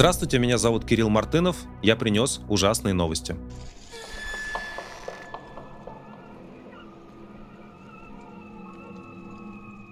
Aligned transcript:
Здравствуйте, 0.00 0.38
меня 0.38 0.56
зовут 0.56 0.86
Кирилл 0.86 1.10
Мартынов. 1.10 1.58
Я 1.82 1.94
принес 1.94 2.40
ужасные 2.48 2.94
новости. 2.94 3.36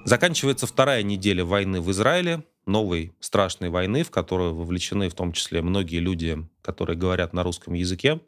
Заканчивается 0.06 0.67
вторая 0.67 1.03
неделя 1.03 1.44
войны 1.44 1.83
в 1.83 1.90
Израиле, 1.90 2.42
новой 2.65 3.13
страшной 3.21 3.69
войны, 3.69 4.03
в 4.03 4.10
которую 4.10 4.54
вовлечены 4.54 5.10
в 5.10 5.15
том 5.15 5.33
числе 5.33 5.60
многие 5.60 5.99
люди, 5.99 6.38
которые 6.63 6.97
говорят 6.97 7.35
на 7.35 7.43
русском 7.43 7.75
языке. 7.75 8.19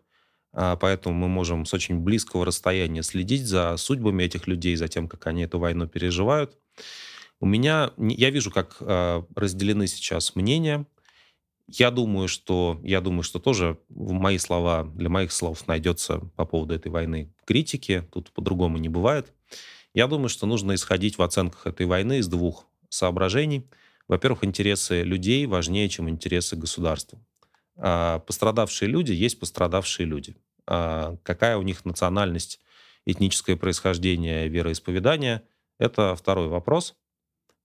А, 0.53 0.77
поэтому 0.77 1.15
мы 1.15 1.29
можем 1.29 1.65
с 1.65 1.73
очень 1.73 2.01
близкого 2.01 2.45
расстояния 2.45 3.03
следить 3.03 3.47
за 3.47 3.79
судьбами 3.79 4.25
этих 4.25 4.47
людей, 4.47 4.77
за 4.77 4.89
тем, 4.89 5.09
как 5.09 5.27
они 5.27 5.45
эту 5.45 5.59
войну 5.59 5.89
переживают. 5.89 6.59
У 7.41 7.47
меня, 7.47 7.93
я 7.97 8.29
вижу, 8.29 8.51
как 8.51 8.77
а, 8.81 9.25
разделены 9.35 9.87
сейчас 9.87 10.37
мнения. 10.37 10.85
Я 11.73 11.93
думаю, 11.93 12.27
что, 12.27 12.81
я 12.83 13.01
думаю, 13.01 13.23
что 13.23 13.39
тоже 13.39 13.79
мои 13.89 14.39
слова, 14.39 14.85
для 14.95 15.09
моих 15.09 15.31
слов 15.31 15.69
найдется 15.69 16.19
по 16.35 16.45
поводу 16.45 16.75
этой 16.75 16.91
войны 16.91 17.33
критики. 17.45 18.05
Тут 18.13 18.33
по-другому 18.33 18.79
не 18.79 18.89
бывает. 18.89 19.33
Я 19.95 20.09
думаю, 20.09 20.29
что 20.29 20.47
нужно 20.47 20.75
исходить 20.75 21.17
в 21.17 21.23
оценках 21.23 21.67
этой 21.67 21.87
войны 21.87 22.19
из 22.19 22.27
двух 22.29 22.67
соображений. 22.89 23.69
Во-первых, 24.09 24.43
интересы 24.43 25.03
людей 25.03 25.47
важнее, 25.47 25.89
чем 25.89 26.09
интересы 26.09 26.57
государства. 26.57 27.21
А, 27.77 28.19
пострадавшие 28.19 28.89
люди 28.89 29.13
есть 29.13 29.39
пострадавшие 29.39 30.07
люди. 30.07 30.37
А, 30.67 31.17
какая 31.23 31.57
у 31.57 31.63
них 31.63 31.85
национальность, 31.85 32.61
этническое 33.07 33.57
происхождение, 33.57 34.49
вероисповедание– 34.49 35.43
это 35.79 36.17
второй 36.17 36.49
вопрос. 36.49 36.97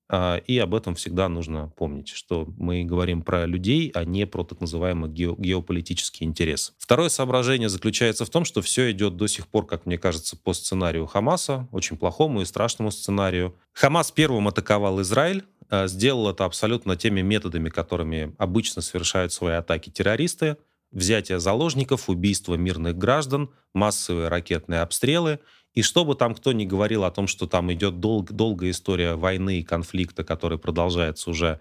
А, 0.07 0.37
и 0.37 0.57
об 0.59 0.75
этом 0.75 0.95
всегда 0.95 1.29
нужно 1.29 1.71
помнить, 1.75 2.09
что 2.09 2.47
мы 2.57 2.83
говорим 2.83 3.21
про 3.21 3.45
людей, 3.45 3.91
а 3.95 4.05
не 4.05 4.27
про 4.27 4.43
так 4.43 4.61
называемый 4.61 5.09
геополитический 5.09 6.25
интерес. 6.25 6.73
Второе 6.77 7.09
соображение 7.09 7.69
заключается 7.69 8.25
в 8.25 8.29
том, 8.29 8.45
что 8.45 8.61
все 8.61 8.91
идет 8.91 9.17
до 9.17 9.27
сих 9.27 9.47
пор, 9.47 9.65
как 9.65 9.85
мне 9.85 9.97
кажется, 9.97 10.37
по 10.37 10.53
сценарию 10.53 11.07
Хамаса, 11.07 11.67
очень 11.71 11.97
плохому 11.97 12.41
и 12.41 12.45
страшному 12.45 12.91
сценарию. 12.91 13.55
Хамас 13.73 14.11
первым 14.11 14.47
атаковал 14.47 15.01
Израиль, 15.01 15.43
а, 15.69 15.87
сделал 15.87 16.29
это 16.29 16.45
абсолютно 16.45 16.95
теми 16.95 17.21
методами, 17.21 17.69
которыми 17.69 18.35
обычно 18.37 18.81
совершают 18.81 19.33
свои 19.33 19.55
атаки 19.55 19.89
террористы. 19.89 20.57
Взятие 20.91 21.39
заложников, 21.39 22.09
убийство 22.09 22.55
мирных 22.55 22.95
граждан, 22.97 23.49
массовые 23.73 24.29
ракетные 24.29 24.81
обстрелы 24.81 25.39
и 25.75 25.81
что 25.81 26.05
бы 26.05 26.15
там 26.15 26.33
кто 26.33 26.53
ни 26.53 26.65
говорил 26.65 27.03
о 27.03 27.11
том, 27.11 27.27
что 27.27 27.47
там 27.47 27.71
идет 27.71 27.99
дол- 27.99 28.23
долгая 28.23 28.71
история 28.71 29.15
войны 29.15 29.59
и 29.59 29.63
конфликта, 29.63 30.23
который 30.23 30.57
продолжается 30.57 31.29
уже 31.29 31.59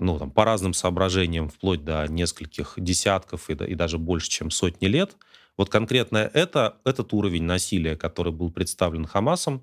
ну, 0.00 0.18
там, 0.18 0.30
по 0.30 0.44
разным 0.44 0.74
соображениям, 0.74 1.48
вплоть 1.48 1.84
до 1.84 2.06
нескольких 2.08 2.74
десятков 2.76 3.48
и, 3.48 3.54
и 3.54 3.74
даже 3.74 3.98
больше, 3.98 4.28
чем 4.28 4.50
сотни 4.50 4.86
лет, 4.86 5.16
вот 5.56 5.70
конкретно 5.70 6.18
это, 6.18 6.76
этот 6.84 7.14
уровень 7.14 7.44
насилия, 7.44 7.96
который 7.96 8.32
был 8.32 8.50
представлен 8.50 9.06
Хамасом, 9.06 9.62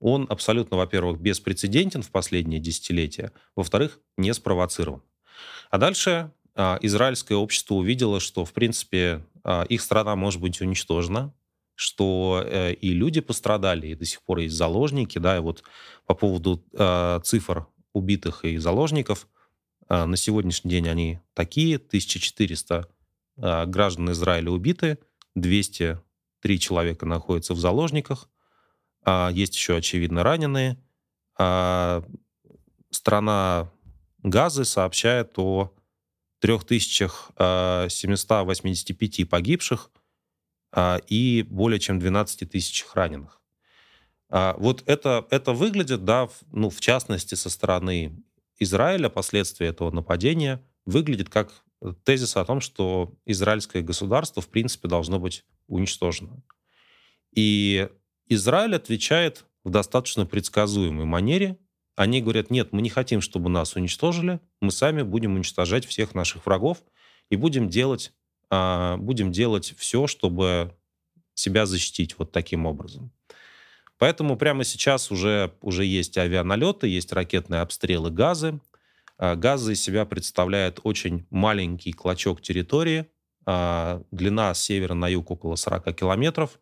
он 0.00 0.26
абсолютно, 0.28 0.76
во-первых, 0.76 1.20
беспрецедентен 1.20 2.02
в 2.02 2.10
последние 2.10 2.60
десятилетия, 2.60 3.32
во-вторых, 3.56 3.98
не 4.16 4.32
спровоцирован. 4.32 5.02
А 5.70 5.78
дальше 5.78 6.30
а, 6.54 6.78
израильское 6.82 7.34
общество 7.34 7.74
увидело, 7.74 8.20
что, 8.20 8.44
в 8.44 8.52
принципе, 8.52 9.24
а, 9.42 9.64
их 9.64 9.82
страна 9.82 10.14
может 10.14 10.40
быть 10.40 10.60
уничтожена, 10.60 11.32
что 11.74 12.42
э, 12.44 12.72
и 12.72 12.90
люди 12.90 13.20
пострадали, 13.20 13.88
и 13.88 13.94
до 13.94 14.04
сих 14.04 14.22
пор 14.22 14.38
есть 14.38 14.54
заложники, 14.54 15.18
да, 15.18 15.36
и 15.36 15.40
вот 15.40 15.64
по 16.06 16.14
поводу 16.14 16.64
э, 16.72 17.20
цифр 17.24 17.66
убитых 17.92 18.44
и 18.44 18.56
заложников, 18.58 19.26
э, 19.88 20.04
на 20.04 20.16
сегодняшний 20.16 20.70
день 20.70 20.88
они 20.88 21.20
такие, 21.34 21.76
1400 21.76 22.88
э, 23.36 23.66
граждан 23.66 24.12
Израиля 24.12 24.50
убиты, 24.50 24.98
203 25.34 26.60
человека 26.60 27.06
находятся 27.06 27.54
в 27.54 27.58
заложниках, 27.58 28.28
э, 29.04 29.30
есть 29.32 29.54
еще, 29.54 29.76
очевидно, 29.76 30.22
раненые. 30.22 30.78
Э, 31.38 32.02
страна 32.90 33.70
Газы 34.24 34.64
сообщает 34.64 35.38
о 35.38 35.72
3785 36.40 39.20
э, 39.20 39.26
погибших, 39.26 39.90
и 41.06 41.46
более 41.48 41.78
чем 41.78 41.98
12 41.98 42.50
тысяч 42.50 42.84
раненых. 42.94 43.40
А, 44.28 44.56
вот 44.58 44.82
это, 44.86 45.26
это 45.30 45.52
выглядит, 45.52 46.04
да, 46.04 46.28
ну, 46.50 46.70
в 46.70 46.80
частности, 46.80 47.36
со 47.36 47.50
стороны 47.50 48.24
Израиля, 48.58 49.08
последствия 49.08 49.68
этого 49.68 49.90
нападения, 49.90 50.60
выглядит 50.86 51.28
как 51.28 51.64
тезис 52.04 52.36
о 52.36 52.44
том, 52.44 52.60
что 52.60 53.14
израильское 53.26 53.82
государство, 53.82 54.42
в 54.42 54.48
принципе, 54.48 54.88
должно 54.88 55.18
быть 55.18 55.44
уничтожено. 55.66 56.42
И 57.34 57.88
Израиль 58.26 58.74
отвечает 58.74 59.44
в 59.64 59.70
достаточно 59.70 60.26
предсказуемой 60.26 61.04
манере. 61.04 61.58
Они 61.96 62.20
говорят, 62.20 62.50
нет, 62.50 62.72
мы 62.72 62.82
не 62.82 62.90
хотим, 62.90 63.20
чтобы 63.20 63.50
нас 63.50 63.76
уничтожили, 63.76 64.40
мы 64.60 64.70
сами 64.70 65.02
будем 65.02 65.34
уничтожать 65.34 65.86
всех 65.86 66.14
наших 66.14 66.46
врагов 66.46 66.82
и 67.30 67.36
будем 67.36 67.68
делать 67.68 68.12
а, 68.12 68.23
будем 68.98 69.32
делать 69.32 69.74
все, 69.76 70.06
чтобы 70.06 70.74
себя 71.34 71.66
защитить 71.66 72.18
вот 72.18 72.32
таким 72.32 72.66
образом. 72.66 73.12
Поэтому 73.98 74.36
прямо 74.36 74.64
сейчас 74.64 75.10
уже, 75.10 75.52
уже 75.60 75.84
есть 75.84 76.18
авианалеты, 76.18 76.88
есть 76.88 77.12
ракетные 77.12 77.60
обстрелы 77.60 78.10
газы. 78.10 78.60
А, 79.18 79.36
газы 79.36 79.72
из 79.72 79.82
себя 79.82 80.04
представляют 80.04 80.80
очень 80.82 81.26
маленький 81.30 81.92
клочок 81.92 82.40
территории. 82.42 83.06
А, 83.46 84.02
длина 84.10 84.52
с 84.52 84.60
севера 84.60 84.94
на 84.94 85.08
юг 85.08 85.30
около 85.30 85.56
40 85.56 85.94
километров. 85.94 86.58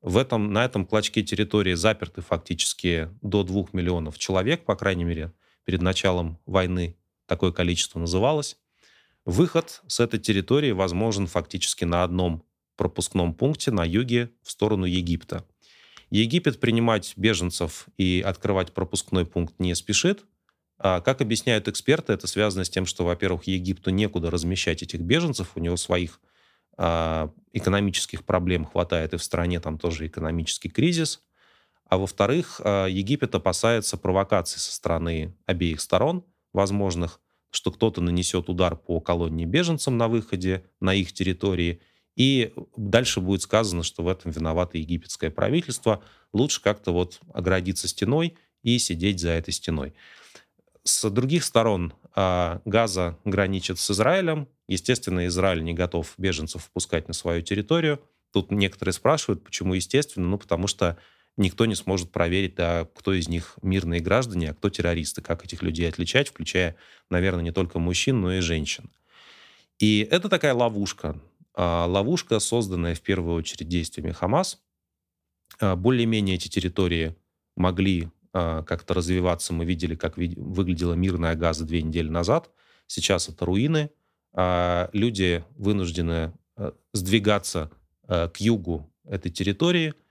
В 0.00 0.18
этом, 0.18 0.52
на 0.52 0.64
этом 0.64 0.84
клочке 0.84 1.22
территории 1.22 1.74
заперты 1.74 2.20
фактически 2.20 3.08
до 3.22 3.42
2 3.42 3.68
миллионов 3.72 4.18
человек, 4.18 4.64
по 4.64 4.76
крайней 4.76 5.04
мере, 5.04 5.32
перед 5.64 5.80
началом 5.80 6.38
войны 6.44 6.98
такое 7.26 7.52
количество 7.52 7.98
называлось. 7.98 8.58
Выход 9.24 9.82
с 9.86 10.00
этой 10.00 10.20
территории 10.20 10.72
возможен 10.72 11.26
фактически 11.26 11.84
на 11.84 12.04
одном 12.04 12.44
пропускном 12.76 13.34
пункте 13.34 13.70
на 13.70 13.84
юге 13.84 14.30
в 14.42 14.50
сторону 14.50 14.84
Египта. 14.84 15.46
Египет 16.10 16.60
принимать 16.60 17.14
беженцев 17.16 17.86
и 17.96 18.22
открывать 18.24 18.72
пропускной 18.72 19.24
пункт 19.24 19.54
не 19.58 19.74
спешит. 19.74 20.24
А, 20.78 21.00
как 21.00 21.20
объясняют 21.20 21.68
эксперты, 21.68 22.12
это 22.12 22.26
связано 22.26 22.64
с 22.64 22.70
тем, 22.70 22.84
что, 22.84 23.04
во-первых, 23.04 23.44
Египту 23.44 23.90
некуда 23.90 24.30
размещать 24.30 24.82
этих 24.82 25.00
беженцев, 25.00 25.52
у 25.54 25.60
него 25.60 25.76
своих 25.76 26.20
а, 26.76 27.32
экономических 27.52 28.24
проблем 28.24 28.66
хватает, 28.66 29.14
и 29.14 29.16
в 29.16 29.22
стране 29.22 29.60
там 29.60 29.78
тоже 29.78 30.06
экономический 30.06 30.68
кризис. 30.68 31.22
А 31.88 31.96
во-вторых, 31.96 32.60
а, 32.62 32.86
Египет 32.86 33.34
опасается 33.34 33.96
провокаций 33.96 34.60
со 34.60 34.72
стороны 34.72 35.34
обеих 35.46 35.80
сторон 35.80 36.24
возможных, 36.52 37.20
что 37.54 37.70
кто-то 37.70 38.00
нанесет 38.00 38.48
удар 38.48 38.76
по 38.76 39.00
колонии 39.00 39.44
беженцам 39.44 39.96
на 39.96 40.08
выходе 40.08 40.64
на 40.80 40.94
их 40.94 41.12
территории, 41.12 41.80
и 42.16 42.52
дальше 42.76 43.20
будет 43.20 43.42
сказано, 43.42 43.82
что 43.82 44.02
в 44.02 44.08
этом 44.08 44.30
виновато 44.30 44.78
египетское 44.78 45.30
правительство. 45.30 46.02
Лучше 46.32 46.60
как-то 46.62 46.92
вот 46.92 47.20
оградиться 47.32 47.88
стеной 47.88 48.36
и 48.62 48.78
сидеть 48.78 49.20
за 49.20 49.30
этой 49.30 49.52
стеной. 49.52 49.94
С 50.84 51.08
других 51.10 51.44
сторон 51.44 51.94
а, 52.14 52.60
Газа 52.64 53.18
граничит 53.24 53.78
с 53.78 53.90
Израилем. 53.90 54.48
Естественно, 54.68 55.26
Израиль 55.26 55.64
не 55.64 55.74
готов 55.74 56.14
беженцев 56.18 56.62
впускать 56.62 57.08
на 57.08 57.14
свою 57.14 57.42
территорию. 57.42 58.00
Тут 58.32 58.50
некоторые 58.50 58.92
спрашивают, 58.92 59.42
почему 59.42 59.74
естественно. 59.74 60.28
Ну, 60.28 60.38
потому 60.38 60.66
что 60.66 60.98
никто 61.36 61.66
не 61.66 61.74
сможет 61.74 62.10
проверить, 62.10 62.54
да, 62.54 62.86
кто 62.94 63.12
из 63.12 63.28
них 63.28 63.56
мирные 63.62 64.00
граждане, 64.00 64.50
а 64.50 64.54
кто 64.54 64.70
террористы, 64.70 65.22
как 65.22 65.44
этих 65.44 65.62
людей 65.62 65.88
отличать, 65.88 66.28
включая, 66.28 66.76
наверное, 67.10 67.42
не 67.42 67.52
только 67.52 67.78
мужчин, 67.78 68.20
но 68.20 68.32
и 68.34 68.40
женщин. 68.40 68.90
И 69.78 70.06
это 70.10 70.28
такая 70.28 70.54
ловушка. 70.54 71.20
А, 71.54 71.86
ловушка, 71.86 72.38
созданная 72.38 72.94
в 72.94 73.00
первую 73.00 73.36
очередь 73.36 73.68
действиями 73.68 74.12
Хамас. 74.12 74.60
А, 75.60 75.76
более-менее 75.76 76.36
эти 76.36 76.48
территории 76.48 77.16
могли 77.56 78.10
а, 78.32 78.62
как-то 78.62 78.94
развиваться. 78.94 79.52
Мы 79.52 79.64
видели, 79.64 79.96
как 79.96 80.16
выглядела 80.16 80.94
мирная 80.94 81.34
Газа 81.34 81.64
две 81.64 81.82
недели 81.82 82.08
назад. 82.08 82.50
Сейчас 82.86 83.28
это 83.28 83.44
руины. 83.44 83.90
Люди 84.92 85.44
вынуждены 85.50 86.32
сдвигаться 86.92 87.70
к 88.06 88.32
югу 88.38 88.92
этой 89.04 89.30
территории– 89.30 89.94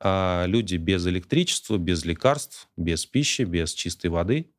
а 0.00 0.44
люди 0.46 0.76
без 0.76 1.06
электричества, 1.06 1.76
без 1.76 2.04
лекарств, 2.04 2.68
без 2.76 3.06
пищи, 3.06 3.42
без 3.42 3.72
чистой 3.72 4.08
воды. 4.08 4.50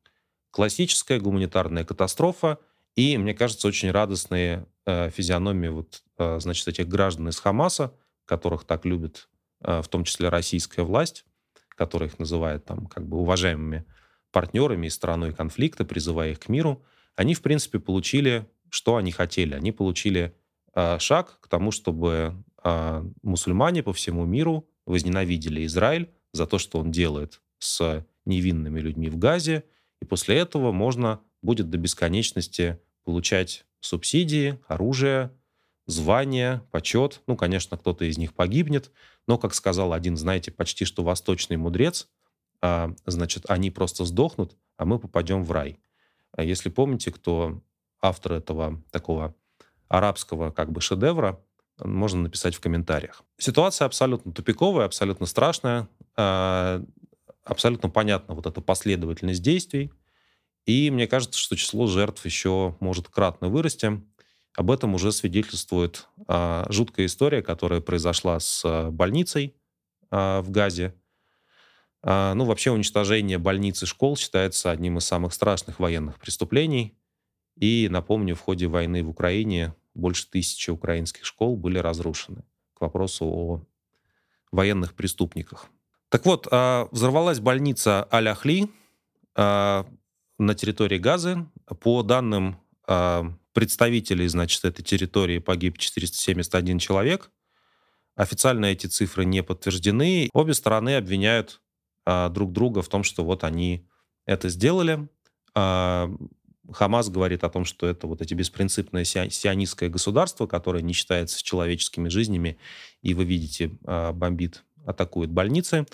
Классическая 0.50 1.18
гуманитарная 1.18 1.84
катастрофа 1.84 2.58
и, 2.94 3.16
мне 3.16 3.34
кажется, 3.34 3.68
очень 3.68 3.90
радостные 3.90 4.66
э, 4.86 5.10
физиономии 5.10 5.68
вот, 5.68 6.02
э, 6.18 6.40
значит, 6.40 6.68
этих 6.68 6.88
граждан 6.88 7.28
из 7.28 7.38
Хамаса, 7.38 7.94
которых 8.26 8.64
так 8.64 8.84
любит 8.84 9.28
э, 9.62 9.80
в 9.80 9.88
том 9.88 10.04
числе 10.04 10.28
российская 10.28 10.82
власть, 10.82 11.24
которая 11.70 12.10
их 12.10 12.18
называет 12.18 12.64
там 12.66 12.86
как 12.86 13.06
бы 13.08 13.18
уважаемыми 13.18 13.86
партнерами 14.30 14.86
и 14.86 14.90
стороной 14.90 15.32
конфликта, 15.32 15.84
призывая 15.84 16.32
их 16.32 16.40
к 16.40 16.48
миру, 16.48 16.84
они, 17.16 17.34
в 17.34 17.42
принципе, 17.42 17.78
получили 17.78 18.46
что 18.72 18.96
они 18.96 19.12
хотели. 19.12 19.54
Они 19.54 19.70
получили 19.70 20.34
э, 20.74 20.98
шаг 20.98 21.38
к 21.40 21.48
тому, 21.48 21.70
чтобы 21.72 22.42
э, 22.64 23.04
мусульмане 23.22 23.82
по 23.82 23.92
всему 23.92 24.24
миру 24.24 24.66
возненавидели 24.86 25.64
Израиль 25.66 26.10
за 26.32 26.46
то, 26.46 26.58
что 26.58 26.78
он 26.78 26.90
делает 26.90 27.40
с 27.58 28.04
невинными 28.24 28.80
людьми 28.80 29.08
в 29.08 29.18
Газе, 29.18 29.64
и 30.00 30.04
после 30.04 30.38
этого 30.38 30.72
можно 30.72 31.20
будет 31.42 31.70
до 31.70 31.78
бесконечности 31.78 32.78
получать 33.04 33.64
субсидии, 33.80 34.58
оружие, 34.66 35.32
звание, 35.86 36.62
почет. 36.70 37.20
Ну, 37.26 37.36
конечно, 37.36 37.76
кто-то 37.76 38.04
из 38.04 38.18
них 38.18 38.34
погибнет, 38.34 38.90
но, 39.26 39.38
как 39.38 39.54
сказал 39.54 39.92
один, 39.92 40.16
знаете, 40.16 40.50
почти 40.50 40.84
что 40.84 41.02
восточный 41.02 41.56
мудрец, 41.56 42.08
а, 42.60 42.94
значит, 43.06 43.44
они 43.48 43.70
просто 43.70 44.04
сдохнут, 44.04 44.56
а 44.76 44.84
мы 44.84 44.98
попадем 44.98 45.44
в 45.44 45.50
рай. 45.50 45.80
А 46.32 46.42
если 46.42 46.70
помните, 46.70 47.10
кто 47.10 47.60
автор 48.00 48.34
этого 48.34 48.82
такого 48.90 49.34
арабского 49.88 50.50
как 50.50 50.72
бы 50.72 50.80
шедевра, 50.80 51.40
можно 51.84 52.22
написать 52.22 52.54
в 52.54 52.60
комментариях. 52.60 53.22
Ситуация 53.38 53.86
абсолютно 53.86 54.32
тупиковая, 54.32 54.86
абсолютно 54.86 55.26
страшная, 55.26 55.88
а, 56.16 56.82
абсолютно 57.44 57.88
понятна 57.88 58.34
вот 58.34 58.46
эта 58.46 58.60
последовательность 58.60 59.42
действий, 59.42 59.92
и 60.64 60.90
мне 60.90 61.06
кажется, 61.06 61.38
что 61.38 61.56
число 61.56 61.86
жертв 61.86 62.24
еще 62.24 62.76
может 62.80 63.08
кратно 63.08 63.48
вырасти. 63.48 64.00
Об 64.54 64.70
этом 64.70 64.94
уже 64.94 65.12
свидетельствует 65.12 66.08
а, 66.28 66.66
жуткая 66.70 67.06
история, 67.06 67.42
которая 67.42 67.80
произошла 67.80 68.38
с 68.38 68.62
а, 68.64 68.90
больницей 68.90 69.56
в 70.10 70.44
Газе. 70.48 70.94
Ну, 72.04 72.44
вообще 72.44 72.70
уничтожение 72.70 73.38
больниц 73.38 73.82
и 73.82 73.86
школ 73.86 74.18
считается 74.18 74.70
одним 74.70 74.98
из 74.98 75.06
самых 75.06 75.32
страшных 75.32 75.78
военных 75.80 76.18
преступлений. 76.18 76.98
И, 77.56 77.88
напомню, 77.90 78.34
в 78.34 78.40
ходе 78.40 78.66
войны 78.66 79.02
в 79.02 79.08
Украине 79.08 79.74
больше 79.94 80.28
тысячи 80.28 80.70
украинских 80.70 81.24
школ 81.24 81.56
были 81.56 81.78
разрушены. 81.78 82.44
К 82.74 82.82
вопросу 82.82 83.24
о 83.26 83.66
военных 84.50 84.94
преступниках. 84.94 85.68
Так 86.08 86.26
вот, 86.26 86.46
а, 86.50 86.88
взорвалась 86.92 87.40
больница 87.40 88.06
Аль-Ахли 88.12 88.68
а, 89.34 89.86
на 90.38 90.54
территории 90.54 90.98
Газы. 90.98 91.46
По 91.80 92.02
данным 92.02 92.60
а, 92.86 93.32
представителей, 93.54 94.28
значит, 94.28 94.64
этой 94.64 94.82
территории 94.82 95.38
погиб 95.38 95.78
471 95.78 96.78
человек. 96.78 97.30
Официально 98.14 98.66
эти 98.66 98.86
цифры 98.86 99.24
не 99.24 99.42
подтверждены. 99.42 100.28
Обе 100.34 100.52
стороны 100.52 100.96
обвиняют 100.96 101.62
друг 102.04 102.52
друга 102.52 102.82
в 102.82 102.88
том, 102.88 103.04
что 103.04 103.24
вот 103.24 103.44
они 103.44 103.88
это 104.26 104.48
сделали. 104.50 105.08
Хамас 106.72 107.08
говорит 107.08 107.44
о 107.44 107.50
том, 107.50 107.64
что 107.64 107.86
это 107.86 108.06
вот 108.06 108.20
эти 108.20 108.34
беспринципное 108.34 109.04
сионистское 109.04 109.88
государство, 109.88 110.46
которое 110.46 110.82
не 110.82 110.92
считается 110.92 111.42
человеческими 111.42 112.08
жизнями, 112.08 112.58
и 113.02 113.14
вы 113.14 113.24
видите, 113.24 113.70
а, 113.84 114.12
бомбит, 114.12 114.64
атакует 114.86 115.30
больницы. 115.30 115.86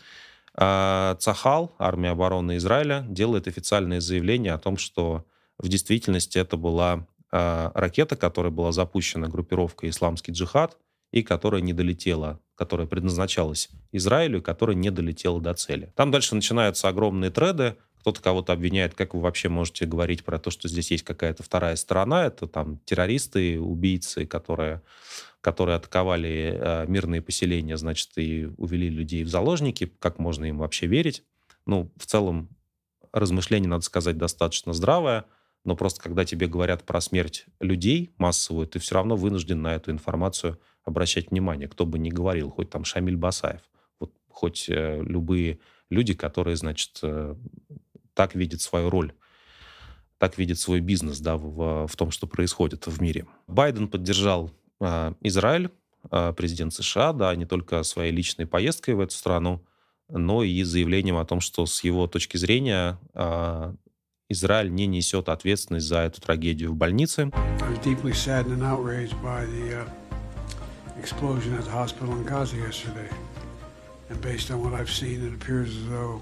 А 0.54 1.16
Цахал, 1.20 1.74
армия 1.78 2.10
обороны 2.10 2.56
Израиля, 2.56 3.04
делает 3.08 3.46
официальное 3.46 4.00
заявление 4.00 4.52
о 4.52 4.58
том, 4.58 4.76
что 4.76 5.24
в 5.58 5.68
действительности 5.68 6.38
это 6.38 6.56
была 6.56 7.06
а, 7.30 7.70
ракета, 7.74 8.16
которая 8.16 8.52
была 8.52 8.72
запущена 8.72 9.28
группировкой 9.28 9.90
«Исламский 9.90 10.32
джихад», 10.32 10.76
и 11.10 11.22
которая 11.22 11.60
не 11.62 11.72
долетела, 11.72 12.40
которая 12.54 12.86
предназначалась 12.86 13.70
Израилю, 13.92 14.40
и 14.40 14.42
которая 14.42 14.76
не 14.76 14.90
долетела 14.90 15.40
до 15.40 15.54
цели. 15.54 15.92
Там 15.96 16.10
дальше 16.10 16.34
начинаются 16.34 16.88
огромные 16.88 17.30
треды, 17.30 17.76
кто-то 18.08 18.22
кого-то 18.22 18.54
обвиняет, 18.54 18.94
как 18.94 19.12
вы 19.12 19.20
вообще 19.20 19.50
можете 19.50 19.84
говорить 19.84 20.24
про 20.24 20.38
то, 20.38 20.50
что 20.50 20.66
здесь 20.66 20.90
есть 20.90 21.04
какая-то 21.04 21.42
вторая 21.42 21.76
сторона, 21.76 22.24
это 22.24 22.46
там 22.46 22.78
террористы, 22.86 23.60
убийцы, 23.60 24.24
которые, 24.24 24.80
которые 25.42 25.76
атаковали 25.76 26.58
э, 26.58 26.86
мирные 26.88 27.20
поселения, 27.20 27.76
значит, 27.76 28.08
и 28.16 28.46
увели 28.56 28.88
людей 28.88 29.24
в 29.24 29.28
заложники, 29.28 29.92
как 29.98 30.18
можно 30.18 30.46
им 30.46 30.56
вообще 30.56 30.86
верить? 30.86 31.22
Ну, 31.66 31.92
в 31.98 32.06
целом, 32.06 32.48
размышление, 33.12 33.68
надо 33.68 33.84
сказать, 33.84 34.16
достаточно 34.16 34.72
здравое, 34.72 35.26
но 35.66 35.76
просто 35.76 36.00
когда 36.00 36.24
тебе 36.24 36.46
говорят 36.46 36.84
про 36.84 37.02
смерть 37.02 37.44
людей 37.60 38.14
массовую, 38.16 38.66
ты 38.66 38.78
все 38.78 38.94
равно 38.94 39.16
вынужден 39.16 39.60
на 39.60 39.74
эту 39.74 39.90
информацию 39.90 40.58
обращать 40.82 41.30
внимание, 41.30 41.68
кто 41.68 41.84
бы 41.84 41.98
ни 41.98 42.08
говорил, 42.08 42.48
хоть 42.48 42.70
там 42.70 42.86
Шамиль 42.86 43.18
Басаев, 43.18 43.60
вот 44.00 44.14
хоть 44.28 44.70
э, 44.70 45.02
любые 45.02 45.58
люди, 45.90 46.14
которые, 46.14 46.56
значит, 46.56 46.98
э, 47.02 47.34
так 48.18 48.34
видят 48.34 48.60
свою 48.60 48.90
роль, 48.90 49.12
так 50.18 50.38
видят 50.38 50.58
свой 50.58 50.80
бизнес 50.80 51.20
да, 51.20 51.36
в, 51.36 51.86
в 51.86 51.94
том, 51.94 52.10
что 52.10 52.26
происходит 52.26 52.88
в 52.88 53.00
мире. 53.00 53.26
Байден 53.46 53.86
поддержал 53.86 54.50
э, 54.80 55.12
Израиль, 55.20 55.70
э, 56.10 56.32
президент 56.36 56.74
США, 56.74 57.12
да, 57.12 57.32
не 57.36 57.46
только 57.46 57.84
своей 57.84 58.10
личной 58.10 58.44
поездкой 58.44 58.94
в 58.94 59.00
эту 59.00 59.14
страну, 59.14 59.64
но 60.08 60.42
и 60.42 60.64
заявлением 60.64 61.16
о 61.16 61.24
том, 61.24 61.40
что 61.40 61.64
с 61.64 61.84
его 61.84 62.08
точки 62.08 62.36
зрения 62.38 62.98
э, 63.14 63.74
Израиль 64.28 64.74
не 64.74 64.88
несет 64.88 65.28
ответственность 65.28 65.86
за 65.86 65.98
эту 65.98 66.20
трагедию 66.20 66.72
в 66.72 66.74
больнице. 66.74 67.30
yesterday. 72.56 73.08
And 74.10 74.20
based 74.20 74.50
on 74.50 74.60
what 74.64 74.74
I've 74.74 74.90
seen, 74.90 75.24
it 75.24 75.32
appears 75.32 75.70
as 75.76 75.86
though 75.88 76.20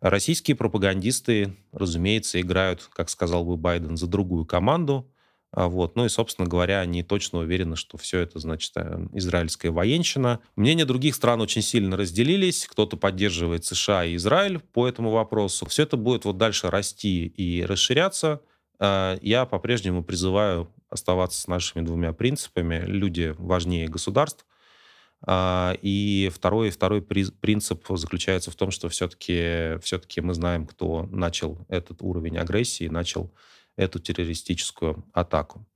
Российские 0.00 0.56
пропагандисты, 0.56 1.56
разумеется, 1.72 2.40
играют, 2.40 2.88
как 2.92 3.10
сказал 3.10 3.44
бы 3.44 3.56
Байден, 3.56 3.96
за 3.96 4.06
другую 4.06 4.44
команду. 4.44 5.10
А 5.54 5.68
вот. 5.68 5.94
Ну 5.94 6.04
и, 6.04 6.08
собственно 6.08 6.48
говоря, 6.48 6.80
они 6.80 7.04
точно 7.04 7.38
уверены, 7.38 7.76
что 7.76 7.96
все 7.96 8.18
это, 8.20 8.40
значит, 8.40 8.72
э, 8.74 9.06
израильская 9.12 9.70
военщина. 9.70 10.40
Мнения 10.56 10.84
других 10.84 11.14
стран 11.14 11.40
очень 11.40 11.62
сильно 11.62 11.96
разделились. 11.96 12.66
Кто-то 12.66 12.96
поддерживает 12.96 13.64
США 13.64 14.04
и 14.04 14.16
Израиль 14.16 14.58
по 14.58 14.88
этому 14.88 15.10
вопросу. 15.10 15.64
Все 15.66 15.84
это 15.84 15.96
будет 15.96 16.24
вот 16.24 16.38
дальше 16.38 16.70
расти 16.70 17.26
и 17.26 17.64
расширяться. 17.64 18.40
А, 18.80 19.16
я 19.22 19.46
по-прежнему 19.46 20.02
призываю 20.02 20.72
оставаться 20.90 21.40
с 21.40 21.46
нашими 21.46 21.84
двумя 21.84 22.12
принципами. 22.12 22.82
Люди 22.86 23.34
важнее 23.38 23.88
государств. 23.88 24.44
А, 25.22 25.76
и 25.80 26.30
второй, 26.34 26.70
второй 26.70 27.02
принцип 27.02 27.86
заключается 27.88 28.50
в 28.50 28.56
том, 28.56 28.70
что 28.70 28.88
все-таки 28.88 29.78
все 29.82 30.00
мы 30.20 30.34
знаем, 30.34 30.66
кто 30.66 31.08
начал 31.10 31.64
этот 31.68 32.02
уровень 32.02 32.36
агрессии, 32.36 32.88
начал 32.88 33.32
эту 33.76 33.98
террористическую 33.98 35.04
атаку. 35.12 35.66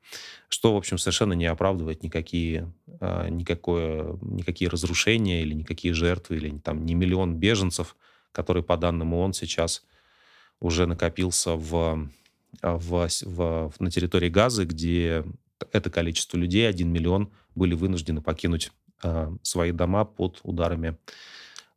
Что, 0.49 0.75
в 0.75 0.77
общем, 0.77 0.99
совершенно 0.99 1.33
не 1.33 1.47
оправдывает 1.47 2.03
никакие, 2.03 2.73
а, 3.01 3.29
никакое, 3.29 4.19
никакие 4.21 4.71
разрушения 4.71 5.43
или 5.43 5.55
никакие 5.55 5.95
жертвы, 5.95 6.37
или 6.37 6.59
там 6.59 6.85
не 6.85 6.95
миллион 6.95 7.37
беженцев, 7.37 7.97
который, 8.33 8.63
по 8.63 8.77
данным 8.77 9.15
ООН, 9.15 9.33
сейчас 9.33 9.85
уже 10.61 10.87
накопился 10.87 11.55
в 11.55 12.09
в, 12.63 13.09
в, 13.23 13.73
на 13.79 13.91
территории 13.91 14.29
Газы, 14.29 14.65
где 14.65 15.25
это 15.73 15.91
количество 15.91 16.37
людей, 16.37 16.69
1 16.69 16.91
миллион, 16.91 17.31
были 17.55 17.75
вынуждены 17.75 18.23
покинуть 18.23 18.73
свои 19.43 19.73
дома 19.73 20.05
под 20.05 20.41
ударами 20.43 20.97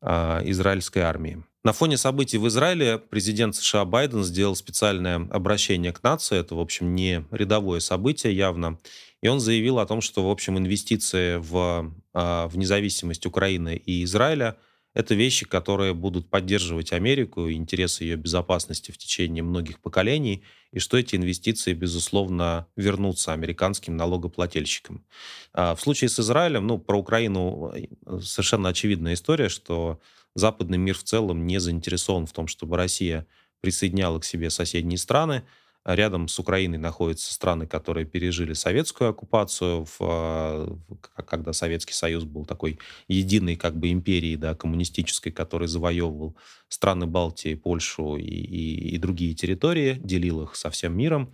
э, 0.02 0.42
израильской 0.46 1.04
армии. 1.04 1.44
На 1.64 1.74
фоне 1.74 1.98
событий 1.98 2.40
в 2.40 2.48
Израиле 2.48 2.98
президент 2.98 3.56
США 3.56 3.86
Байден 3.86 4.24
сделал 4.24 4.56
специальное 4.56 5.28
обращение 5.30 5.94
к 5.94 6.02
нации. 6.02 6.40
Это, 6.40 6.56
в 6.56 6.60
общем, 6.60 6.96
не 6.96 7.24
рядовое 7.30 7.80
событие 7.80 8.36
явно. 8.36 8.80
И 9.22 9.28
он 9.28 9.40
заявил 9.40 9.78
о 9.78 9.86
том, 9.86 10.02
что, 10.02 10.28
в 10.28 10.32
общем, 10.32 10.58
инвестиции 10.58 11.38
в, 11.38 11.94
э, 12.14 12.48
в 12.48 12.58
независимость 12.58 13.26
Украины 13.26 13.76
и 13.76 14.04
Израиля– 14.04 14.58
это 14.94 15.16
вещи, 15.16 15.46
которые 15.46 15.94
будут 15.94 16.30
поддерживать 16.30 16.92
Америку 16.92 17.48
и 17.48 17.54
интересы 17.54 18.04
ее 18.04 18.18
безопасности 18.18 18.92
в 18.92 18.98
течение 18.98 19.44
многих 19.44 19.80
поколений, 19.80 20.44
и 20.72 20.80
что 20.80 20.98
эти 20.98 21.16
инвестиции, 21.16 21.74
безусловно, 21.74 22.68
вернутся 22.76 23.34
американским 23.34 23.96
налогоплательщикам. 23.96 25.06
А 25.54 25.76
в 25.76 25.82
случае 25.82 26.10
с 26.10 26.20
Израилем, 26.20 26.68
ну, 26.68 26.78
про 26.78 26.98
Украину 26.98 27.74
э, 27.74 27.88
совершенно 28.22 28.70
очевидная 28.70 29.14
история, 29.14 29.50
что 29.50 30.00
западный 30.36 30.78
мир 30.78 30.98
в 30.98 31.04
целом 31.04 31.46
не 31.46 31.60
заинтересован 31.60 32.26
в 32.26 32.34
том, 32.34 32.48
чтобы 32.48 32.78
Россия 32.78 33.26
присоединяла 33.62 34.20
к 34.20 34.26
себе 34.26 34.50
соседние 34.50 34.98
страны, 34.98 35.44
Рядом 35.84 36.28
с 36.28 36.38
Украиной 36.38 36.78
находятся 36.78 37.34
страны, 37.34 37.66
которые 37.66 38.06
пережили 38.06 38.54
советскую 38.54 39.10
оккупацию, 39.10 39.86
в, 39.86 39.98
а, 40.02 40.78
когда 41.26 41.54
Советский 41.54 41.94
Союз 41.94 42.24
был 42.24 42.46
такой 42.46 42.78
единой 43.08 43.56
как 43.56 43.76
бы 43.76 43.92
империей 43.92 44.36
да, 44.36 44.54
коммунистической, 44.54 45.32
который 45.32 45.68
завоевывал 45.68 46.36
страны 46.68 47.08
Балтии, 47.08 47.56
Польшу 47.56 48.16
и, 48.18 48.24
и, 48.24 48.90
и 48.90 48.98
другие 49.00 49.34
территории, 49.34 50.00
делил 50.04 50.44
их 50.44 50.56
со 50.56 50.70
всем 50.70 50.96
миром. 50.96 51.34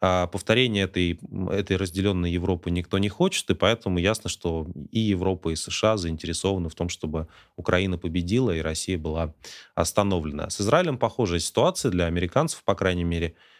А 0.00 0.28
повторение 0.28 0.84
этой, 0.84 1.18
этой 1.50 1.76
разделенной 1.76 2.30
Европы 2.30 2.70
никто 2.70 2.96
не 2.98 3.08
хочет, 3.08 3.50
и 3.50 3.54
поэтому 3.54 3.98
ясно, 3.98 4.30
что 4.30 4.68
и 4.92 5.00
Европа, 5.00 5.50
и 5.50 5.56
США 5.56 5.96
заинтересованы 5.96 6.68
в 6.68 6.74
том, 6.76 6.88
чтобы 6.88 7.26
Украина 7.56 7.98
победила, 7.98 8.52
и 8.52 8.60
Россия 8.60 8.96
была 8.96 9.34
остановлена. 9.74 10.48
С 10.48 10.60
Израилем 10.60 10.96
похожая 10.96 11.40
ситуация 11.40 11.90
для 11.90 12.06
американцев, 12.06 12.62
по 12.62 12.76
крайней 12.76 13.04
мере– 13.04 13.34
А, 13.44 13.58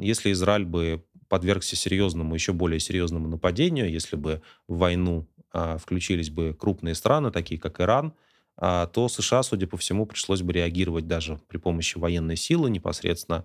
если 0.00 0.32
Израиль 0.32 0.64
бы 0.64 1.04
подвергся 1.28 1.76
серьезному, 1.76 2.34
еще 2.34 2.52
более 2.52 2.80
серьезному 2.80 3.28
нападению, 3.28 3.90
если 3.90 4.16
бы 4.16 4.42
в 4.68 4.78
войну 4.78 5.26
а, 5.52 5.78
включились 5.78 6.30
бы 6.30 6.54
крупные 6.58 6.94
страны, 6.94 7.30
такие 7.30 7.60
как 7.60 7.80
Иран, 7.80 8.12
а, 8.56 8.86
то 8.86 9.08
США, 9.08 9.42
судя 9.42 9.66
по 9.66 9.76
всему, 9.76 10.06
пришлось 10.06 10.42
бы 10.42 10.52
реагировать 10.52 11.06
даже 11.06 11.40
при 11.48 11.58
помощи 11.58 11.98
военной 11.98 12.36
силы, 12.36 12.70
непосредственно 12.70 13.44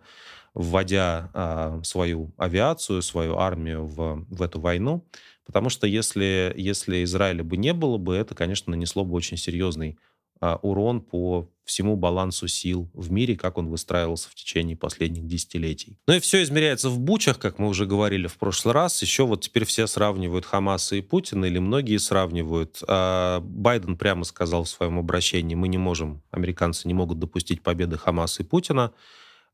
вводя 0.54 1.30
а, 1.34 1.82
свою 1.84 2.32
авиацию, 2.38 3.02
свою 3.02 3.38
армию 3.38 3.86
в, 3.86 4.26
в 4.30 4.42
эту 4.42 4.60
войну. 4.60 5.06
Потому 5.46 5.70
что 5.70 5.88
если, 5.88 6.54
если 6.56 7.04
Израиля 7.04 7.44
бы 7.44 7.58
не 7.58 7.74
было 7.74 7.98
бы, 7.98 8.16
это, 8.16 8.36
конечно, 8.36 8.72
нанесло 8.72 9.04
бы 9.04 9.16
очень 9.16 9.38
серьезный 9.38 9.98
а, 9.98 10.19
урон 10.42 11.02
по 11.02 11.50
всему 11.70 11.96
балансу 11.96 12.48
сил 12.48 12.90
в 12.94 13.12
мире, 13.12 13.36
как 13.38 13.58
он 13.58 13.68
выстраивался 13.68 14.30
в 14.30 14.36
течение 14.36 14.76
последних 14.76 15.28
десятилетий. 15.28 16.00
Ну 16.08 16.16
и 16.16 16.20
все 16.20 16.42
измеряется 16.42 16.90
в 16.90 17.00
бучах, 17.00 17.38
как 17.38 17.60
мы 17.60 17.68
уже 17.68 17.86
говорили 17.86 18.28
в 18.28 18.38
прошлый 18.38 18.74
раз. 18.74 19.02
Еще 19.02 19.26
вот 19.26 19.42
теперь 19.42 19.66
все 19.66 19.86
сравнивают 19.86 20.46
Хамаса 20.46 20.96
и 20.96 21.02
Путина, 21.02 21.46
или 21.46 21.60
многие 21.60 21.98
сравнивают. 21.98 22.82
А 22.88 23.40
Байден 23.42 23.98
прямо 23.98 24.24
сказал 24.24 24.64
в 24.64 24.70
своем 24.70 24.98
обращении, 24.98 25.56
мы 25.56 25.68
не 25.68 25.78
можем, 25.78 26.24
американцы 26.32 26.88
не 26.88 26.94
могут 26.94 27.20
допустить 27.20 27.62
победы 27.62 27.98
Хамаса 27.98 28.42
и 28.42 28.46
Путина. 28.46 28.92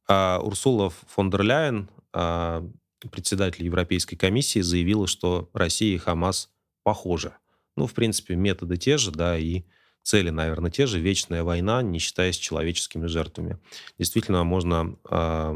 А 0.07 0.39
Урсула 0.41 0.91
фон 1.07 1.29
дер 1.29 1.41
Ляйен, 1.41 1.89
а, 2.13 2.65
председатель 3.11 3.65
Европейской 3.65 4.15
комиссии, 4.15 4.61
заявила, 4.61 5.07
что 5.07 5.49
Россия 5.53 5.95
и 5.95 5.97
Хамас 5.97 6.49
похожи. 6.83 7.33
Ну, 7.75 7.87
в 7.87 7.93
принципе, 7.93 8.35
методы 8.35 8.77
те 8.77 8.97
же, 8.97 9.11
да, 9.11 9.37
и 9.37 9.63
цели, 10.05 10.29
наверное, 10.29 10.69
те 10.69 10.85
же. 10.85 10.99
Вечная 10.99 11.43
война, 11.43 11.81
не 11.81 11.97
считаясь 11.97 12.37
человеческими 12.37 13.07
жертвами. 13.07 13.57
Действительно, 13.97 14.43
можно 14.43 14.97
э, 15.09 15.55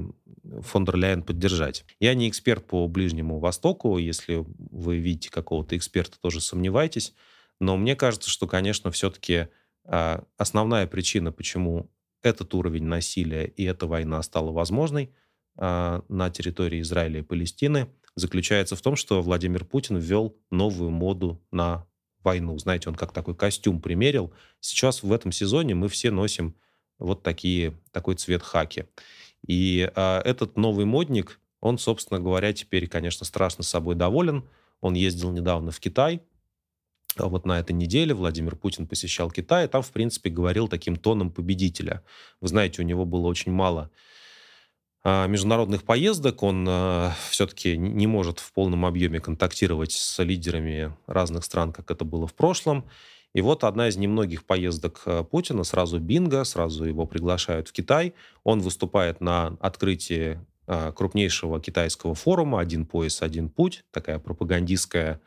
фон 0.62 0.86
дер 0.86 0.96
Ляйен 0.96 1.22
поддержать. 1.22 1.86
Я 2.00 2.15
не 2.15 2.27
эксперт 2.27 2.65
по 2.65 2.88
Ближнему 2.88 3.39
Востоку. 3.39 4.00
Если 4.00 4.44
вы 4.58 4.98
видите 4.98 5.29
какого-то 5.29 5.77
эксперта, 5.77 6.20
тоже 6.20 6.41
сомневайтесь. 6.41 7.13
Но 7.60 7.77
мне 7.77 7.96
кажется, 7.96 8.29
что, 8.29 8.48
конечно, 8.48 8.89
все-таки 8.89 9.50
а, 9.86 10.24
основная 10.38 10.88
причина, 10.88 11.32
почему 11.32 11.91
этот 12.24 12.53
уровень 12.56 12.86
насилия 12.86 13.46
и 13.46 13.63
эта 13.63 13.86
война 13.86 14.22
стала 14.24 14.51
возможной 14.51 15.12
э, 15.58 16.01
на 16.10 16.29
территории 16.32 16.82
Израиля 16.82 17.20
и 17.20 17.24
Палестины, 17.24 17.88
заключается 18.15 18.75
в 18.75 18.82
том, 18.82 18.96
что 18.96 19.22
Владимир 19.22 19.63
Путин 19.63 19.98
ввел 19.98 20.36
новую 20.51 20.89
моду 20.89 21.41
на 21.51 21.86
войну. 22.23 22.57
Знаете, 22.57 22.89
он 22.89 22.95
как 22.95 23.11
такой 23.11 23.35
костюм 23.35 23.81
примерил. 23.81 24.33
Сейчас 24.59 25.03
в 25.03 25.11
этом 25.11 25.31
сезоне 25.31 25.75
мы 25.75 25.88
все 25.88 26.11
носим 26.11 26.55
вот 26.97 27.23
такие, 27.23 27.77
такой 27.91 28.15
цвет 28.15 28.43
хаки. 28.43 28.85
И 29.47 29.89
э, 29.93 30.17
этот 30.25 30.57
новый 30.57 30.85
модник, 30.85 31.39
он, 31.61 31.77
собственно 31.77 32.19
говоря, 32.19 32.53
теперь, 32.53 32.88
конечно, 32.88 33.25
страшно 33.25 33.63
собой 33.63 33.95
доволен. 33.95 34.47
Он 34.81 34.93
ездил 34.93 35.31
недавно 35.31 35.71
в 35.71 35.79
Китай. 35.79 36.21
А 37.15 37.27
вот 37.27 37.45
на 37.45 37.59
этой 37.59 37.71
неделе 37.71 38.13
Владимир 38.13 38.55
Путин 38.55 38.88
посещал 38.88 39.31
Китай, 39.31 39.65
и 39.65 39.67
там, 39.67 39.81
в 39.81 39.91
принципе, 39.91 40.29
говорил 40.29 40.67
таким 40.67 40.95
тоном 40.95 41.31
победителя. 41.31 42.03
Вы 42.39 42.47
знаете, 42.47 42.81
у 42.81 42.85
него 42.85 43.05
было 43.05 43.27
очень 43.27 43.51
мало 43.51 43.89
международных 45.06 45.84
поездок. 45.84 46.44
Он 46.44 46.65
э, 46.68 47.12
все-таки 47.29 47.77
не 47.77 48.06
может 48.06 48.39
в 48.39 48.51
полном 48.51 48.86
объеме 48.86 49.20
контактировать 49.20 49.94
с 49.94 50.22
лидерами 50.22 50.94
разных 51.08 51.46
стран, 51.46 51.72
как 51.72 51.89
это 51.89 52.03
было 52.03 52.27
в 52.27 52.34
прошлом. 52.34 52.86
И 53.34 53.41
вот 53.41 53.63
одна 53.63 53.88
из 53.88 53.96
немногих 53.96 54.46
поездок 54.46 55.01
э, 55.06 55.24
Путина, 55.24 55.63
сразу 55.63 56.00
бинго, 56.00 56.44
сразу 56.44 56.84
его 56.84 57.06
приглашают 57.06 57.70
в 57.70 57.72
Китай. 57.72 58.13
Он 58.44 58.60
выступает 58.60 59.22
на 59.22 59.58
открытии 59.60 60.39
крупнейшего 60.96 61.60
китайского 61.60 62.13
форума 62.13 62.60
«Один 62.60 62.86
пояс, 62.86 63.24
один 63.24 63.50
путь», 63.50 63.84
такая 63.89 64.20
пропагандистская 64.20 65.20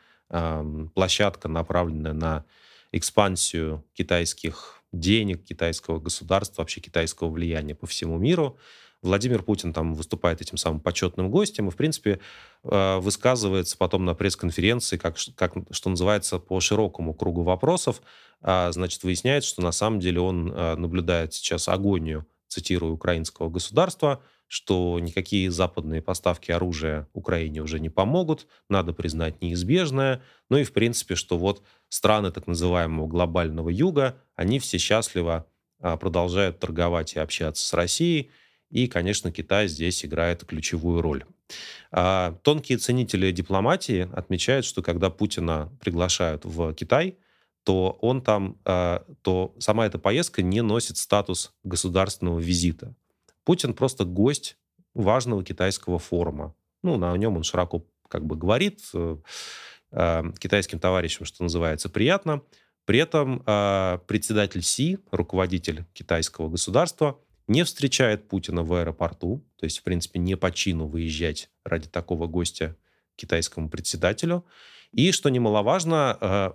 площадка, 0.93 1.49
направленная 1.49 2.13
на 2.13 2.45
экспансию 2.93 3.83
китайских 3.93 4.81
денег, 4.93 5.43
китайского 5.43 5.99
государства, 5.99 6.61
вообще 6.61 6.79
китайского 6.79 7.29
влияния 7.29 7.75
по 7.75 7.87
всему 7.87 8.17
миру. 8.17 8.57
Владимир 9.03 9.43
Путин 9.43 9.73
там 9.73 9.93
выступает 9.93 10.41
этим 10.41 10.57
самым 10.57 10.79
почетным 10.79 11.29
гостем 11.29 11.67
и, 11.67 11.71
в 11.71 11.75
принципе, 11.75 12.19
э, 12.63 12.97
высказывается 12.99 13.77
потом 13.77 14.05
на 14.05 14.15
пресс-конференции, 14.15 14.97
как, 14.97 15.17
как, 15.35 15.53
что 15.71 15.89
называется, 15.89 16.39
по 16.39 16.59
широкому 16.59 17.13
кругу 17.13 17.43
вопросов. 17.43 18.01
А, 18.41 18.71
значит, 18.71 19.03
выясняется, 19.03 19.49
что 19.49 19.61
на 19.61 19.71
самом 19.71 19.99
деле 19.99 20.21
он 20.21 20.51
э, 20.51 20.75
наблюдает 20.75 21.33
сейчас 21.33 21.67
агонию, 21.67 22.25
цитирую, 22.47 22.93
украинского 22.93 23.49
государства, 23.49 24.21
что 24.47 24.99
никакие 24.99 25.49
западные 25.49 26.01
поставки 26.01 26.51
оружия 26.51 27.07
Украине 27.13 27.61
уже 27.61 27.79
не 27.79 27.89
помогут, 27.89 28.47
надо 28.69 28.93
признать 28.93 29.41
неизбежное. 29.41 30.21
Ну 30.49 30.57
и, 30.57 30.63
в 30.63 30.73
принципе, 30.73 31.15
что 31.15 31.37
вот 31.37 31.63
страны 31.89 32.31
так 32.31 32.47
называемого 32.47 33.07
глобального 33.07 33.69
юга, 33.69 34.21
они 34.35 34.59
все 34.59 34.77
счастливо 34.77 35.47
а, 35.79 35.97
продолжают 35.97 36.59
торговать 36.59 37.15
и 37.15 37.19
общаться 37.19 37.65
с 37.65 37.73
Россией, 37.73 38.31
и, 38.73 38.87
конечно, 38.87 39.31
Китай 39.31 39.67
здесь 39.67 40.03
играет 40.03 40.43
ключевую 40.45 41.01
роль. 41.01 41.25
А, 41.91 42.35
тонкие 42.41 42.79
ценители 42.79 43.31
дипломатии 43.31 44.09
отмечают, 44.11 44.65
что 44.65 44.81
когда 44.81 45.11
Путина 45.11 45.71
приглашают 45.79 46.43
в 46.43 46.73
Китай, 46.73 47.19
то 47.63 47.99
он 48.01 48.23
там, 48.23 48.57
а, 48.65 49.05
то 49.21 49.53
сама 49.59 49.85
эта 49.85 49.99
поездка 49.99 50.41
не 50.41 50.61
носит 50.61 50.97
статус 50.97 51.53
государственного 51.63 52.39
визита. 52.39 52.95
Путин 53.43 53.75
просто 53.75 54.05
гость 54.05 54.57
важного 54.95 55.43
китайского 55.43 55.99
форума. 55.99 56.55
Ну, 56.81 56.97
на 56.97 57.15
нем 57.15 57.37
он 57.37 57.43
широко 57.43 57.85
как 58.07 58.25
бы 58.25 58.35
говорит 58.35 58.81
э, 58.95 59.17
э, 59.91 60.23
китайским 60.39 60.79
товарищам, 60.79 61.25
что 61.25 61.43
называется, 61.43 61.89
приятно. 61.89 62.41
При 62.85 62.99
этом 62.99 63.39
председатель 64.07 64.61
Си, 64.61 64.99
руководитель 65.09 65.85
китайского 65.93 66.49
государства, 66.49 67.17
не 67.47 67.63
встречает 67.63 68.27
Путина 68.27 68.63
в 68.63 68.73
аэропорту, 68.73 69.45
то 69.57 69.65
есть, 69.65 69.79
в 69.79 69.83
принципе, 69.83 70.19
не 70.19 70.35
по 70.35 70.51
чину 70.51 70.87
выезжать 70.87 71.49
ради 71.63 71.87
такого 71.87 72.27
гостя 72.27 72.75
китайскому 73.15 73.69
председателю. 73.69 74.45
И, 74.91 75.11
что 75.11 75.29
немаловажно, 75.29 76.17
э, 76.19 76.51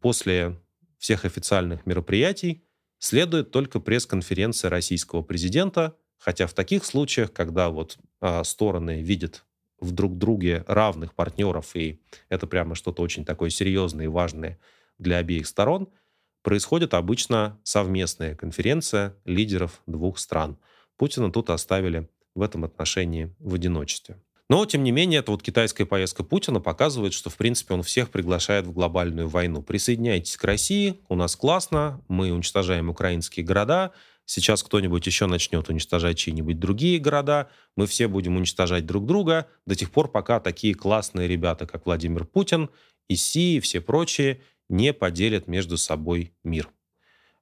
после 0.00 0.56
всех 0.98 1.24
официальных 1.24 1.84
мероприятий 1.86 2.64
следует 2.98 3.50
только 3.50 3.80
пресс-конференция 3.80 4.70
российского 4.70 5.22
президента, 5.22 5.96
хотя 6.18 6.46
в 6.46 6.54
таких 6.54 6.84
случаях, 6.84 7.32
когда 7.32 7.68
вот 7.68 7.98
э, 8.20 8.44
стороны 8.44 9.02
видят 9.02 9.44
в 9.78 9.92
друг 9.92 10.16
друге 10.16 10.64
равных 10.66 11.14
партнеров, 11.14 11.76
и 11.76 12.00
это 12.30 12.46
прямо 12.46 12.74
что-то 12.74 13.02
очень 13.02 13.26
такое 13.26 13.50
серьезное 13.50 14.06
и 14.06 14.08
важное 14.08 14.58
для 14.98 15.18
обеих 15.18 15.46
сторон– 15.46 15.88
происходит 16.46 16.94
обычно 16.94 17.58
совместная 17.64 18.36
конференция 18.36 19.16
лидеров 19.24 19.82
двух 19.88 20.16
стран. 20.16 20.58
Путина 20.96 21.32
тут 21.32 21.50
оставили 21.50 22.08
в 22.36 22.42
этом 22.42 22.64
отношении 22.64 23.34
в 23.40 23.54
одиночестве. 23.54 24.22
Но, 24.48 24.64
тем 24.64 24.84
не 24.84 24.92
менее, 24.92 25.18
эта 25.18 25.32
вот 25.32 25.42
китайская 25.42 25.86
поездка 25.86 26.22
Путина 26.22 26.60
показывает, 26.60 27.14
что, 27.14 27.30
в 27.30 27.36
принципе, 27.36 27.74
он 27.74 27.82
всех 27.82 28.10
приглашает 28.10 28.64
в 28.64 28.72
глобальную 28.72 29.28
войну. 29.28 29.60
Присоединяйтесь 29.60 30.36
к 30.36 30.44
России, 30.44 31.00
у 31.08 31.16
нас 31.16 31.34
классно, 31.34 32.00
мы 32.06 32.30
уничтожаем 32.30 32.90
украинские 32.90 33.44
города, 33.44 33.90
сейчас 34.24 34.62
кто-нибудь 34.62 35.04
еще 35.04 35.26
начнет 35.26 35.68
уничтожать 35.68 36.16
чьи-нибудь 36.16 36.60
другие 36.60 37.00
города, 37.00 37.48
мы 37.74 37.88
все 37.88 38.06
будем 38.06 38.36
уничтожать 38.36 38.86
друг 38.86 39.04
друга 39.04 39.48
до 39.66 39.74
тех 39.74 39.90
пор, 39.90 40.12
пока 40.12 40.38
такие 40.38 40.76
классные 40.76 41.26
ребята, 41.26 41.66
как 41.66 41.86
Владимир 41.86 42.24
Путин, 42.24 42.70
и 43.08 43.16
Си, 43.16 43.56
и 43.56 43.60
все 43.60 43.80
прочие, 43.80 44.42
не 44.68 44.92
поделят 44.92 45.48
между 45.48 45.76
собой 45.76 46.34
мир. 46.44 46.70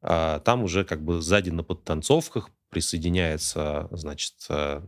А 0.02 0.40
там 0.40 0.62
уже 0.62 0.85
как 0.85 1.02
бы 1.02 1.23
сзади 1.23 1.50
на 1.50 1.62
подтанцовках 1.62 2.50
присоединяется, 2.69 3.88
значит, 3.90 4.35
э, 4.49 4.83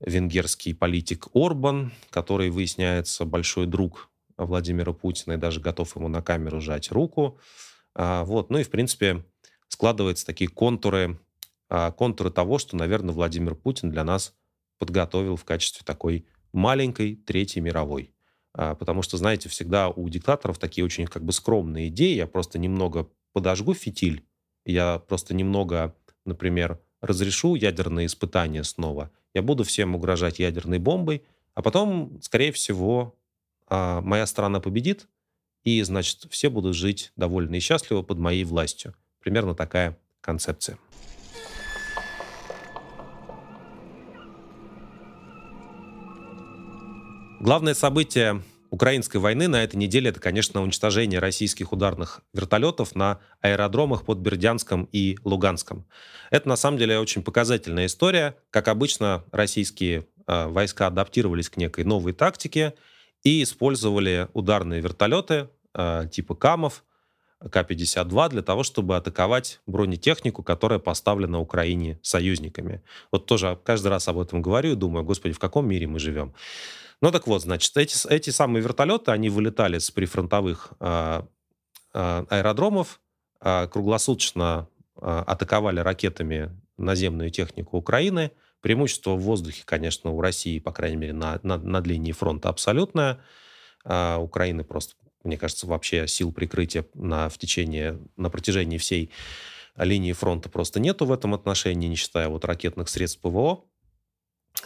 венгерский 0.00 0.74
политик 0.74 1.28
Орбан, 1.34 1.92
который 2.10 2.50
выясняется 2.50 3.24
большой 3.24 3.66
друг 3.66 4.10
Владимира 4.36 4.92
Путина 4.92 5.34
и 5.34 5.36
даже 5.36 5.60
готов 5.60 5.94
ему 5.96 6.08
на 6.08 6.22
камеру 6.22 6.60
жать 6.60 6.90
руку. 6.90 7.38
А, 7.94 8.24
вот. 8.24 8.50
Ну 8.50 8.58
и, 8.58 8.62
в 8.62 8.70
принципе, 8.70 9.24
складываются 9.68 10.26
такие 10.26 10.48
контуры, 10.48 11.20
а, 11.68 11.92
контуры 11.92 12.30
того, 12.30 12.58
что, 12.58 12.76
наверное, 12.76 13.14
Владимир 13.14 13.54
Путин 13.54 13.90
для 13.90 14.04
нас 14.04 14.34
подготовил 14.78 15.36
в 15.36 15.44
качестве 15.44 15.84
такой 15.84 16.26
маленькой 16.52 17.16
Третьей 17.16 17.62
мировой. 17.62 18.12
А, 18.52 18.74
потому 18.74 19.02
что, 19.02 19.16
знаете, 19.16 19.48
всегда 19.48 19.88
у 19.88 20.08
диктаторов 20.08 20.58
такие 20.58 20.84
очень 20.84 21.06
как 21.06 21.24
бы 21.24 21.32
скромные 21.32 21.88
идеи. 21.88 22.14
Я 22.14 22.26
просто 22.26 22.58
немного 22.58 23.08
подожгу 23.32 23.74
фитиль, 23.74 24.24
я 24.64 24.98
просто 24.98 25.34
немного, 25.34 25.94
например, 26.24 26.80
разрешу 27.00 27.54
ядерные 27.54 28.06
испытания 28.06 28.64
снова, 28.64 29.10
я 29.34 29.42
буду 29.42 29.64
всем 29.64 29.94
угрожать 29.94 30.38
ядерной 30.38 30.78
бомбой, 30.78 31.22
а 31.54 31.62
потом, 31.62 32.18
скорее 32.20 32.52
всего, 32.52 33.14
а, 33.66 34.00
моя 34.00 34.26
страна 34.26 34.60
победит, 34.60 35.08
и, 35.62 35.82
значит, 35.82 36.26
все 36.30 36.48
будут 36.48 36.74
жить 36.74 37.12
довольны 37.16 37.56
и 37.56 37.60
счастливо 37.60 38.02
под 38.02 38.18
моей 38.18 38.44
властью. 38.44 38.94
Примерно 39.20 39.54
такая 39.54 39.98
концепция. 40.20 40.78
Главное 47.40 47.72
событие 47.72 48.42
украинской 48.68 49.16
войны 49.16 49.48
на 49.48 49.64
этой 49.64 49.76
неделе 49.76 50.10
это, 50.10 50.20
конечно, 50.20 50.62
уничтожение 50.62 51.20
российских 51.20 51.72
ударных 51.72 52.20
вертолетов 52.34 52.94
на 52.94 53.18
аэродромах 53.40 54.04
под 54.04 54.18
Бердянском 54.18 54.86
и 54.92 55.16
Луганском. 55.24 55.86
Это, 56.30 56.50
на 56.50 56.56
самом 56.56 56.76
деле, 56.76 56.98
очень 56.98 57.22
показательная 57.22 57.86
история. 57.86 58.36
Как 58.50 58.68
обычно, 58.68 59.24
российские 59.32 60.06
э, 60.26 60.48
войска 60.48 60.88
адаптировались 60.88 61.48
к 61.48 61.56
некой 61.56 61.84
новой 61.84 62.12
тактике 62.12 62.74
и 63.22 63.42
использовали 63.42 64.28
ударные 64.34 64.82
вертолеты 64.82 65.48
э, 65.74 66.08
типа 66.12 66.34
КАМов, 66.34 66.84
К-52 67.40 68.28
для 68.28 68.42
того, 68.42 68.64
чтобы 68.64 68.96
атаковать 68.96 69.60
бронетехнику, 69.66 70.42
которая 70.42 70.78
поставлена 70.78 71.40
Украине 71.40 71.98
союзниками. 72.02 72.82
Вот 73.10 73.24
тоже 73.24 73.58
каждый 73.64 73.88
раз 73.88 74.08
об 74.08 74.18
этом 74.18 74.42
говорю 74.42 74.72
и 74.72 74.76
думаю, 74.76 75.06
господи, 75.06 75.32
в 75.32 75.38
каком 75.38 75.66
мире 75.66 75.86
мы 75.86 75.98
живем. 75.98 76.34
Ну 77.02 77.10
так 77.10 77.26
вот, 77.26 77.42
значит, 77.42 77.76
эти, 77.76 78.08
эти 78.08 78.30
самые 78.30 78.62
вертолеты, 78.62 79.10
они 79.10 79.30
вылетали 79.30 79.78
с 79.78 79.90
прифронтовых 79.90 80.72
э, 80.80 81.22
э, 81.94 82.24
аэродромов, 82.28 83.00
э, 83.40 83.68
круглосуточно 83.68 84.68
э, 84.96 85.22
атаковали 85.26 85.80
ракетами 85.80 86.50
наземную 86.76 87.30
технику 87.30 87.78
Украины. 87.78 88.32
Преимущество 88.60 89.12
в 89.12 89.20
воздухе, 89.20 89.62
конечно, 89.64 90.10
у 90.10 90.20
России, 90.20 90.58
по 90.58 90.72
крайней 90.72 90.96
мере, 90.96 91.12
на, 91.14 91.40
на, 91.42 91.56
над 91.56 91.86
линией 91.86 92.12
фронта 92.12 92.50
абсолютное. 92.50 93.20
Э, 93.84 94.16
Украины 94.16 94.62
просто, 94.62 94.94
мне 95.24 95.38
кажется, 95.38 95.66
вообще 95.66 96.06
сил 96.06 96.32
прикрытия 96.32 96.84
на, 96.92 97.30
в 97.30 97.38
течение, 97.38 97.98
на 98.18 98.28
протяжении 98.28 98.76
всей 98.76 99.10
линии 99.76 100.12
фронта 100.12 100.50
просто 100.50 100.80
нету 100.80 101.06
в 101.06 101.12
этом 101.12 101.32
отношении, 101.32 101.88
не 101.88 101.96
считая 101.96 102.28
вот 102.28 102.44
ракетных 102.44 102.90
средств 102.90 103.20
ПВО. 103.20 103.64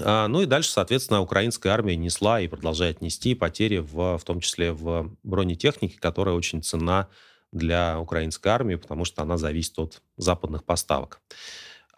А, 0.01 0.29
ну 0.29 0.43
и 0.43 0.47
дальше, 0.47 0.71
соответственно, 0.71 1.21
украинская 1.21 1.73
армия 1.73 1.97
несла 1.97 2.41
и 2.41 2.49
продолжает 2.49 3.01
нести 3.01 3.35
потери, 3.35 3.79
в, 3.79 4.19
в 4.19 4.25
том 4.25 4.41
числе 4.41 4.73
в 4.73 5.13
бронетехнике, 5.23 5.99
которая 5.99 6.35
очень 6.35 6.63
ценна 6.63 7.09
для 7.53 8.01
украинской 8.01 8.49
армии, 8.49 8.75
потому 8.75 9.05
что 9.05 9.23
она 9.23 9.37
зависит 9.37 9.79
от 9.79 10.03
западных 10.17 10.65
поставок. 10.65 11.21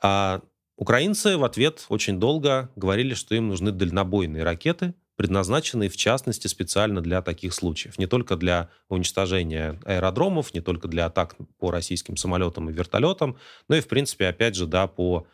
А 0.02 0.42
украинцы 0.76 1.38
в 1.38 1.44
ответ 1.44 1.86
очень 1.88 2.20
долго 2.20 2.70
говорили, 2.76 3.14
что 3.14 3.34
им 3.34 3.48
нужны 3.48 3.72
дальнобойные 3.72 4.44
ракеты, 4.44 4.94
предназначенные, 5.16 5.88
в 5.88 5.96
частности, 5.96 6.46
специально 6.46 7.00
для 7.00 7.22
таких 7.22 7.54
случаев. 7.54 7.98
Не 7.98 8.06
только 8.06 8.36
для 8.36 8.68
уничтожения 8.90 9.80
аэродромов, 9.86 10.52
не 10.52 10.60
только 10.60 10.88
для 10.88 11.06
атак 11.06 11.36
по 11.58 11.70
российским 11.70 12.18
самолетам 12.18 12.68
и 12.68 12.72
вертолетам, 12.72 13.38
но 13.68 13.76
и, 13.76 13.80
в 13.80 13.88
принципе, 13.88 14.26
опять 14.26 14.54
же, 14.54 14.66
да, 14.66 14.86
по 14.86 15.26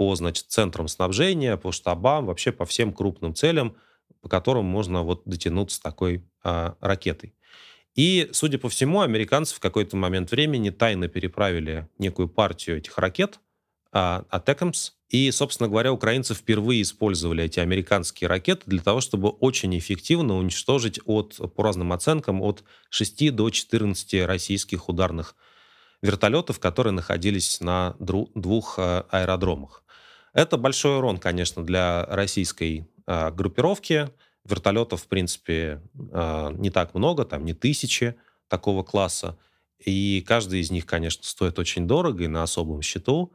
по, 0.00 0.14
значит, 0.14 0.46
центрам 0.48 0.88
снабжения, 0.88 1.58
по 1.58 1.72
штабам, 1.72 2.24
вообще 2.24 2.52
по 2.52 2.64
всем 2.64 2.90
крупным 2.90 3.34
целям, 3.34 3.76
по 4.22 4.30
которым 4.30 4.64
можно 4.64 5.02
вот 5.02 5.24
дотянуться 5.26 5.82
такой 5.82 6.24
а, 6.42 6.74
ракетой. 6.80 7.34
И, 7.94 8.30
судя 8.32 8.58
по 8.58 8.70
всему, 8.70 9.02
американцы 9.02 9.54
в 9.54 9.60
какой-то 9.60 9.98
момент 9.98 10.30
времени 10.30 10.70
тайно 10.70 11.08
переправили 11.08 11.86
некую 11.98 12.30
партию 12.30 12.78
этих 12.78 12.96
ракет, 12.96 13.40
а, 13.92 14.24
Атекамс, 14.30 14.92
и, 15.10 15.30
собственно 15.32 15.68
говоря, 15.68 15.92
украинцы 15.92 16.32
впервые 16.32 16.80
использовали 16.80 17.44
эти 17.44 17.60
американские 17.60 18.28
ракеты 18.28 18.62
для 18.64 18.80
того, 18.80 19.02
чтобы 19.02 19.28
очень 19.28 19.76
эффективно 19.76 20.38
уничтожить 20.38 20.98
от, 21.04 21.38
по 21.54 21.62
разным 21.62 21.92
оценкам, 21.92 22.40
от 22.40 22.64
6 22.88 23.36
до 23.36 23.50
14 23.50 24.24
российских 24.24 24.88
ударных 24.88 25.36
вертолетов, 26.00 26.58
которые 26.58 26.94
находились 26.94 27.60
на 27.60 27.96
двух 27.98 28.78
а, 28.78 29.04
аэродромах. 29.10 29.84
Это 30.32 30.56
большой 30.56 30.98
урон, 30.98 31.18
конечно, 31.18 31.64
для 31.64 32.04
российской 32.06 32.88
э, 33.06 33.30
группировки. 33.30 34.10
Вертолетов, 34.44 35.02
в 35.02 35.08
принципе, 35.08 35.82
э, 35.94 36.50
не 36.54 36.70
так 36.70 36.94
много, 36.94 37.24
там 37.24 37.44
не 37.44 37.54
тысячи 37.54 38.14
такого 38.48 38.82
класса. 38.82 39.38
И 39.78 40.24
каждый 40.26 40.60
из 40.60 40.70
них, 40.70 40.86
конечно, 40.86 41.24
стоит 41.24 41.58
очень 41.58 41.86
дорого 41.86 42.24
и 42.24 42.28
на 42.28 42.42
особом 42.42 42.82
счету. 42.82 43.32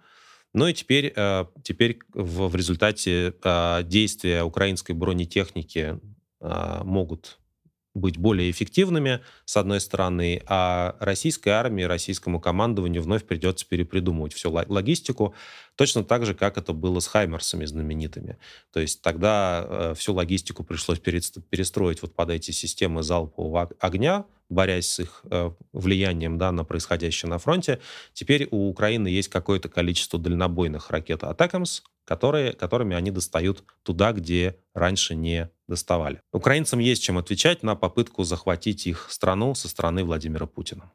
Ну 0.53 0.67
и 0.67 0.73
теперь, 0.73 1.11
э, 1.15 1.45
теперь 1.63 1.99
в, 2.13 2.47
в 2.47 2.55
результате 2.55 3.33
э, 3.43 3.83
действия 3.83 4.43
украинской 4.43 4.93
бронетехники 4.93 5.99
э, 6.39 6.81
могут 6.83 7.39
быть 7.95 8.17
более 8.17 8.51
эффективными, 8.51 9.21
с 9.45 9.57
одной 9.57 9.79
стороны, 9.79 10.43
а 10.45 10.95
российской 10.99 11.49
армии, 11.49 11.83
российскому 11.83 12.39
командованию 12.39 13.01
вновь 13.01 13.23
придется 13.23 13.65
перепридумывать 13.67 14.33
всю 14.33 14.51
логистику, 14.51 15.33
точно 15.75 16.03
так 16.03 16.25
же, 16.25 16.35
как 16.35 16.57
это 16.57 16.73
было 16.73 16.99
с 16.99 17.07
Хаймерсами 17.07 17.65
знаменитыми. 17.65 18.37
То 18.71 18.81
есть 18.81 19.01
тогда 19.01 19.65
э, 19.67 19.93
всю 19.97 20.13
логистику 20.13 20.63
пришлось 20.63 20.99
перестроить 20.99 22.01
вот 22.01 22.13
под 22.13 22.29
эти 22.29 22.51
системы 22.51 23.01
залпового 23.01 23.71
огня, 23.79 24.25
борясь 24.49 24.87
с 24.87 24.99
их 24.99 25.21
э, 25.31 25.51
влиянием 25.71 26.37
да, 26.37 26.51
на 26.51 26.65
происходящее 26.65 27.29
на 27.29 27.39
фронте. 27.39 27.79
Теперь 28.13 28.47
у 28.51 28.69
Украины 28.69 29.07
есть 29.07 29.29
какое-то 29.29 29.69
количество 29.69 30.19
дальнобойных 30.19 30.91
ракет 30.91 31.23
«Атакамс», 31.23 31.81
которые, 32.03 32.53
которыми 32.53 32.95
они 32.95 33.09
достают 33.09 33.63
туда, 33.83 34.11
где 34.11 34.57
раньше 34.73 35.15
не 35.15 35.49
доставали. 35.67 36.21
Украинцам 36.31 36.79
есть 36.79 37.03
чем 37.03 37.17
отвечать 37.17 37.63
на 37.63 37.75
попытку 37.75 38.23
захватить 38.23 38.87
их 38.87 39.07
страну 39.09 39.55
со 39.55 39.67
стороны 39.67 40.03
Владимира 40.03 40.45
Путина. 40.45 40.91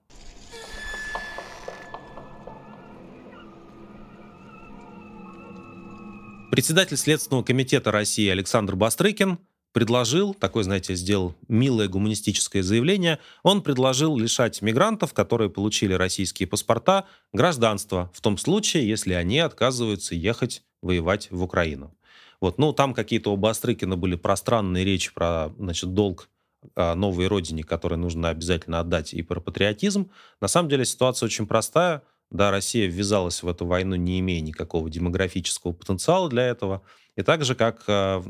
Председатель 6.50 6.96
Следственного 6.96 7.44
комитета 7.44 7.92
России 7.92 8.28
Александр 8.28 8.74
Бастрыкин 8.74 9.38
предложил, 9.72 10.34
такой, 10.34 10.64
знаете, 10.64 10.94
сделал 10.96 11.36
милое 11.48 11.86
гуманистическое 11.86 12.62
заявление, 12.62 13.20
он 13.44 13.62
предложил 13.62 14.18
лишать 14.18 14.60
мигрантов, 14.60 15.14
которые 15.14 15.48
получили 15.48 15.92
российские 15.92 16.48
паспорта, 16.48 17.06
гражданства, 17.32 18.10
в 18.12 18.20
том 18.20 18.36
случае, 18.36 18.88
если 18.88 19.12
они 19.14 19.38
отказываются 19.38 20.16
ехать 20.16 20.62
воевать 20.82 21.30
в 21.30 21.42
Украину. 21.42 21.94
Вот, 22.40 22.58
ну, 22.58 22.72
там 22.72 22.94
какие-то 22.94 23.32
у 23.32 23.36
Бастрыкина 23.36 23.96
были 23.96 24.16
пространные 24.16 24.84
речи 24.84 25.12
про, 25.12 25.52
значит, 25.58 25.92
долг 25.92 26.28
а, 26.74 26.94
новой 26.94 27.26
родине, 27.26 27.64
который 27.64 27.98
нужно 27.98 28.28
обязательно 28.28 28.80
отдать, 28.80 29.14
и 29.14 29.22
про 29.22 29.40
патриотизм. 29.40 30.10
На 30.40 30.48
самом 30.48 30.68
деле 30.68 30.84
ситуация 30.84 31.26
очень 31.26 31.46
простая. 31.46 32.02
Да, 32.30 32.50
Россия 32.50 32.86
ввязалась 32.86 33.42
в 33.42 33.48
эту 33.48 33.66
войну, 33.66 33.96
не 33.96 34.20
имея 34.20 34.40
никакого 34.40 34.88
демографического 34.88 35.72
потенциала 35.72 36.28
для 36.28 36.44
этого. 36.44 36.82
И 37.16 37.22
так 37.22 37.44
же, 37.44 37.54
как 37.54 37.82
э, 37.88 38.22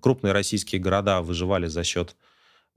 крупные 0.00 0.32
российские 0.32 0.80
города 0.80 1.20
выживали 1.20 1.66
за 1.66 1.82
счет 1.82 2.16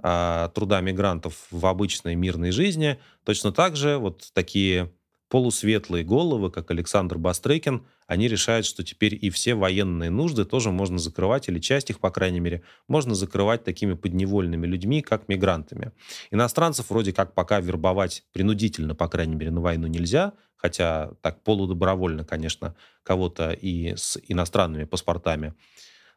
э, 0.02 0.50
труда 0.56 0.82
мигрантов 0.82 1.48
в 1.52 1.66
обычной 1.66 2.16
мирной 2.16 2.52
жизни, 2.52 3.00
точно 3.24 3.52
так 3.52 3.76
же 3.76 3.98
вот 3.98 4.32
такие 4.34 4.92
полусветлые 5.30 6.04
головы, 6.04 6.50
как 6.50 6.72
Александр 6.72 7.18
Бастрыкин, 7.18 7.86
они 8.08 8.28
решают, 8.28 8.66
что 8.66 8.84
теперь 8.84 9.18
и 9.20 9.30
все 9.30 9.56
военные 9.56 10.10
нужды 10.10 10.46
тоже 10.46 10.72
можно 10.72 10.98
закрывать, 10.98 11.50
или 11.50 11.60
часть 11.60 11.90
их, 11.90 12.00
по 12.00 12.12
крайней 12.12 12.40
мере, 12.40 12.64
можно 12.88 13.16
закрывать 13.16 13.64
такими 13.64 13.94
подневольными 13.94 14.66
людьми, 14.68 15.02
как 15.02 15.28
мигрантами. 15.28 15.92
Иностранцев 16.32 16.90
вроде 16.90 17.14
как 17.14 17.34
пока 17.34 17.60
вербовать 17.60 18.24
принудительно, 18.34 18.96
по 18.96 19.08
крайней 19.08 19.36
мере, 19.36 19.52
на 19.52 19.62
войну 19.62 19.88
нельзя, 19.88 20.34
хотя 20.56 21.12
так 21.22 21.44
полудобровольно, 21.44 22.24
конечно, 22.24 22.76
кого-то 23.04 23.52
и 23.52 23.96
с 23.96 24.18
иностранными 24.28 24.86
паспортами 24.86 25.54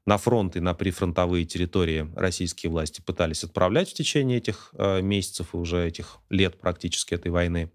на 0.06 0.18
фронт 0.18 0.56
и 0.56 0.60
на 0.60 0.72
прифронтовые 0.72 1.44
территории 1.44 2.08
российские 2.14 2.70
власти 2.70 3.00
пытались 3.00 3.44
отправлять 3.44 3.90
в 3.90 3.94
течение 3.94 4.38
этих 4.38 4.70
э, 4.74 5.02
месяцев 5.02 5.48
и 5.52 5.56
уже 5.56 5.86
этих 5.86 6.18
лет 6.30 6.58
практически 6.58 7.14
этой 7.14 7.30
войны. 7.30 7.70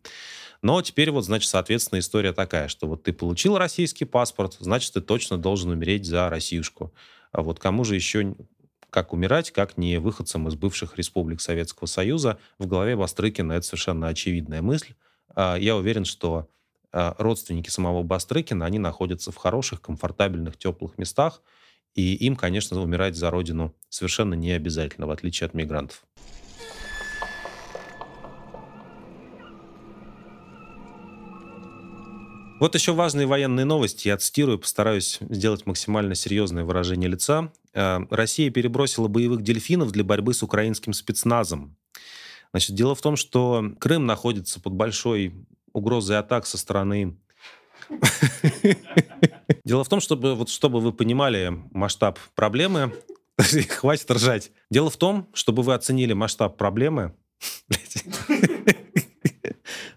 Но 0.61 0.81
теперь 0.81 1.11
вот, 1.11 1.25
значит, 1.25 1.49
соответственно, 1.49 1.99
история 1.99 2.33
такая, 2.33 2.67
что 2.67 2.87
вот 2.87 3.03
ты 3.03 3.13
получил 3.13 3.57
российский 3.57 4.05
паспорт, 4.05 4.57
значит, 4.59 4.93
ты 4.93 5.01
точно 5.01 5.37
должен 5.37 5.71
умереть 5.71 6.05
за 6.05 6.29
Россиюшку. 6.29 6.93
А 7.31 7.41
вот 7.41 7.59
кому 7.59 7.83
же 7.83 7.95
еще 7.95 8.35
как 8.91 9.13
умирать, 9.13 9.51
как 9.51 9.77
не 9.77 9.99
выходцам 9.99 10.47
из 10.49 10.55
бывших 10.55 10.97
республик 10.97 11.41
Советского 11.41 11.87
Союза. 11.87 12.37
В 12.59 12.67
голове 12.67 12.95
Бастрыкина 12.95 13.53
это 13.53 13.65
совершенно 13.65 14.09
очевидная 14.09 14.61
мысль. 14.61 14.93
А, 15.33 15.55
я 15.55 15.77
уверен, 15.77 16.03
что 16.03 16.49
а, 16.91 17.15
родственники 17.17 17.69
самого 17.69 18.03
Бастрыкина, 18.03 18.65
они 18.65 18.79
находятся 18.79 19.31
в 19.31 19.37
хороших, 19.37 19.81
комфортабельных, 19.81 20.57
теплых 20.57 20.97
местах, 20.97 21.41
и 21.95 22.13
им, 22.15 22.36
конечно, 22.36 22.82
умирать 22.82 23.15
за 23.15 23.30
родину 23.30 23.75
совершенно 23.89 24.34
не 24.34 24.51
обязательно, 24.51 25.08
в 25.08 25.12
отличие 25.12 25.47
от 25.47 25.54
мигрантов. 25.54 26.04
Вот 32.62 32.75
еще 32.75 32.93
важные 32.93 33.25
военные 33.25 33.65
новости. 33.65 34.08
Я 34.08 34.17
цитирую, 34.17 34.60
постараюсь 34.60 35.17
сделать 35.19 35.65
максимально 35.65 36.13
серьезное 36.13 36.63
выражение 36.63 37.10
лица. 37.10 37.51
Э, 37.73 38.01
Россия 38.12 38.51
перебросила 38.51 39.08
боевых 39.08 39.41
дельфинов 39.41 39.91
для 39.91 40.04
борьбы 40.04 40.36
с 40.36 40.43
украинским 40.43 40.93
спецназом. 40.93 41.75
Значит, 42.51 42.75
дело 42.75 42.93
в 42.93 43.01
том, 43.01 43.15
что 43.15 43.73
Крым 43.80 44.06
находится 44.06 44.60
под 44.62 44.73
большой 44.73 45.34
угрозой 45.73 46.19
атак 46.19 46.45
со 46.45 46.60
стороны... 46.60 47.17
Дело 49.65 49.83
в 49.83 49.89
том, 49.89 49.99
чтобы, 49.99 50.35
вот, 50.35 50.49
чтобы 50.49 50.79
вы 50.79 50.93
понимали 50.93 51.53
масштаб 51.71 52.19
проблемы, 52.35 52.93
Хватит 53.69 54.09
ржать. 54.11 54.51
Дело 54.69 54.89
в 54.89 54.97
том, 54.97 55.29
чтобы 55.33 55.63
вы 55.63 55.73
оценили 55.73 56.13
масштаб 56.13 56.57
проблемы... 56.57 57.15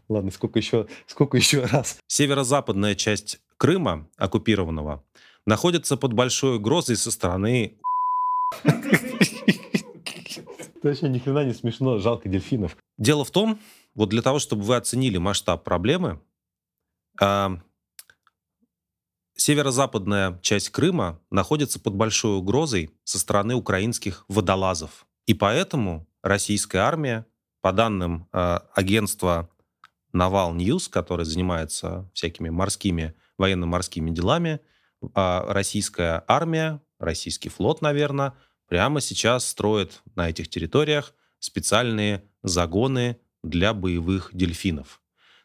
Ладно, 0.08 0.30
сколько 0.30 0.58
еще, 0.58 0.86
сколько 1.06 1.36
еще 1.36 1.64
раз? 1.64 1.98
Северо-западная 2.06 2.94
часть 2.94 3.40
Крыма, 3.56 4.08
оккупированного, 4.16 5.04
находится 5.46 5.96
под 5.96 6.12
большой 6.12 6.56
угрозой 6.56 6.96
со 6.96 7.10
стороны... 7.10 7.78
Это 8.62 8.82
вообще 10.82 11.08
ни 11.08 11.18
хрена 11.18 11.44
не 11.44 11.54
смешно, 11.54 11.98
жалко 11.98 12.28
дельфинов. 12.28 12.76
Дело 12.98 13.24
в 13.24 13.30
том, 13.30 13.58
вот 13.94 14.10
для 14.10 14.20
того, 14.20 14.38
чтобы 14.38 14.62
вы 14.62 14.76
оценили 14.76 15.16
масштаб 15.16 15.64
проблемы, 15.64 16.20
а, 17.18 17.58
северо-западная 19.36 20.38
часть 20.42 20.70
Крыма 20.70 21.20
находится 21.30 21.80
под 21.80 21.94
большой 21.94 22.36
угрозой 22.36 22.90
со 23.04 23.18
стороны 23.18 23.54
украинских 23.54 24.24
водолазов. 24.28 25.06
И 25.26 25.34
поэтому 25.34 26.06
российская 26.22 26.78
армия, 26.78 27.26
по 27.60 27.72
данным 27.72 28.28
э, 28.30 28.58
агентства 28.74 29.48
Naval 30.12 30.52
News, 30.52 30.87
который 30.88 31.24
занимается 31.24 32.10
всякими 32.12 32.50
морскими, 32.50 33.14
военно-морскими 33.38 34.10
делами, 34.10 34.60
э, 35.00 35.08
российская 35.48 36.22
армия, 36.28 36.82
российский 36.98 37.48
флот, 37.48 37.80
наверное, 37.80 38.34
прямо 38.68 39.00
сейчас 39.00 39.48
строит 39.48 40.02
на 40.14 40.28
этих 40.28 40.48
территориях 40.48 41.14
специальные 41.38 42.24
загоны 42.42 43.18
для 43.42 43.72
боевых 43.72 44.30
дельфинов. 44.32 45.00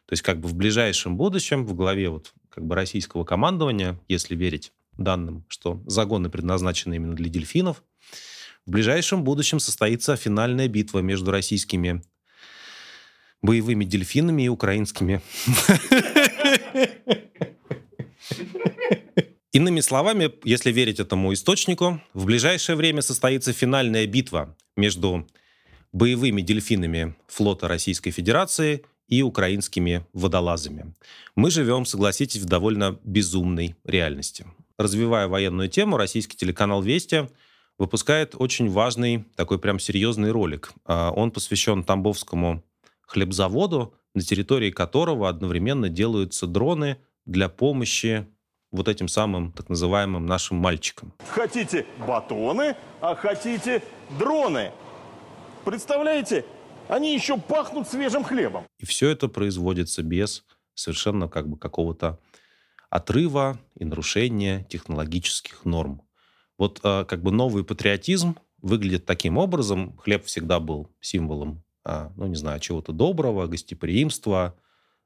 То 0.06 0.12
есть 0.12 0.22
как 0.22 0.40
бы 0.40 0.48
в 0.48 0.54
ближайшем 0.54 1.16
будущем 1.16 1.64
в 1.64 1.74
главе 1.74 2.10
вот 2.10 2.32
как 2.50 2.66
бы 2.66 2.74
российского 2.74 3.24
командования, 3.24 3.98
если 4.08 4.34
верить 4.34 4.72
данным, 4.98 5.44
что 5.48 5.82
загоны 5.86 6.28
предназначены 6.28 6.94
именно 6.96 7.14
для 7.14 7.30
дельфинов, 7.30 7.82
в 8.66 8.70
ближайшем 8.70 9.24
будущем 9.24 9.58
состоится 9.60 10.16
финальная 10.16 10.68
битва 10.68 10.98
между 11.00 11.30
российскими 11.30 12.02
боевыми 13.42 13.84
дельфинами 13.84 14.42
и 14.42 14.48
украинскими. 14.48 15.22
Иными 19.52 19.80
словами, 19.80 20.30
если 20.44 20.70
верить 20.70 21.00
этому 21.00 21.32
источнику, 21.32 22.00
в 22.14 22.26
ближайшее 22.26 22.76
время 22.76 23.02
состоится 23.02 23.52
финальная 23.52 24.06
битва 24.06 24.56
между 24.76 25.26
боевыми 25.92 26.40
дельфинами 26.40 27.16
флота 27.26 27.66
Российской 27.66 28.12
Федерации 28.12 28.84
и 29.10 29.22
украинскими 29.22 30.06
водолазами. 30.14 30.94
Мы 31.36 31.50
живем, 31.50 31.84
согласитесь, 31.84 32.40
в 32.40 32.46
довольно 32.46 32.98
безумной 33.04 33.76
реальности. 33.84 34.46
Развивая 34.78 35.28
военную 35.28 35.68
тему, 35.68 35.98
российский 35.98 36.36
телеканал 36.38 36.80
«Вести» 36.80 37.28
выпускает 37.76 38.34
очень 38.38 38.70
важный, 38.70 39.24
такой 39.36 39.58
прям 39.58 39.78
серьезный 39.78 40.30
ролик. 40.30 40.72
А, 40.86 41.10
он 41.10 41.32
посвящен 41.32 41.82
Тамбовскому 41.84 42.62
хлебзаводу, 43.02 43.94
на 44.14 44.22
территории 44.22 44.70
которого 44.70 45.28
одновременно 45.28 45.88
делаются 45.88 46.46
дроны 46.46 46.96
для 47.26 47.48
помощи 47.48 48.26
вот 48.70 48.88
этим 48.88 49.08
самым 49.08 49.52
так 49.52 49.68
называемым 49.68 50.26
нашим 50.26 50.56
мальчикам. 50.58 51.12
Хотите 51.28 51.84
батоны, 52.06 52.76
а 53.00 53.14
хотите 53.16 53.82
дроны. 54.18 54.72
Представляете, 55.64 56.44
они 56.90 57.14
еще 57.14 57.38
пахнут 57.38 57.88
свежим 57.88 58.24
хлебом. 58.24 58.66
И 58.78 58.86
все 58.86 59.08
это 59.08 59.28
производится 59.28 60.02
без 60.02 60.44
совершенно 60.74 61.28
как 61.28 61.48
бы 61.48 61.58
какого-то 61.58 62.18
отрыва 62.88 63.58
и 63.76 63.84
нарушения 63.84 64.64
технологических 64.68 65.64
норм. 65.64 66.02
Вот 66.58 66.80
э, 66.82 67.04
как 67.06 67.22
бы 67.22 67.30
новый 67.30 67.64
патриотизм 67.64 68.36
выглядит 68.60 69.06
таким 69.06 69.38
образом. 69.38 69.96
Хлеб 69.98 70.24
всегда 70.24 70.60
был 70.60 70.90
символом, 71.00 71.62
э, 71.84 72.10
ну 72.16 72.26
не 72.26 72.36
знаю, 72.36 72.60
чего-то 72.60 72.92
доброго, 72.92 73.46
гостеприимства, 73.46 74.56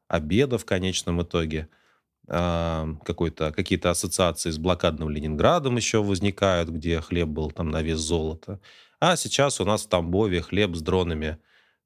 обеда 0.08 0.58
в 0.58 0.64
конечном 0.64 1.22
итоге– 1.22 1.68
какой-то, 2.26 3.52
какие-то 3.52 3.90
ассоциации 3.90 4.50
с 4.50 4.58
блокадным 4.58 5.10
Ленинградом 5.10 5.76
еще 5.76 6.02
возникают, 6.02 6.70
где 6.70 7.00
хлеб 7.00 7.28
был 7.28 7.50
там 7.50 7.68
на 7.68 7.82
вес 7.82 7.98
золота. 7.98 8.60
А 8.98 9.16
сейчас 9.16 9.60
у 9.60 9.64
нас 9.64 9.84
в 9.84 9.88
Тамбове 9.88 10.40
хлеб 10.40 10.74
с 10.74 10.80
дронами 10.80 11.26
а, 11.26 11.38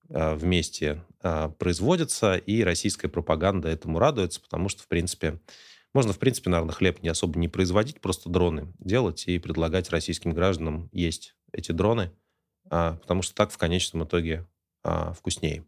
вместе 0.09 1.05
а, 1.21 1.51
производится, 1.51 2.37
и 2.37 2.63
российская 2.63 3.09
пропаганда 3.09 3.69
этому 3.69 3.99
радуется, 3.99 4.41
потому 4.41 4.69
что, 4.69 4.83
в 4.83 4.89
принципе, 4.89 5.41
можно, 5.95 6.13
в 6.13 6.19
принципе, 6.19 6.51
наверное, 6.51 6.75
хлеб 6.75 7.03
не 7.03 7.09
особо 7.09 7.39
не 7.39 7.49
производить, 7.49 8.01
просто 8.01 8.29
дроны 8.29 8.73
делать 8.79 9.27
и 9.27 9.39
предлагать 9.39 9.91
российским 9.91 10.33
гражданам 10.33 10.89
есть 10.93 11.35
эти 11.53 11.73
дроны, 11.73 12.13
а, 12.71 12.97
потому 12.97 13.23
что 13.23 13.35
так 13.35 13.51
в 13.51 13.59
конечном 13.59 14.05
итоге 14.05 14.47
вкуснее. 15.15 15.65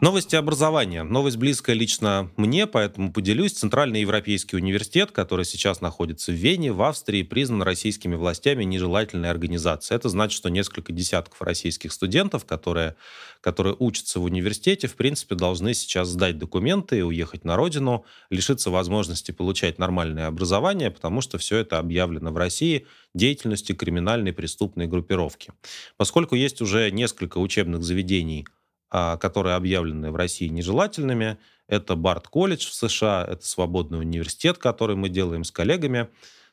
Новости 0.00 0.36
образования. 0.36 1.02
Новость 1.02 1.38
близкая 1.38 1.74
лично 1.74 2.30
мне, 2.36 2.68
поэтому 2.68 3.12
поделюсь. 3.12 3.54
Центральный 3.54 4.02
Европейский 4.02 4.54
университет, 4.54 5.10
который 5.10 5.44
сейчас 5.44 5.80
находится 5.80 6.30
в 6.30 6.36
Вене, 6.36 6.72
в 6.72 6.82
Австрии, 6.82 7.24
признан 7.24 7.62
российскими 7.62 8.14
властями 8.14 8.62
нежелательной 8.62 9.28
организацией. 9.28 9.96
Это 9.96 10.08
значит, 10.08 10.36
что 10.36 10.50
несколько 10.50 10.92
десятков 10.92 11.42
российских 11.42 11.92
студентов, 11.92 12.44
которые, 12.44 12.94
которые 13.40 13.74
учатся 13.76 14.20
в 14.20 14.24
университете, 14.24 14.86
в 14.86 14.94
принципе, 14.94 15.34
должны 15.34 15.74
сейчас 15.74 16.10
сдать 16.10 16.38
документы 16.38 16.98
и 16.98 17.02
уехать 17.02 17.44
на 17.44 17.56
родину, 17.56 18.04
лишиться 18.30 18.70
возможности 18.70 19.32
получать 19.32 19.80
нормальное 19.80 20.28
образование, 20.28 20.92
потому 20.92 21.22
что 21.22 21.38
все 21.38 21.56
это 21.56 21.80
объявлено 21.80 22.30
в 22.30 22.36
России 22.36 22.86
деятельностью 23.14 23.74
криминальной 23.74 24.32
преступной 24.32 24.86
группировки. 24.86 25.52
Поскольку 25.96 26.36
есть 26.36 26.60
уже 26.60 26.88
несколько 26.92 27.38
учебных 27.38 27.82
заведений– 27.82 28.46
которые 28.90 29.56
объявлены 29.56 30.10
в 30.10 30.16
России 30.16 30.48
нежелательными. 30.48 31.38
Это 31.66 31.96
Барт-колледж 31.96 32.68
в 32.68 32.74
США, 32.74 33.26
это 33.28 33.46
свободный 33.46 34.00
университет, 34.00 34.58
который 34.58 34.96
мы 34.96 35.08
делаем 35.08 35.44
с 35.44 35.50
коллегами, 35.50 36.08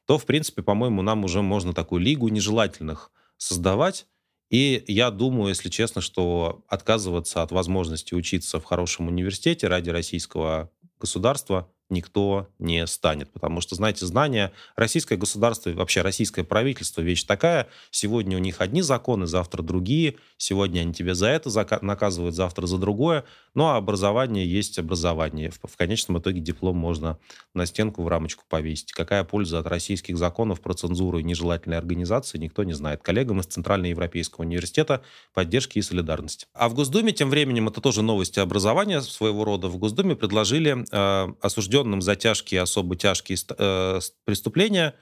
то, 0.05 0.17
в 0.17 0.25
принципе, 0.25 0.61
по-моему, 0.61 1.01
нам 1.01 1.23
уже 1.23 1.41
можно 1.41 1.73
такую 1.73 2.01
лигу 2.01 2.27
нежелательных 2.27 3.11
создавать. 3.37 4.07
И 4.49 4.83
я 4.87 5.09
думаю, 5.09 5.49
если 5.49 5.69
честно, 5.69 6.01
что 6.01 6.63
отказываться 6.67 7.41
от 7.41 7.51
возможности 7.51 8.13
учиться 8.13 8.59
в 8.59 8.63
хорошем 8.63 9.07
университете 9.07 9.67
ради 9.67 9.89
российского 9.89 10.69
государства 10.99 11.69
никто 11.89 12.47
не 12.59 12.87
станет. 12.87 13.31
Потому 13.31 13.61
что, 13.61 13.75
знаете, 13.75 14.05
знания, 14.05 14.51
российское 14.75 15.17
государство, 15.17 15.69
вообще 15.71 16.01
российское 16.01 16.43
правительство, 16.43 17.01
вещь 17.01 17.23
такая. 17.23 17.67
Сегодня 17.91 18.37
у 18.37 18.39
них 18.39 18.61
одни 18.61 18.81
законы, 18.81 19.27
завтра 19.27 19.61
другие. 19.61 20.15
Сегодня 20.37 20.81
они 20.81 20.93
тебе 20.93 21.13
за 21.13 21.27
это 21.27 21.49
наказывают, 21.81 22.35
завтра 22.35 22.65
за 22.65 22.77
другое. 22.77 23.23
Ну, 23.53 23.65
а 23.65 23.77
образование 23.77 24.49
есть 24.49 24.79
образование. 24.79 25.51
В, 25.51 25.59
в 25.67 25.77
конечном 25.77 26.19
итоге 26.19 26.41
диплом 26.41 26.75
можно 26.75 27.19
на 27.53 27.65
стенку 27.65 28.03
в 28.03 28.07
рамочку 28.07 28.43
повесить. 28.49 28.91
Какая 28.91 29.23
польза 29.23 29.59
от 29.59 29.67
российских 29.67 30.17
законов 30.17 30.61
про 30.61 30.73
цензуру 30.73 31.19
и 31.19 31.23
нежелательной 31.23 31.77
организации, 31.77 32.37
никто 32.37 32.63
не 32.63 32.73
знает. 32.73 33.03
Коллегам 33.03 33.39
из 33.39 33.45
Центрального 33.45 33.91
Европейского 33.91 34.43
университета 34.43 35.01
поддержки 35.33 35.77
и 35.77 35.81
солидарности. 35.81 36.47
А 36.53 36.67
в 36.67 36.73
Госдуме 36.73 37.11
тем 37.11 37.29
временем, 37.29 37.67
это 37.67 37.79
тоже 37.79 38.01
новости 38.01 38.39
образования 38.39 39.01
своего 39.01 39.45
рода, 39.45 39.67
в 39.67 39.77
Госдуме 39.77 40.15
предложили 40.15 40.85
э, 40.91 41.33
осужденным 41.41 41.74
осужденным 41.75 42.01
за 42.01 42.15
тяжкие, 42.15 42.61
особо 42.61 42.95
тяжкие 42.95 43.37
э, 43.57 43.99
преступления 44.25 44.93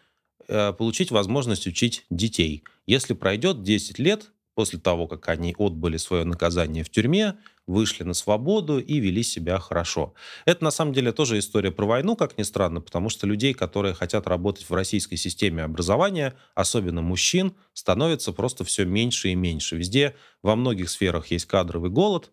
э, 0.48 0.74
получить 0.74 1.12
возможность 1.12 1.68
учить 1.68 2.06
детей. 2.10 2.64
Если 2.88 3.14
пройдет 3.14 3.64
10 3.64 4.00
лет 4.00 4.32
после 4.56 4.80
того, 4.80 5.08
как 5.08 5.30
они 5.30 5.56
отбыли 5.58 5.98
свое 5.98 6.26
наказание 6.26 6.84
в 6.84 6.90
тюрьме, 6.90 7.36
вышли 7.66 8.04
на 8.04 8.14
свободу 8.14 8.80
и 8.80 9.00
вели 9.00 9.24
себя 9.24 9.58
хорошо. 9.58 10.14
Это 10.46 10.64
на 10.64 10.72
самом 10.72 10.94
деле 10.94 11.12
тоже 11.12 11.38
история 11.40 11.72
про 11.72 11.86
войну, 11.86 12.16
как 12.16 12.38
ни 12.38 12.44
странно, 12.44 12.82
потому 12.82 13.10
что 13.10 13.26
людей, 13.28 13.54
которые 13.54 13.94
хотят 13.94 14.28
работать 14.28 14.70
в 14.70 14.74
российской 14.74 15.16
системе 15.16 15.64
образования, 15.64 16.34
особенно 16.56 17.02
мужчин, 17.02 17.54
становится 17.74 18.34
просто 18.34 18.64
все 18.64 18.86
меньше 18.86 19.30
и 19.30 19.36
меньше. 19.36 19.78
Везде, 19.78 20.14
во 20.44 20.56
многих 20.56 20.90
сферах 20.90 21.32
есть 21.32 21.46
кадровый 21.46 21.90
голод, 21.90 22.32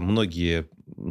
многие 0.00 0.68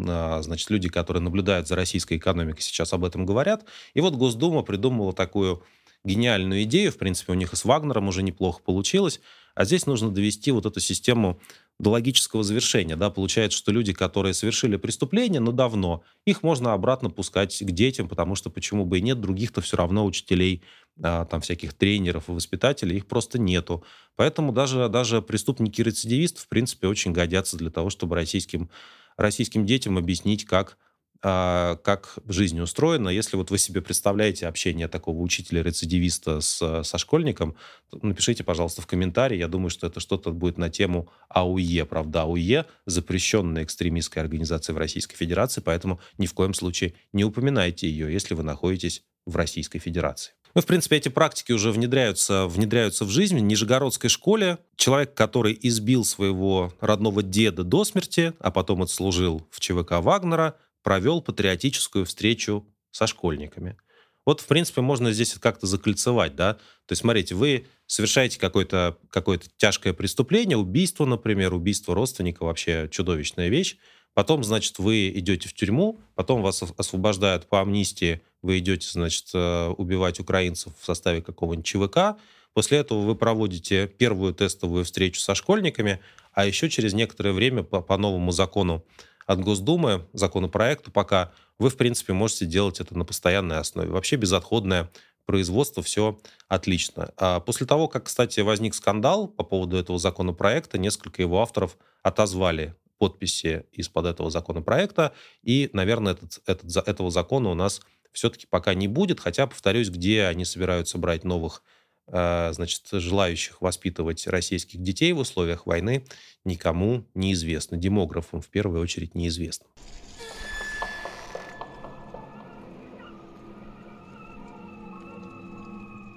а, 0.07 0.41
значит, 0.41 0.69
люди, 0.69 0.89
которые 0.89 1.21
наблюдают 1.21 1.67
за 1.67 1.75
российской 1.75 2.17
экономикой, 2.17 2.61
сейчас 2.61 2.93
об 2.93 3.05
этом 3.05 3.25
говорят. 3.25 3.65
И 3.93 4.01
вот 4.01 4.15
Госдума 4.15 4.61
придумала 4.61 5.13
такую 5.13 5.63
гениальную 6.03 6.63
идею. 6.63 6.91
В 6.91 6.97
принципе, 6.97 7.31
у 7.31 7.35
них 7.35 7.53
и 7.53 7.55
с 7.55 7.65
Вагнером 7.65 8.07
уже 8.07 8.23
неплохо 8.23 8.61
получилось. 8.63 9.21
А 9.55 9.65
здесь 9.65 9.85
нужно 9.85 10.09
довести 10.09 10.51
вот 10.51 10.65
эту 10.65 10.79
систему 10.79 11.39
до 11.79 11.91
логического 11.91 12.43
завершения. 12.43 12.95
Да? 12.95 13.09
Получается, 13.09 13.57
что 13.57 13.71
люди, 13.71 13.93
которые 13.93 14.33
совершили 14.33 14.77
преступление, 14.77 15.39
но 15.39 15.51
давно, 15.51 16.03
их 16.25 16.43
можно 16.43 16.73
обратно 16.73 17.09
пускать 17.09 17.57
к 17.59 17.71
детям, 17.71 18.07
потому 18.07 18.35
что 18.35 18.49
почему 18.49 18.85
бы 18.85 18.99
и 18.99 19.01
нет, 19.01 19.21
других-то 19.21 19.61
все 19.61 19.77
равно 19.77 20.05
учителей, 20.05 20.63
а, 20.82 20.82
там 21.01 21.41
всяких 21.41 21.73
тренеров 21.73 22.29
и 22.29 22.31
воспитателей, 22.31 22.97
их 22.97 23.07
просто 23.07 23.39
нету. 23.39 23.83
Поэтому 24.15 24.51
даже, 24.51 24.89
даже 24.89 25.21
преступники-рецидивисты, 25.21 26.39
в 26.39 26.47
принципе, 26.47 26.87
очень 26.87 27.13
годятся 27.13 27.57
для 27.57 27.71
того, 27.71 27.89
чтобы 27.89 28.15
российским, 28.15 28.69
российским 29.17 29.65
детям 29.65 29.97
объяснить, 29.97 30.45
как 30.45 30.77
а, 31.25 31.77
как 31.77 32.19
жизнь 32.27 32.59
устроена. 32.59 33.07
Если 33.07 33.37
вот 33.37 33.49
вы 33.49 33.57
себе 33.57 33.81
представляете 33.81 34.45
общение 34.45 34.89
такого 34.89 35.21
учителя-рецидивиста 35.21 36.41
с, 36.41 36.83
со 36.83 36.97
школьником, 36.97 37.55
напишите, 38.01 38.43
пожалуйста, 38.43 38.81
в 38.81 38.87
комментарии. 38.87 39.37
Я 39.37 39.47
думаю, 39.47 39.69
что 39.69 39.87
это 39.87 40.01
что-то 40.01 40.31
будет 40.31 40.57
на 40.57 40.69
тему 40.69 41.09
АУЕ. 41.29 41.85
Правда, 41.85 42.23
АУЕ— 42.23 42.65
запрещенная 42.85 43.63
экстремистская 43.63 44.21
организация 44.21 44.73
в 44.73 44.77
Российской 44.77 45.15
Федерации, 45.15 45.61
поэтому 45.61 46.01
ни 46.17 46.25
в 46.25 46.33
коем 46.33 46.53
случае 46.53 46.93
не 47.13 47.23
упоминайте 47.23 47.89
ее, 47.89 48.11
если 48.11 48.33
вы 48.33 48.43
находитесь 48.43 49.01
в 49.25 49.35
Российской 49.35 49.79
Федерации. 49.79 50.33
Ну, 50.55 50.61
в 50.61 50.65
принципе, 50.67 50.97
эти 50.97 51.09
практики 51.09 51.51
уже 51.51 51.71
внедряются, 51.71 52.45
внедряются 52.45 53.05
в 53.05 53.09
жизнь. 53.09 53.37
В 53.37 53.41
Нижегородской 53.41 54.09
школе 54.09 54.59
человек, 54.75 55.15
который 55.15 55.57
избил 55.59 56.05
своего 56.05 56.71
родного 56.79 57.23
деда 57.23 57.63
до 57.63 57.83
смерти, 57.85 58.33
а 58.39 58.51
потом 58.51 58.83
отслужил 58.83 59.47
в 59.49 59.59
ЧВК 59.59 59.93
Вагнера, 59.93 60.55
провел 60.83 61.21
патриотическую 61.21 62.05
встречу 62.05 62.67
со 62.91 63.07
школьниками. 63.07 63.77
Вот, 64.25 64.41
в 64.41 64.45
принципе, 64.45 64.81
можно 64.81 65.11
здесь 65.11 65.33
как-то 65.33 65.65
закольцевать, 65.65 66.35
да. 66.35 66.53
То 66.53 66.91
есть, 66.91 67.01
смотрите, 67.01 67.35
вы 67.35 67.65
совершаете 67.87 68.39
какое-то 68.39 68.97
какое 69.09 69.39
тяжкое 69.57 69.93
преступление, 69.93 70.57
убийство, 70.57 71.05
например, 71.05 71.53
убийство 71.53 71.95
родственника, 71.95 72.43
вообще 72.43 72.87
чудовищная 72.91 73.49
вещь. 73.49 73.77
Потом, 74.13 74.43
значит, 74.43 74.77
вы 74.77 75.09
идете 75.09 75.49
в 75.49 75.53
тюрьму, 75.53 75.99
потом 76.13 76.41
вас 76.41 76.63
освобождают 76.77 77.47
по 77.47 77.59
амнистии, 77.59 78.21
вы 78.43 78.59
идете, 78.59 78.87
значит, 78.91 79.29
э, 79.33 79.67
убивать 79.69 80.19
украинцев 80.19 80.73
в 80.79 80.85
составе 80.85 81.23
какого-нибудь 81.23 81.65
ЧВК. 81.65 82.19
После 82.53 82.77
этого 82.77 82.99
вы 82.99 83.15
проводите 83.15 83.87
первую 83.87 84.35
тестовую 84.35 84.85
встречу 84.85 85.19
со 85.19 85.33
школьниками, 85.33 85.99
а 86.33 86.45
еще 86.45 86.69
через 86.69 86.93
некоторое 86.93 87.31
время 87.31 87.63
по, 87.63 87.81
по 87.81 87.97
новому 87.97 88.31
закону 88.31 88.85
от 89.25 89.39
Госдумы, 89.39 90.05
законопроекту 90.13 90.91
пока, 90.91 91.31
вы, 91.57 91.69
в 91.69 91.77
принципе, 91.77 92.13
можете 92.13 92.45
делать 92.45 92.79
это 92.79 92.95
на 92.97 93.05
постоянной 93.05 93.57
основе. 93.57 93.89
Вообще 93.89 94.17
безотходное 94.17 94.91
производство, 95.25 95.81
все 95.81 96.19
отлично. 96.49 97.13
А 97.17 97.39
после 97.39 97.65
того, 97.65 97.87
как, 97.87 98.05
кстати, 98.05 98.41
возник 98.41 98.75
скандал 98.75 99.27
по 99.27 99.43
поводу 99.43 99.77
этого 99.77 99.97
законопроекта, 99.97 100.77
несколько 100.77 101.21
его 101.21 101.41
авторов 101.41 101.77
отозвали 102.01 102.75
подписи 102.97 103.65
из-под 103.71 104.05
этого 104.05 104.29
законопроекта, 104.29 105.13
и, 105.41 105.69
наверное, 105.73 106.13
этот, 106.13 106.41
этот, 106.45 106.87
этого 106.87 107.09
закона 107.09 107.49
у 107.49 107.53
нас 107.53 107.81
все-таки 108.13 108.47
пока 108.49 108.73
не 108.73 108.87
будет, 108.87 109.19
хотя, 109.19 109.47
повторюсь, 109.47 109.89
где 109.89 110.23
они 110.23 110.45
собираются 110.45 110.97
брать 110.97 111.23
новых 111.23 111.63
э, 112.07 112.51
значит, 112.53 112.83
желающих 112.91 113.61
воспитывать 113.61 114.25
российских 114.27 114.81
детей 114.81 115.11
в 115.13 115.19
условиях 115.19 115.65
войны, 115.65 116.05
никому 116.45 117.05
неизвестно. 117.13 117.77
Демографам 117.77 118.41
в 118.41 118.47
первую 118.47 118.81
очередь 118.81 119.15
неизвестно. 119.15 119.67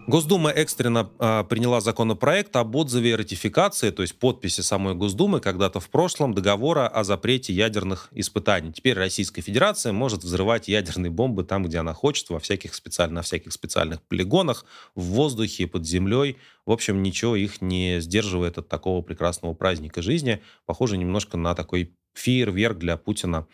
Госдума 0.06 0.50
экстренно 0.50 1.10
э, 1.18 1.44
приняла 1.48 1.80
законопроект 1.80 2.54
об 2.54 2.76
отзыве 2.76 3.10
и 3.10 3.14
ратификации, 3.16 3.90
то 3.90 4.02
есть 4.02 4.16
подписи 4.16 4.60
самой 4.60 4.94
Госдумы 4.94 5.40
когда-то 5.40 5.80
в 5.80 5.90
прошлом 5.90 6.32
договора 6.32 6.86
о 6.86 7.02
запрете 7.02 7.52
ядерных 7.52 8.08
испытаний. 8.12 8.72
Теперь 8.72 8.96
Российская 8.96 9.42
Федерация 9.42 9.92
может 9.92 10.22
взрывать 10.22 10.68
ядерные 10.68 11.10
бомбы 11.10 11.42
там, 11.42 11.64
где 11.64 11.78
она 11.78 11.92
хочет, 11.92 12.30
во 12.30 12.38
всяких 12.38 12.74
специально, 12.74 13.16
на 13.16 13.22
всяких 13.22 13.52
специальных 13.52 14.00
полигонах, 14.02 14.64
в 14.94 15.02
воздухе, 15.02 15.66
под 15.66 15.84
землей. 15.84 16.36
В 16.66 16.70
общем, 16.70 17.02
ничего 17.02 17.34
их 17.34 17.60
не 17.60 18.00
сдерживает 18.00 18.58
от 18.58 18.68
такого 18.68 19.02
прекрасного 19.02 19.54
праздника 19.54 20.02
жизни. 20.02 20.40
Похоже 20.66 20.98
немножко 20.98 21.36
на 21.36 21.56
такой 21.56 21.96
фейерверк 22.18 22.78
для 22.78 22.96
Путина 22.96 23.46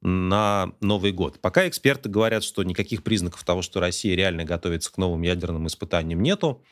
на 0.00 0.72
Новый 0.80 1.12
год. 1.12 1.40
Пока 1.40 1.66
эксперты 1.68 2.08
говорят, 2.08 2.44
что 2.44 2.62
никаких 2.62 3.02
признаков 3.02 3.42
того, 3.44 3.62
что 3.62 3.80
Россия 3.80 4.16
реально 4.16 4.44
готовится 4.44 4.92
к 4.92 4.98
новым 4.98 5.22
ядерным 5.22 5.66
испытаниям, 5.66 6.22
нету. 6.22 6.62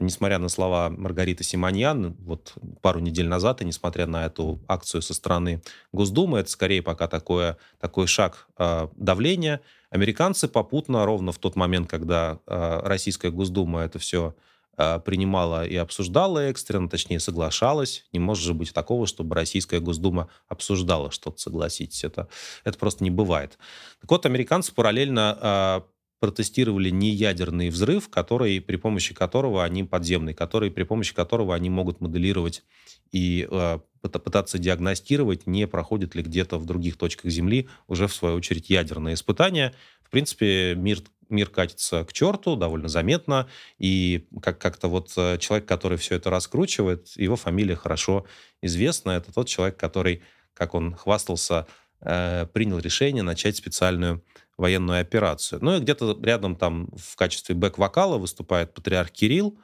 Несмотря 0.00 0.38
на 0.38 0.48
слова 0.48 0.90
Маргариты 0.90 1.44
Симоньян, 1.44 2.16
вот 2.18 2.54
пару 2.82 2.98
недель 2.98 3.28
назад, 3.28 3.62
и 3.62 3.64
несмотря 3.64 4.06
на 4.06 4.26
эту 4.26 4.60
акцию 4.66 5.02
со 5.02 5.14
стороны 5.14 5.62
Госдумы, 5.92 6.40
это 6.40 6.50
скорее 6.50 6.82
пока 6.82 7.06
такое, 7.06 7.58
такой 7.78 8.08
шаг 8.08 8.48
э, 8.58 8.88
давления. 8.96 9.60
Американцы 9.90 10.48
попутно, 10.48 11.06
ровно 11.06 11.30
в 11.30 11.38
тот 11.38 11.54
момент, 11.54 11.88
когда 11.88 12.40
э, 12.44 12.80
российская 12.82 13.30
Госдума 13.30 13.82
это 13.82 14.00
все 14.00 14.34
принимала 14.76 15.66
и 15.66 15.76
обсуждала 15.76 16.40
экстренно, 16.50 16.88
точнее 16.88 17.20
соглашалась. 17.20 18.04
Не 18.12 18.18
может 18.18 18.44
же 18.44 18.54
быть 18.54 18.72
такого, 18.72 19.06
чтобы 19.06 19.34
Российская 19.34 19.80
Госдума 19.80 20.28
обсуждала 20.48 21.10
что-то, 21.10 21.38
согласитесь. 21.38 22.04
Это, 22.04 22.28
это 22.64 22.78
просто 22.78 23.04
не 23.04 23.10
бывает. 23.10 23.58
Так 24.00 24.10
вот, 24.10 24.26
американцы 24.26 24.74
параллельно 24.74 25.38
э, 25.40 25.94
протестировали 26.20 26.90
неядерный 26.90 27.68
взрыв, 27.68 28.08
который, 28.08 28.60
при 28.60 28.76
помощи 28.76 29.12
которого 29.14 29.62
они 29.62 29.84
подземный, 29.84 30.32
который, 30.32 30.70
при 30.70 30.84
помощи 30.84 31.14
которого 31.14 31.54
они 31.54 31.68
могут 31.68 32.00
моделировать 32.00 32.62
и 33.12 33.46
э, 33.50 33.78
пытаться 34.00 34.58
диагностировать, 34.58 35.46
не 35.46 35.66
проходит 35.66 36.14
ли 36.14 36.22
где-то 36.22 36.58
в 36.58 36.64
других 36.64 36.96
точках 36.96 37.30
Земли 37.30 37.68
уже, 37.88 38.06
в 38.06 38.14
свою 38.14 38.36
очередь, 38.36 38.70
ядерные 38.70 39.14
испытания. 39.14 39.74
В 40.02 40.10
принципе, 40.10 40.74
мир 40.74 41.00
мир 41.28 41.48
катится 41.48 42.04
к 42.04 42.12
черту 42.12 42.56
довольно 42.56 42.88
заметно, 42.88 43.48
и 43.78 44.26
как- 44.42 44.58
как-то 44.58 44.88
вот 44.88 45.12
э, 45.16 45.38
человек, 45.38 45.66
который 45.66 45.98
все 45.98 46.16
это 46.16 46.30
раскручивает, 46.30 47.08
его 47.16 47.36
фамилия 47.36 47.76
хорошо 47.76 48.26
известна, 48.62 49.12
это 49.12 49.32
тот 49.32 49.48
человек, 49.48 49.76
который, 49.76 50.22
как 50.54 50.74
он 50.74 50.94
хвастался, 50.94 51.66
э, 52.00 52.46
принял 52.52 52.78
решение 52.78 53.22
начать 53.22 53.56
специальную 53.56 54.22
военную 54.56 55.00
операцию. 55.00 55.58
Ну 55.62 55.76
и 55.76 55.80
где-то 55.80 56.18
рядом 56.22 56.56
там 56.56 56.88
в 56.96 57.16
качестве 57.16 57.54
бэк-вокала 57.54 58.18
выступает 58.18 58.72
патриарх 58.72 59.10
Кирилл, 59.10 59.58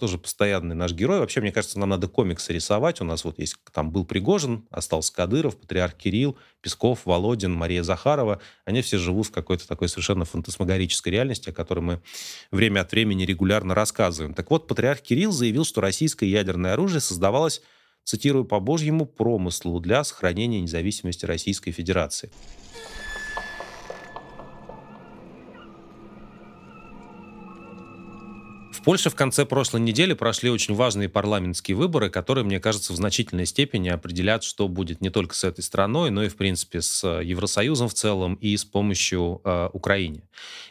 тоже 0.00 0.18
постоянный 0.18 0.74
наш 0.74 0.92
герой. 0.92 1.20
Вообще, 1.20 1.40
мне 1.40 1.52
кажется, 1.52 1.78
нам 1.78 1.90
надо 1.90 2.08
комиксы 2.08 2.52
рисовать. 2.52 3.00
У 3.00 3.04
нас 3.04 3.24
вот 3.24 3.38
есть, 3.38 3.56
там 3.72 3.92
был 3.92 4.04
Пригожин, 4.04 4.66
остался 4.70 5.12
Кадыров, 5.12 5.56
Патриарх 5.56 5.94
Кирилл, 5.94 6.36
Песков, 6.60 7.06
Володин, 7.06 7.52
Мария 7.52 7.84
Захарова. 7.84 8.40
Они 8.64 8.82
все 8.82 8.98
живут 8.98 9.28
в 9.28 9.30
какой-то 9.30 9.68
такой 9.68 9.88
совершенно 9.88 10.24
фантасмагорической 10.24 11.12
реальности, 11.12 11.50
о 11.50 11.52
которой 11.52 11.80
мы 11.80 12.02
время 12.50 12.80
от 12.80 12.90
времени 12.90 13.24
регулярно 13.24 13.74
рассказываем. 13.74 14.34
Так 14.34 14.50
вот, 14.50 14.66
Патриарх 14.66 15.00
Кирилл 15.00 15.30
заявил, 15.30 15.64
что 15.64 15.80
российское 15.80 16.28
ядерное 16.28 16.72
оружие 16.72 17.00
создавалось, 17.00 17.62
цитирую, 18.02 18.46
по 18.46 18.58
божьему 18.58 19.06
промыслу 19.06 19.78
для 19.80 20.02
сохранения 20.02 20.60
независимости 20.60 21.24
Российской 21.24 21.70
Федерации. 21.70 22.32
Польше 28.88 29.10
в 29.10 29.14
конце 29.14 29.44
прошлой 29.44 29.82
недели 29.82 30.14
прошли 30.14 30.48
очень 30.48 30.74
важные 30.74 31.10
парламентские 31.10 31.76
выборы, 31.76 32.08
которые, 32.08 32.42
мне 32.42 32.58
кажется, 32.58 32.94
в 32.94 32.96
значительной 32.96 33.44
степени 33.44 33.90
определят, 33.90 34.42
что 34.42 34.66
будет 34.66 35.02
не 35.02 35.10
только 35.10 35.34
с 35.34 35.44
этой 35.44 35.60
страной, 35.60 36.08
но 36.08 36.22
и, 36.22 36.28
в 36.28 36.36
принципе, 36.36 36.80
с 36.80 37.06
Евросоюзом 37.06 37.90
в 37.90 37.92
целом 37.92 38.36
и 38.36 38.56
с 38.56 38.64
помощью 38.64 39.42
э, 39.44 39.68
Украине. 39.74 40.22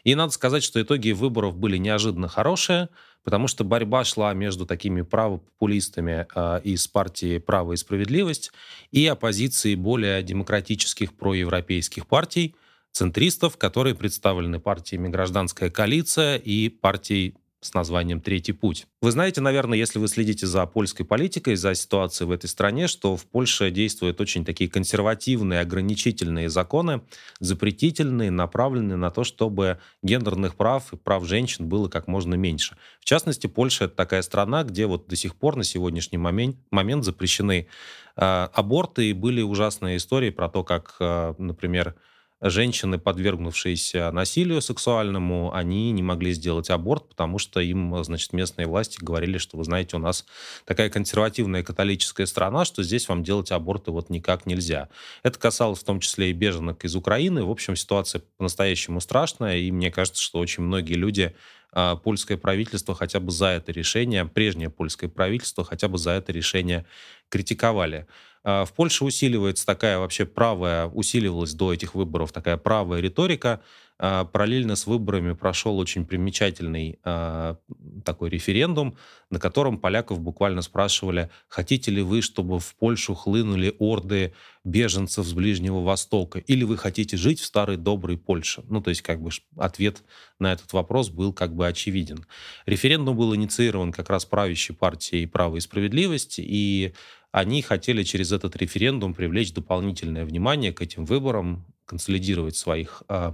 И 0.04 0.16
надо 0.16 0.32
сказать, 0.32 0.64
что 0.64 0.82
итоги 0.82 1.12
выборов 1.12 1.58
были 1.58 1.78
неожиданно 1.78 2.28
хорошие, 2.28 2.90
потому 3.24 3.48
что 3.48 3.64
борьба 3.64 4.04
шла 4.04 4.34
между 4.34 4.66
такими 4.66 5.04
правопопулистами 5.04 6.26
э, 6.34 6.62
из 6.64 6.88
партии 6.88 7.38
«Право 7.38 7.74
и 7.74 7.76
справедливость» 7.76 8.52
и 8.90 9.06
оппозицией 9.06 9.76
более 9.76 10.24
демократических 10.24 11.14
проевропейских 11.14 12.08
партий, 12.08 12.56
центристов, 12.92 13.58
которые 13.58 13.94
представлены 13.94 14.60
партиями 14.60 15.08
«Гражданская 15.08 15.70
коалиция» 15.70 16.38
и 16.38 16.70
партией 16.70 17.36
с 17.62 17.74
названием 17.74 18.22
«Третий 18.22 18.54
путь». 18.54 18.86
Вы 19.02 19.12
знаете, 19.12 19.42
наверное, 19.42 19.78
если 19.78 19.98
вы 19.98 20.08
следите 20.08 20.46
за 20.46 20.66
польской 20.66 21.06
политикой, 21.06 21.56
за 21.56 21.74
ситуацией 21.74 22.28
в 22.28 22.32
этой 22.32 22.48
стране, 22.48 22.88
что 22.88 23.18
в 23.18 23.26
Польше 23.26 23.72
действуют 23.72 24.22
очень 24.22 24.46
такие 24.46 24.70
консервативные, 24.70 25.62
ограничительные 25.62 26.50
законы, 26.50 27.02
запретительные, 27.40 28.30
направленные 28.30 28.98
на 28.98 29.10
то, 29.10 29.24
чтобы 29.24 29.80
гендерных 30.04 30.56
прав 30.56 30.94
и 30.94 30.98
прав 30.98 31.26
женщин 31.26 31.68
было 31.68 31.90
как 31.90 32.08
можно 32.08 32.36
меньше. 32.36 32.78
В 33.00 33.06
частности, 33.06 33.48
Польша— 33.48 33.84
это 33.86 33.96
такая 33.96 34.22
страна, 34.22 34.64
где 34.64 34.86
вот 34.86 35.08
до 35.08 35.16
сих 35.16 35.36
пор 35.36 35.56
на 35.56 35.64
сегодняшний 35.64 36.20
момент, 36.20 36.58
момент 36.70 37.06
запрещены 37.06 37.68
э, 38.16 38.22
аборты, 38.22 39.10
и 39.10 39.14
были 39.14 39.42
ужасные 39.42 39.98
истории 39.98 40.30
про 40.30 40.48
то, 40.48 40.64
как, 40.64 40.96
э, 41.00 41.34
например, 41.40 41.96
женщины, 42.42 43.00
подвергнувшиеся 43.00 44.12
насилию 44.12 44.62
сексуальному, 44.62 45.54
они 45.54 45.92
не 45.92 46.04
могли 46.04 46.34
сделать 46.34 46.70
аборт, 46.70 47.10
потому 47.10 47.40
что 47.40 47.60
им, 47.60 48.04
значит, 48.04 48.34
местные 48.34 48.68
власти 48.68 48.98
говорили, 49.02 49.38
что, 49.38 49.58
вы 49.58 49.64
знаете, 49.64 49.96
у 49.96 50.00
нас 50.00 50.26
такая 50.66 50.90
консервативная 50.90 51.64
католическая 51.64 52.26
страна, 52.26 52.66
что 52.66 52.84
здесь 52.84 53.10
вам 53.10 53.24
делать 53.24 53.52
аборты 53.52 53.92
вот 53.92 54.10
никак 54.10 54.46
нельзя. 54.46 54.90
Это 55.24 55.40
касалось 55.40 55.80
в 55.80 55.84
том 55.84 56.00
числе 56.00 56.30
и 56.30 56.34
беженок 56.34 56.86
из 56.86 56.96
Украины. 56.96 57.44
В 57.44 57.50
общем, 57.50 57.76
ситуация 57.76 58.22
по-настоящему 58.38 59.02
страшная, 59.02 59.58
и 59.58 59.72
мне 59.72 59.92
кажется, 59.92 60.22
что 60.22 60.40
очень 60.40 60.64
многие 60.64 60.94
люди 60.94 61.36
а, 61.74 61.96
польское 61.96 62.38
правительство 62.38 62.96
хотя 62.96 63.20
бы 63.20 63.32
за 63.32 63.48
это 63.48 63.72
решение, 63.72 64.26
прежнее 64.26 64.70
польское 64.70 65.10
правительство 65.10 65.64
хотя 65.64 65.88
бы 65.88 65.98
за 65.98 66.12
это 66.12 66.32
решение 66.32 66.86
критиковали. 67.30 68.08
А, 68.50 68.64
в 68.64 68.72
Польше 68.72 69.04
усиливается 69.04 69.66
такая 69.66 70.00
вообще 70.00 70.26
правая, 70.26 70.88
усиливалась 70.88 71.54
до 71.54 71.74
этих 71.74 71.96
выборов 71.96 72.32
такая 72.32 72.56
правая 72.56 73.02
риторика. 73.02 73.62
А, 74.00 74.24
параллельно 74.24 74.78
с 74.78 74.88
выборами 74.88 75.34
прошел 75.34 75.78
очень 75.78 76.06
примечательный 76.06 76.98
а, 77.04 77.58
такой 78.06 78.30
референдум, 78.30 78.96
на 79.30 79.40
котором 79.40 79.78
поляков 79.78 80.22
буквально 80.22 80.62
спрашивали, 80.62 81.30
хотите 81.50 81.92
ли 81.92 82.02
вы, 82.02 82.22
чтобы 82.22 82.60
в 82.60 82.74
Польшу 82.76 83.16
хлынули 83.16 83.76
орды 83.80 84.34
беженцев 84.64 85.26
с 85.26 85.34
Ближнего 85.34 85.82
Востока, 85.82 86.40
или 86.40 86.64
вы 86.64 86.78
хотите 86.78 87.18
жить 87.18 87.42
в 87.42 87.46
старой 87.46 87.76
доброй 87.76 88.18
Польше? 88.18 88.64
Ну, 88.70 88.82
то 88.82 88.92
есть 88.92 89.02
как 89.02 89.22
бы 89.22 89.32
ответ 89.58 90.04
на 90.40 90.54
этот 90.54 90.72
вопрос 90.72 91.10
был 91.10 91.34
как 91.34 91.54
бы 91.54 91.68
очевиден. 91.68 92.26
Референдум 92.66 93.18
был 93.18 93.36
инициирован 93.36 93.92
как 93.92 94.10
раз 94.10 94.24
правящей 94.26 94.76
партией 94.76 95.28
«Право 95.28 95.58
и 95.58 95.60
справедливость», 95.60 96.36
и 96.38 96.94
они 97.32 97.62
хотели 97.62 98.04
через 98.04 98.32
этот 98.32 98.56
референдум 98.56 99.14
привлечь 99.14 99.54
дополнительное 99.54 100.26
внимание 100.26 100.74
к 100.74 100.82
этим 100.82 101.06
выборам, 101.06 101.66
консолидировать 101.86 102.56
своих 102.56 103.04
э, 103.08 103.34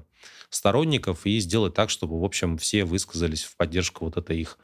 сторонников 0.50 1.26
и 1.26 1.40
сделать 1.40 1.74
так, 1.74 1.90
чтобы, 1.90 2.20
в 2.20 2.24
общем, 2.24 2.58
все 2.58 2.86
высказались 2.86 3.44
в 3.44 3.58
поддержку 3.58 4.06
вот 4.06 4.18
этой 4.18 4.40
их 4.40 4.60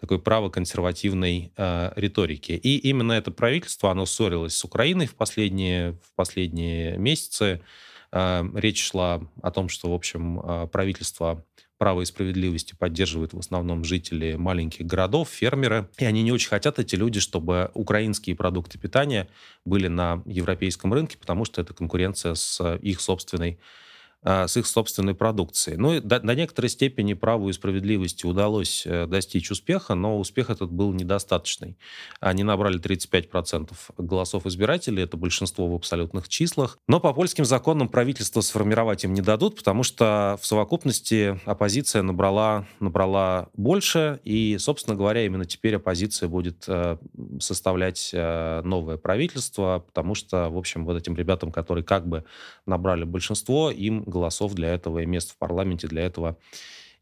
такой 0.00 0.20
правоконсервативной 0.20 1.52
э, 1.56 1.92
риторики. 1.96 2.52
И 2.52 2.76
именно 2.78 3.12
это 3.12 3.30
правительство, 3.30 3.90
оно 3.90 4.06
ссорилось 4.06 4.54
с 4.54 4.64
Украиной 4.64 5.06
в 5.06 5.14
последние, 5.14 5.92
в 5.92 6.14
последние 6.14 6.96
месяцы. 6.98 7.62
Э, 8.12 8.44
речь 8.54 8.84
шла 8.84 9.22
о 9.42 9.50
том, 9.50 9.68
что, 9.68 9.90
в 9.90 9.94
общем, 9.94 10.40
э, 10.40 10.66
правительство 10.68 11.44
права 11.78 12.02
и 12.02 12.04
справедливости 12.04 12.74
поддерживают 12.74 13.34
в 13.34 13.38
основном 13.38 13.84
жители 13.84 14.34
маленьких 14.34 14.86
городов, 14.86 15.28
фермеры. 15.28 15.88
И 15.98 16.04
они 16.04 16.22
не 16.22 16.32
очень 16.32 16.48
хотят, 16.48 16.78
эти 16.78 16.94
люди, 16.94 17.20
чтобы 17.20 17.70
украинские 17.74 18.36
продукты 18.36 18.78
питания 18.78 19.28
были 19.64 19.88
на 19.88 20.22
европейском 20.26 20.92
рынке, 20.92 21.18
потому 21.18 21.44
что 21.44 21.60
это 21.60 21.74
конкуренция 21.74 22.34
с 22.34 22.76
их 22.76 23.00
собственной 23.00 23.58
с 24.26 24.56
их 24.56 24.66
собственной 24.66 25.14
продукцией. 25.14 25.76
Ну, 25.76 26.00
до, 26.00 26.18
до 26.18 26.34
некоторой 26.34 26.68
степени 26.68 27.14
праву 27.14 27.48
и 27.48 27.52
справедливости 27.52 28.26
удалось 28.26 28.84
э, 28.84 29.06
достичь 29.06 29.50
успеха, 29.50 29.94
но 29.94 30.18
успех 30.18 30.50
этот 30.50 30.70
был 30.72 30.92
недостаточный. 30.92 31.76
Они 32.18 32.42
набрали 32.42 32.80
35% 32.80 33.72
голосов 33.98 34.46
избирателей, 34.46 35.04
это 35.04 35.16
большинство 35.16 35.68
в 35.68 35.74
абсолютных 35.74 36.28
числах. 36.28 36.78
Но 36.88 36.98
по 36.98 37.12
польским 37.12 37.44
законам 37.44 37.88
правительство 37.88 38.40
сформировать 38.40 39.04
им 39.04 39.14
не 39.14 39.20
дадут, 39.20 39.56
потому 39.56 39.84
что 39.84 40.38
в 40.40 40.46
совокупности 40.46 41.38
оппозиция 41.44 42.02
набрала, 42.02 42.66
набрала 42.80 43.48
больше, 43.54 44.20
и, 44.24 44.56
собственно 44.58 44.96
говоря, 44.96 45.24
именно 45.24 45.44
теперь 45.44 45.76
оппозиция 45.76 46.28
будет 46.28 46.64
э, 46.66 46.96
составлять 47.38 48.10
э, 48.12 48.62
новое 48.62 48.96
правительство, 48.96 49.84
потому 49.86 50.14
что, 50.14 50.50
в 50.50 50.58
общем, 50.58 50.84
вот 50.84 50.96
этим 50.96 51.14
ребятам, 51.14 51.52
которые 51.52 51.84
как 51.84 52.08
бы 52.08 52.24
набрали 52.66 53.04
большинство, 53.04 53.70
им 53.70 54.02
голосов 54.16 54.54
для 54.54 54.68
этого 54.74 55.00
и 55.00 55.06
мест 55.06 55.32
в 55.32 55.38
парламенте 55.38 55.88
для 55.88 56.02
этого 56.06 56.38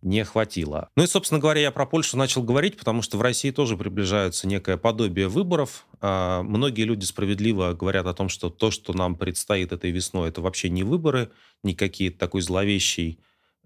не 0.03 0.23
хватило. 0.25 0.91
Ну 0.97 1.05
и, 1.05 1.07
собственно 1.07 1.41
говоря, 1.41 1.63
я 1.63 1.71
про 1.71 1.87
Польшу 1.87 2.19
начал 2.19 2.43
говорить, 2.43 2.77
потому 2.77 3.01
что 3.01 3.17
в 3.17 3.23
России 3.23 3.51
тоже 3.51 3.77
приближается 3.77 4.47
некое 4.47 4.77
подобие 4.77 5.29
выборов. 5.29 5.87
А, 6.01 6.43
многие 6.43 6.83
люди 6.83 7.05
справедливо 7.05 7.73
говорят 7.73 8.07
о 8.07 8.13
том, 8.13 8.29
что 8.29 8.51
то, 8.51 8.71
что 8.71 8.93
нам 8.93 9.17
предстоит 9.17 9.73
этой 9.73 9.91
весной, 9.91 10.29
это 10.29 10.43
вообще 10.43 10.69
не 10.69 10.83
выборы, 10.83 11.31
не 11.63 11.75
какие-то 11.75 12.19
такой 12.19 12.43
зловещий 12.43 13.19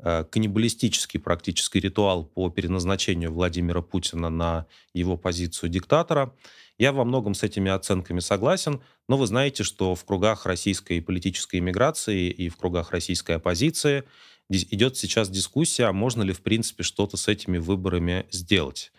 каннибалистический 0.03 1.19
практически 1.21 1.79
ритуал 1.79 2.25
по 2.25 2.51
переназначению 2.51 3.33
Владимира 3.33 3.83
Путина 3.83 4.31
на 4.31 4.67
его 4.95 5.17
позицию 5.17 5.71
диктатора. 5.71 6.35
Я 6.79 6.93
во 6.93 7.05
многом 7.05 7.35
с 7.35 7.43
этими 7.43 7.71
оценками 7.71 8.21
согласен, 8.21 8.81
но 9.09 9.17
вы 9.17 9.27
знаете, 9.27 9.65
что 9.65 9.97
в 9.97 10.05
кругах 10.05 10.47
российской 10.47 11.03
политической 11.03 11.57
иммиграции 11.57 12.31
и 12.31 12.49
в 12.49 12.57
кругах 12.57 12.93
российской 12.93 13.33
оппозиции 13.37 14.05
идет 14.49 14.97
сейчас 14.97 15.29
дискуссия, 15.29 15.85
а 15.85 15.93
можно 15.93 16.23
ли, 16.23 16.33
в 16.33 16.41
принципе, 16.41 16.83
что-то 16.83 17.17
с 17.17 17.29
этими 17.29 17.59
выборами 17.59 18.27
сделать. 18.31 18.93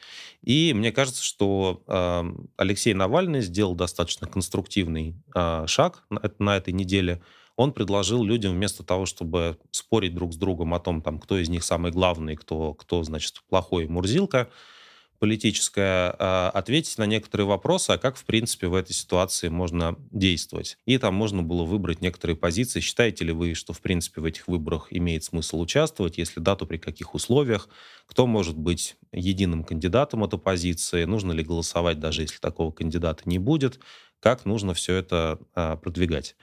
И 0.44 0.74
мне 0.76 0.92
кажется, 0.92 1.24
что 1.24 1.82
э, 1.88 2.24
Алексей 2.58 2.94
Навальный 2.94 3.42
сделал 3.42 3.76
достаточно 3.76 4.28
конструктивный 4.28 5.16
э, 5.34 5.64
шаг 5.68 6.04
на, 6.10 6.22
на 6.38 6.58
этой 6.58 6.74
неделе. 6.74 7.22
Он 7.60 7.74
предложил 7.74 8.24
людям 8.24 8.54
вместо 8.54 8.84
того, 8.84 9.06
чтобы 9.06 9.58
спорить 9.72 10.16
друг 10.16 10.32
с 10.32 10.38
другом 10.38 10.74
о 10.74 10.80
том, 10.80 11.02
там, 11.02 11.20
кто 11.20 11.38
из 11.38 11.50
них 11.50 11.66
самый 11.66 11.92
главный, 11.92 12.38
кто, 12.38 12.74
кто 12.74 13.04
значит, 13.04 13.44
плохой 13.50 13.86
Мурзилка, 13.86 14.50
политическая, 15.20 16.16
а, 16.18 16.52
ответить 16.52 16.98
на 16.98 17.06
некоторые 17.06 17.48
вопросы, 17.48 17.92
а 17.92 17.98
как, 17.98 18.16
в 18.16 18.24
принципе, 18.24 18.68
в 18.68 18.76
этой 18.76 18.94
ситуации 18.94 19.50
можно 19.50 19.98
действовать. 20.10 20.78
И 20.86 20.98
там 20.98 21.16
можно 21.16 21.44
было 21.44 21.66
выбрать 21.66 22.00
некоторые 22.00 22.38
позиции. 22.38 22.80
Считаете 22.80 23.26
ли 23.26 23.34
вы, 23.34 23.54
что, 23.56 23.74
в 23.74 23.82
принципе, 23.82 24.22
в 24.22 24.24
этих 24.24 24.48
выборах 24.48 24.88
имеет 24.92 25.26
смысл 25.26 25.60
участвовать? 25.60 26.18
Если 26.18 26.40
да, 26.40 26.56
то 26.56 26.66
при 26.66 26.78
каких 26.78 27.14
условиях? 27.14 27.68
Кто 28.06 28.26
может 28.26 28.58
быть 28.58 28.96
единым 29.12 29.66
кандидатом 29.66 30.24
от 30.24 30.34
оппозиции? 30.34 31.04
Нужно 31.04 31.34
ли 31.34 31.44
голосовать, 31.44 32.00
даже 32.00 32.22
если 32.22 32.38
такого 32.38 32.72
кандидата 32.72 33.24
не 33.26 33.38
будет? 33.38 33.82
Как 34.22 34.46
нужно 34.46 34.74
все 34.74 34.96
это 34.96 35.40
а, 35.56 35.76
продвигать? 35.76 36.38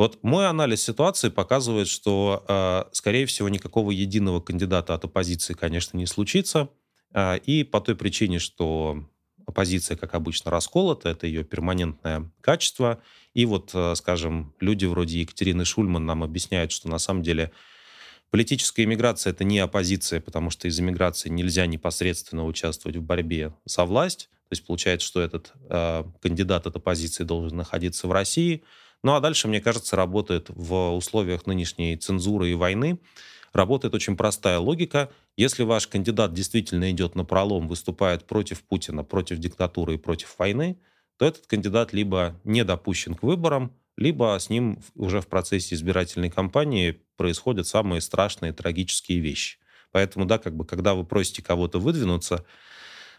Вот 0.00 0.22
мой 0.22 0.48
анализ 0.48 0.82
ситуации 0.82 1.28
показывает, 1.28 1.86
что, 1.86 2.42
э, 2.48 2.84
скорее 2.90 3.26
всего, 3.26 3.50
никакого 3.50 3.90
единого 3.90 4.40
кандидата 4.40 4.94
от 4.94 5.04
оппозиции, 5.04 5.52
конечно, 5.52 5.98
не 5.98 6.06
случится. 6.06 6.70
А, 7.12 7.34
и 7.34 7.64
по 7.64 7.82
той 7.82 7.94
причине, 7.96 8.38
что 8.38 9.04
оппозиция, 9.44 9.98
как 9.98 10.14
обычно, 10.14 10.50
расколота, 10.50 11.10
это 11.10 11.26
ее 11.26 11.44
перманентное 11.44 12.32
качество. 12.40 13.02
И 13.34 13.44
вот, 13.44 13.72
э, 13.74 13.94
скажем, 13.94 14.54
люди 14.58 14.86
вроде 14.86 15.20
Екатерины 15.20 15.66
Шульман 15.66 16.06
нам 16.06 16.24
объясняют, 16.24 16.72
что 16.72 16.88
на 16.88 16.98
самом 16.98 17.22
деле 17.22 17.52
политическая 18.30 18.84
иммиграция— 18.84 19.32
это 19.34 19.44
не 19.44 19.58
оппозиция, 19.58 20.22
потому 20.22 20.48
что 20.48 20.66
из 20.66 20.80
иммиграции 20.80 21.28
нельзя 21.28 21.66
непосредственно 21.66 22.46
участвовать 22.46 22.96
в 22.96 23.02
борьбе 23.02 23.52
за 23.66 23.84
власть. 23.84 24.30
То 24.48 24.54
есть 24.54 24.66
получается, 24.66 25.06
что 25.06 25.20
этот 25.20 25.52
э, 25.68 26.04
кандидат 26.22 26.66
от 26.66 26.74
оппозиции 26.74 27.24
должен 27.24 27.58
находиться 27.58 28.08
в 28.08 28.12
России. 28.12 28.62
Ну 29.02 29.14
а 29.14 29.20
дальше, 29.20 29.48
мне 29.48 29.60
кажется, 29.60 29.96
работает 29.96 30.46
в 30.50 30.94
условиях 30.94 31.46
нынешней 31.46 31.96
цензуры 31.96 32.50
и 32.50 32.54
войны 32.54 32.98
работает 33.52 33.94
очень 33.94 34.16
простая 34.16 34.58
логика. 34.58 35.10
Если 35.36 35.62
ваш 35.62 35.86
кандидат 35.86 36.32
действительно 36.32 36.90
идет 36.90 37.14
на 37.14 37.24
пролом, 37.24 37.68
выступает 37.68 38.26
против 38.26 38.62
Путина, 38.62 39.04
против 39.04 39.38
диктатуры 39.38 39.94
и 39.94 39.98
против 39.98 40.38
войны, 40.38 40.78
то 41.18 41.26
этот 41.26 41.46
кандидат 41.46 41.92
либо 41.92 42.40
не 42.44 42.64
допущен 42.64 43.14
к 43.14 43.22
выборам, 43.22 43.74
либо 43.96 44.36
с 44.38 44.48
ним 44.48 44.80
уже 44.94 45.20
в 45.20 45.26
процессе 45.26 45.74
избирательной 45.74 46.30
кампании 46.30 47.02
происходят 47.16 47.66
самые 47.66 48.00
страшные 48.00 48.52
трагические 48.52 49.18
вещи. 49.18 49.58
Поэтому, 49.92 50.24
да, 50.24 50.38
как 50.38 50.54
бы, 50.56 50.64
когда 50.64 50.94
вы 50.94 51.04
просите 51.04 51.42
кого-то 51.42 51.78
выдвинуться 51.78 52.44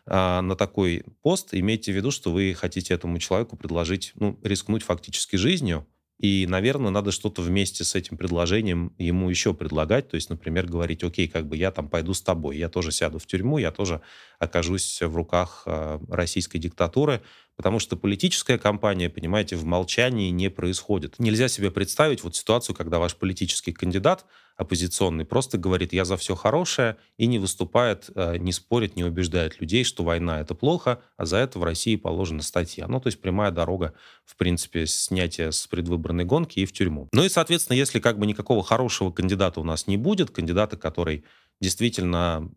на 0.05 0.55
такой 0.55 1.03
пост, 1.21 1.49
имейте 1.53 1.91
в 1.91 1.95
виду, 1.95 2.11
что 2.11 2.31
вы 2.31 2.53
хотите 2.53 2.93
этому 2.93 3.19
человеку 3.19 3.55
предложить, 3.55 4.13
ну, 4.15 4.39
рискнуть 4.43 4.83
фактически 4.83 5.35
жизнью, 5.35 5.85
и, 6.21 6.45
наверное, 6.47 6.91
надо 6.91 7.11
что-то 7.11 7.41
вместе 7.41 7.83
с 7.83 7.95
этим 7.95 8.15
предложением 8.15 8.93
ему 8.99 9.31
еще 9.31 9.55
предлагать. 9.55 10.07
То 10.09 10.15
есть, 10.15 10.29
например, 10.29 10.67
говорить, 10.67 11.03
окей, 11.03 11.27
как 11.27 11.47
бы 11.47 11.57
я 11.57 11.71
там 11.71 11.89
пойду 11.89 12.13
с 12.13 12.21
тобой, 12.21 12.57
я 12.57 12.69
тоже 12.69 12.91
сяду 12.91 13.17
в 13.17 13.25
тюрьму, 13.25 13.57
я 13.57 13.71
тоже 13.71 14.01
окажусь 14.37 15.01
в 15.01 15.15
руках 15.15 15.63
э, 15.65 15.99
российской 16.09 16.59
диктатуры, 16.59 17.23
потому 17.55 17.79
что 17.79 17.97
политическая 17.97 18.59
кампания, 18.59 19.09
понимаете, 19.09 19.55
в 19.55 19.65
молчании 19.65 20.29
не 20.29 20.49
происходит. 20.49 21.15
Нельзя 21.17 21.47
себе 21.47 21.71
представить 21.71 22.23
вот 22.23 22.35
ситуацию, 22.35 22.75
когда 22.75 22.99
ваш 22.99 23.15
политический 23.15 23.71
кандидат 23.71 24.27
оппозиционный 24.57 25.25
просто 25.25 25.57
говорит 25.57 25.93
«я 25.93 26.05
за 26.05 26.17
все 26.17 26.35
хорошее» 26.35 26.97
и 27.17 27.27
не 27.27 27.39
выступает, 27.39 28.09
э, 28.15 28.37
не 28.37 28.51
спорит, 28.51 28.95
не 28.95 29.03
убеждает 29.03 29.59
людей, 29.59 29.83
что 29.83 30.03
война— 30.03 30.39
это 30.41 30.55
плохо, 30.55 31.01
а 31.17 31.25
за 31.25 31.37
это 31.37 31.59
в 31.59 31.63
России 31.63 31.95
положена 31.95 32.41
статья. 32.41 32.87
Ну, 32.87 32.99
то 32.99 33.07
есть 33.07 33.21
прямая 33.21 33.51
дорога, 33.51 33.93
в 34.25 34.35
принципе, 34.35 34.85
снятия 34.87 35.51
с 35.51 35.67
предвыборной 35.67 36.25
гонки 36.25 36.59
и 36.59 36.65
в 36.65 36.73
тюрьму. 36.73 37.09
Ну 37.13 37.23
и, 37.23 37.29
соответственно, 37.29 37.77
если 37.77 37.99
как 37.99 38.19
бы 38.19 38.25
никакого 38.25 38.63
хорошего 38.63 39.11
кандидата 39.11 39.59
у 39.59 39.63
нас 39.63 39.87
не 39.87 39.97
будет, 39.97 40.31
кандидата, 40.31 40.77
который 40.77 41.23
действительно 41.59 42.51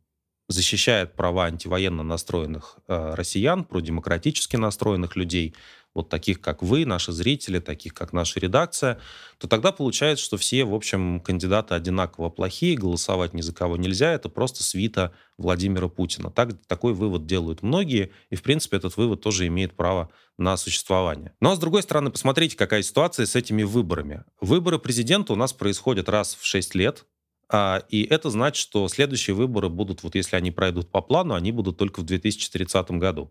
защищает 0.48 1.14
права 1.14 1.46
антивоенно 1.46 2.02
настроенных 2.02 2.78
э, 2.86 3.14
россиян, 3.14 3.64
продемократически 3.64 4.56
настроенных 4.56 5.16
людей, 5.16 5.54
вот 5.94 6.08
таких, 6.08 6.40
как 6.40 6.62
вы, 6.62 6.84
наши 6.84 7.12
зрители, 7.12 7.60
таких, 7.60 7.94
как 7.94 8.12
наша 8.12 8.40
редакция, 8.40 8.98
то 9.38 9.46
тогда 9.46 9.70
получается, 9.70 10.24
что 10.24 10.36
все, 10.36 10.64
в 10.64 10.74
общем, 10.74 11.20
кандидаты 11.20 11.74
одинаково 11.74 12.30
плохие, 12.30 12.76
голосовать 12.76 13.32
ни 13.32 13.40
за 13.40 13.54
кого 13.54 13.76
нельзя, 13.76 14.12
это 14.12 14.28
просто 14.28 14.64
свита 14.64 15.12
Владимира 15.38 15.88
Путина. 15.88 16.30
Так, 16.30 16.50
такой 16.66 16.94
вывод 16.94 17.26
делают 17.26 17.62
многие, 17.62 18.10
и, 18.30 18.36
в 18.36 18.42
принципе, 18.42 18.76
этот 18.76 18.96
вывод 18.96 19.20
тоже 19.20 19.46
имеет 19.46 19.74
право 19.76 20.10
на 20.36 20.56
существование. 20.56 21.32
Но, 21.40 21.50
ну, 21.50 21.52
а 21.52 21.56
с 21.56 21.60
другой 21.60 21.82
стороны, 21.84 22.10
посмотрите, 22.10 22.56
какая 22.56 22.82
ситуация 22.82 23.24
с 23.24 23.36
этими 23.36 23.62
выборами. 23.62 24.24
Выборы 24.40 24.80
президента 24.80 25.32
у 25.32 25.36
нас 25.36 25.52
происходят 25.52 26.08
раз 26.08 26.34
в 26.34 26.44
6 26.44 26.74
лет, 26.74 27.06
и 27.88 28.02
это 28.04 28.30
значит, 28.30 28.60
что 28.60 28.88
следующие 28.88 29.34
выборы 29.34 29.68
будут, 29.68 30.02
вот 30.02 30.14
если 30.14 30.36
они 30.36 30.50
пройдут 30.50 30.90
по 30.90 31.00
плану, 31.00 31.34
они 31.34 31.52
будут 31.52 31.76
только 31.76 32.00
в 32.00 32.04
2030 32.04 32.90
году. 32.92 33.30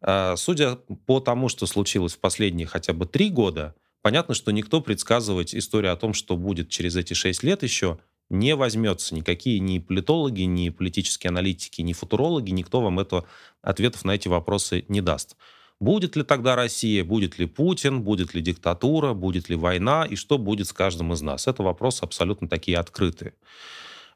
А, 0.00 0.36
судя 0.36 0.76
по 1.06 1.20
тому, 1.20 1.48
что 1.48 1.66
случилось 1.66 2.14
в 2.14 2.20
последние 2.20 2.66
хотя 2.66 2.92
бы 2.92 3.06
три 3.06 3.28
года, 3.28 3.74
понятно, 4.02 4.34
что 4.34 4.50
никто 4.50 4.80
предсказывать 4.80 5.54
историю 5.54 5.92
о 5.92 5.96
том, 5.96 6.14
что 6.14 6.36
будет 6.36 6.70
через 6.70 6.96
эти 6.96 7.12
шесть 7.12 7.42
лет 7.42 7.62
еще, 7.62 7.98
не 8.30 8.54
возьмется. 8.54 9.14
Никакие 9.14 9.58
ни 9.58 9.78
политологи, 9.78 10.42
ни 10.42 10.70
политические 10.70 11.28
аналитики, 11.28 11.82
ни 11.82 11.92
футурологи, 11.92 12.52
никто 12.52 12.80
вам 12.80 13.00
это, 13.00 13.24
ответов 13.60 14.04
на 14.04 14.12
эти 14.12 14.28
вопросы 14.28 14.84
не 14.88 15.00
даст. 15.00 15.36
Будет 15.80 16.14
ли 16.14 16.22
тогда 16.22 16.56
Россия, 16.56 17.02
будет 17.04 17.38
ли 17.38 17.46
Путин, 17.46 18.02
будет 18.02 18.34
ли 18.34 18.42
диктатура, 18.42 19.14
будет 19.14 19.48
ли 19.48 19.56
война 19.56 20.04
и 20.04 20.14
что 20.14 20.36
будет 20.36 20.66
с 20.68 20.74
каждым 20.74 21.14
из 21.14 21.22
нас? 21.22 21.48
Это 21.48 21.62
вопросы 21.62 22.02
абсолютно 22.02 22.48
такие 22.48 22.76
открытые. 22.76 23.32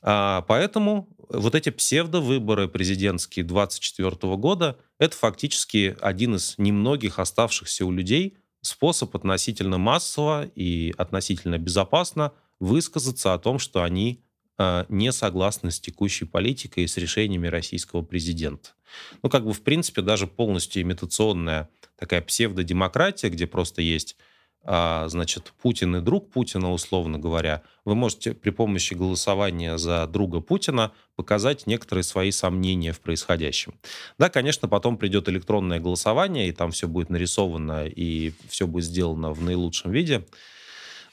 А, 0.03 0.43
поэтому 0.43 1.09
вот 1.31 1.55
эти 1.55 1.71
псевдовыборы 1.71 2.69
президентские 2.69 3.45
2024 3.47 4.37
года— 4.37 4.77
это 4.99 5.17
фактически 5.17 5.97
один 6.03 6.35
из 6.35 6.55
немногих 6.59 7.19
оставшихся 7.19 7.87
у 7.87 7.91
людей 7.91 8.37
способ 8.61 9.17
относительно 9.17 9.79
массово 9.79 10.45
и 10.55 10.95
относительно 10.99 11.57
безопасно 11.57 12.33
высказаться 12.61 13.33
о 13.33 13.39
том, 13.39 13.59
что 13.59 13.83
они 13.83 14.24
не 14.88 15.12
согласны 15.12 15.70
с 15.70 15.80
текущей 15.80 16.24
политикой 16.26 16.84
и 16.84 16.86
с 16.86 16.96
решениями 16.96 17.48
российского 17.48 18.02
президента. 18.02 18.70
Ну, 19.22 19.28
как 19.28 19.44
бы, 19.44 19.52
в 19.52 19.62
принципе, 19.62 20.02
даже 20.02 20.26
полностью 20.26 20.82
имитационная 20.82 21.68
такая 21.96 22.20
псевдодемократия, 22.22 23.30
где 23.30 23.46
просто 23.46 23.82
есть 23.82 24.16
а, 24.66 25.07
значит, 25.09 25.52
Путин 25.61 25.96
и 25.96 26.00
друг 26.00 26.30
Путина, 26.30 26.72
условно 26.72 27.18
говоря, 27.18 27.62
вы 27.84 27.94
можете 27.94 28.32
при 28.32 28.48
помощи 28.48 28.94
голосования 28.94 29.76
за 29.76 30.07
друга 30.07 30.40
Путина 30.40 30.92
показать 31.16 31.66
некоторые 31.66 32.02
свои 32.02 32.30
сомнения 32.30 32.92
в 32.92 33.00
происходящем. 33.00 33.74
Да, 34.18 34.30
конечно, 34.30 34.66
потом 34.66 34.96
придет 34.96 35.28
электронное 35.28 35.80
голосование, 35.80 36.48
и 36.48 36.52
там 36.52 36.70
все 36.70 36.88
будет 36.88 37.11
нарисовано, 37.11 37.86
и 37.86 38.32
все 38.48 38.66
будет 38.66 38.86
сделано 38.86 39.32
в 39.32 39.42
наилучшем 39.42 39.92
виде. 39.92 40.26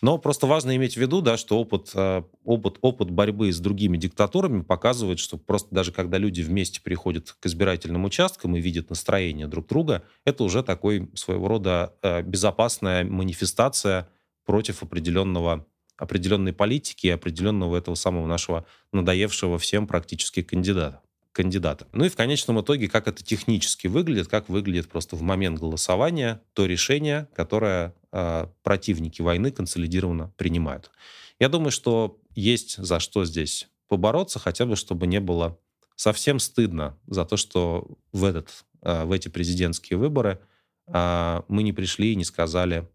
Но 0.02 0.18
просто 0.18 0.48
важно 0.48 0.76
иметь 0.76 0.96
в 0.96 0.98
виду, 0.98 1.22
да, 1.22 1.38
что 1.38 1.60
опыт, 1.60 1.92
э, 1.94 2.24
опыт, 2.44 2.80
опыт 2.82 3.12
борьбы 3.12 3.52
с 3.52 3.60
другими 3.60 3.98
диктатурами 3.98 4.62
показывает, 4.62 5.20
что 5.20 5.38
просто 5.38 5.74
даже 5.74 5.92
когда 5.92 6.18
люди 6.18 6.42
вместе 6.42 6.82
приходят 6.82 7.36
к 7.40 7.46
избирательным 7.46 8.04
участкам 8.06 8.56
и 8.56 8.62
видят 8.62 8.90
настроение 8.90 9.48
друг 9.48 9.68
друга, 9.68 10.04
это 10.26 10.44
уже 10.44 10.64
такой 10.64 11.12
своего 11.14 11.48
рода 11.48 11.94
э, 12.02 12.24
безопасная 12.24 13.04
манифестация 13.04 14.10
против 14.44 14.82
определенного 14.82 15.68
определенной 15.98 16.52
политики 16.52 17.06
и 17.06 17.12
определенного 17.12 17.78
этого 17.78 17.94
самого 17.94 18.26
нашего 18.26 18.66
надоевшего 18.92 19.60
всем 19.60 19.86
практически 19.86 20.42
кандидата 20.42 21.02
кандидата. 21.32 21.88
Ну 21.94 22.06
и 22.06 22.10
в 22.10 22.16
конечном 22.16 22.62
итоге, 22.62 22.88
как 22.88 23.08
это 23.08 23.24
технически 23.24 23.88
выглядит, 23.88 24.28
как 24.28 24.50
выглядит 24.50 24.90
просто 24.90 25.16
в 25.16 25.22
момент 25.22 25.60
голосования 25.60 26.42
то 26.54 26.66
решение, 26.66 27.28
которое 27.36 27.94
э, 28.12 28.48
противники 28.64 29.22
войны 29.22 29.52
консолидированно 29.52 30.34
принимают. 30.38 30.92
Я 31.40 31.50
думаю, 31.50 31.72
что 31.72 32.20
есть 32.36 32.78
за 32.78 33.00
что 33.00 33.26
здесь 33.26 33.70
побороться, 33.88 34.40
хотя 34.40 34.66
бы 34.66 34.76
чтобы 34.76 35.08
не 35.08 35.20
было 35.20 35.58
совсем 35.96 36.40
стыдно 36.40 36.98
за 37.08 37.26
то, 37.26 37.38
что 37.38 37.88
в, 38.12 38.24
этот, 38.24 38.50
э, 38.82 39.06
в 39.06 39.12
эти 39.12 39.28
президентские 39.28 39.98
выборы 39.98 40.40
э, 40.88 41.42
мы 41.48 41.64
не 41.64 41.74
пришли 41.74 42.14
и 42.14 42.16
не 42.16 42.24
сказали 42.24 42.90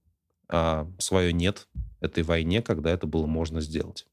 э, 0.49 0.87
свое 0.99 1.33
«нет» 1.33 1.69
этой 2.01 2.23
войне, 2.23 2.63
когда 2.63 2.91
это 2.91 3.07
было 3.07 3.27
можно 3.27 3.61
сделать. 3.61 4.07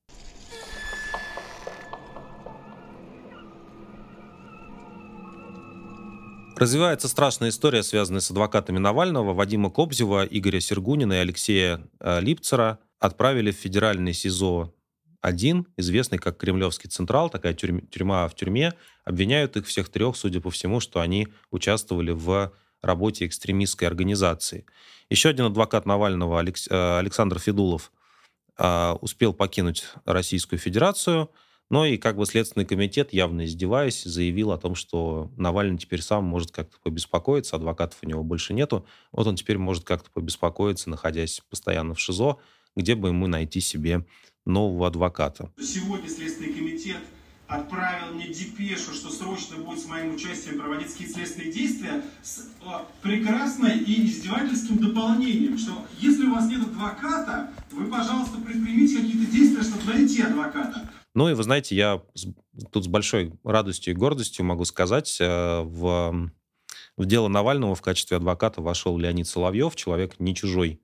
Развивается 6.64 7.10
страшная 7.10 7.50
история, 7.50 7.84
связанная 7.84 8.22
с 8.22 8.32
адвокатами 8.32 8.78
Навального. 8.78 9.34
Вадима 9.34 9.70
Кобзева, 9.70 10.24
Игоря 10.24 10.62
Сергунина 10.62 11.12
и 11.12 11.18
Алексея 11.18 11.82
э, 12.00 12.22
Липцера 12.22 12.80
отправили 13.00 13.52
в 13.52 13.56
федеральный 13.56 14.14
СИЗО-1, 14.14 15.66
известный 15.76 16.20
как 16.20 16.38
Кремлевский 16.38 16.90
Централ, 16.90 17.30
такая 17.30 17.54
тюрьма 17.54 18.30
в 18.30 18.36
тюрьме. 18.36 18.72
Обвиняют 19.04 19.58
их 19.58 19.68
всех 19.68 19.90
трех, 19.90 20.16
судя 20.16 20.40
по 20.40 20.52
всему, 20.52 20.80
что 20.80 21.02
они 21.02 21.28
участвовали 21.52 22.12
в 22.12 22.54
работе 22.82 23.26
экстремистской 23.26 23.86
организации. 23.86 24.66
Еще 25.10 25.28
один 25.28 25.48
адвокат 25.48 25.86
Навального, 25.86 26.42
э, 26.42 26.98
Александр 26.98 27.40
Федулов, 27.40 27.92
э, 28.58 28.92
успел 29.02 29.34
покинуть 29.34 29.84
Российскую 30.06 30.60
Федерацию– 30.60 31.30
но 31.70 31.86
и 31.86 31.98
как 31.98 32.18
бы 32.18 32.26
Следственный 32.26 32.66
комитет, 32.66 33.14
явно 33.14 33.46
издеваясь, 33.46 34.04
заявил 34.04 34.52
о 34.52 34.58
том, 34.58 34.76
что 34.76 35.32
Навальный 35.38 35.78
теперь 35.78 36.02
сам 36.02 36.24
может 36.24 36.52
как-то 36.52 36.78
побеспокоиться, 36.84 37.56
адвокатов 37.56 38.00
у 38.04 38.08
него 38.08 38.24
больше 38.24 38.54
нету. 38.54 38.86
Вот 39.12 39.28
он 39.28 39.36
теперь 39.36 39.58
может 39.58 39.84
как-то 39.84 40.10
побеспокоиться, 40.12 40.90
находясь 40.90 41.42
постоянно 41.50 41.94
в 41.96 42.00
ШИЗО, 42.00 42.38
где 42.76 42.96
бы 42.96 43.10
ему 43.10 43.28
найти 43.28 43.60
себе 43.60 44.06
нового 44.46 44.88
адвоката. 44.88 45.52
Сегодня 45.60 46.10
Следственный 46.10 46.54
комитет 46.54 47.02
отправил 47.48 48.14
мне 48.14 48.28
депешу, 48.28 48.94
что 48.94 49.10
срочно 49.10 49.58
будет 49.58 49.80
с 49.80 49.86
моим 49.86 50.16
участием 50.16 50.60
проводить 50.60 50.92
следственные 50.92 51.52
действия 51.52 52.04
с 52.22 52.50
о, 52.66 52.86
прекрасной 53.02 53.78
и 53.80 54.08
издевательским 54.08 54.78
дополнением, 54.78 55.58
что 55.58 55.86
если 56.00 56.26
у 56.26 56.34
вас 56.34 56.48
нет 56.48 56.62
адвоката, 56.62 57.52
вы, 57.72 57.86
пожалуйста, 57.86 58.38
предпримите 58.40 58.98
какие-то 58.98 59.32
действия, 59.32 59.64
чтобы 59.64 59.94
найти 59.94 60.22
адвоката. 60.22 60.90
Ну 61.16 61.30
и 61.30 61.34
вы 61.34 61.44
знаете, 61.44 61.76
я 61.76 62.02
тут 62.72 62.86
с 62.86 62.88
большой 62.88 63.34
радостью 63.44 63.94
и 63.94 63.98
гордостью 63.98 64.46
могу 64.46 64.66
сказать, 64.66 65.18
э, 65.20 65.62
в, 65.62 66.32
в 66.98 67.06
дело 67.06 67.28
Навального 67.28 67.76
в 67.76 67.82
качестве 67.82 68.18
адвоката 68.18 68.62
вошел 68.62 68.98
Леонид 68.98 69.28
Соловьев, 69.28 69.76
человек 69.76 70.20
не 70.20 70.34
чужой 70.34 70.82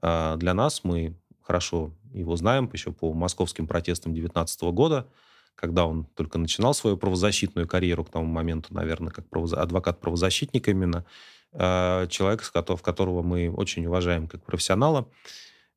э, 0.00 0.36
для 0.36 0.54
нас. 0.54 0.84
Мы 0.84 1.16
хорошо 1.40 1.92
его 2.12 2.36
знаем 2.36 2.70
еще 2.72 2.92
по 2.92 3.12
московским 3.12 3.66
протестам 3.66 4.12
2019 4.12 4.62
года, 4.72 5.08
когда 5.56 5.84
он 5.84 6.04
только 6.14 6.38
начинал 6.38 6.74
свою 6.74 6.96
правозащитную 6.96 7.66
карьеру 7.66 8.04
к 8.04 8.10
тому 8.10 8.26
моменту, 8.26 8.72
наверное, 8.72 9.10
как 9.10 9.24
адвокат-правозащитник 9.32 10.68
именно, 10.68 11.04
э, 11.52 12.06
человек, 12.08 12.42
в 12.42 12.82
которого 12.82 13.22
мы 13.22 13.50
очень 13.50 13.84
уважаем 13.86 14.28
как 14.28 14.44
профессионала. 14.44 15.08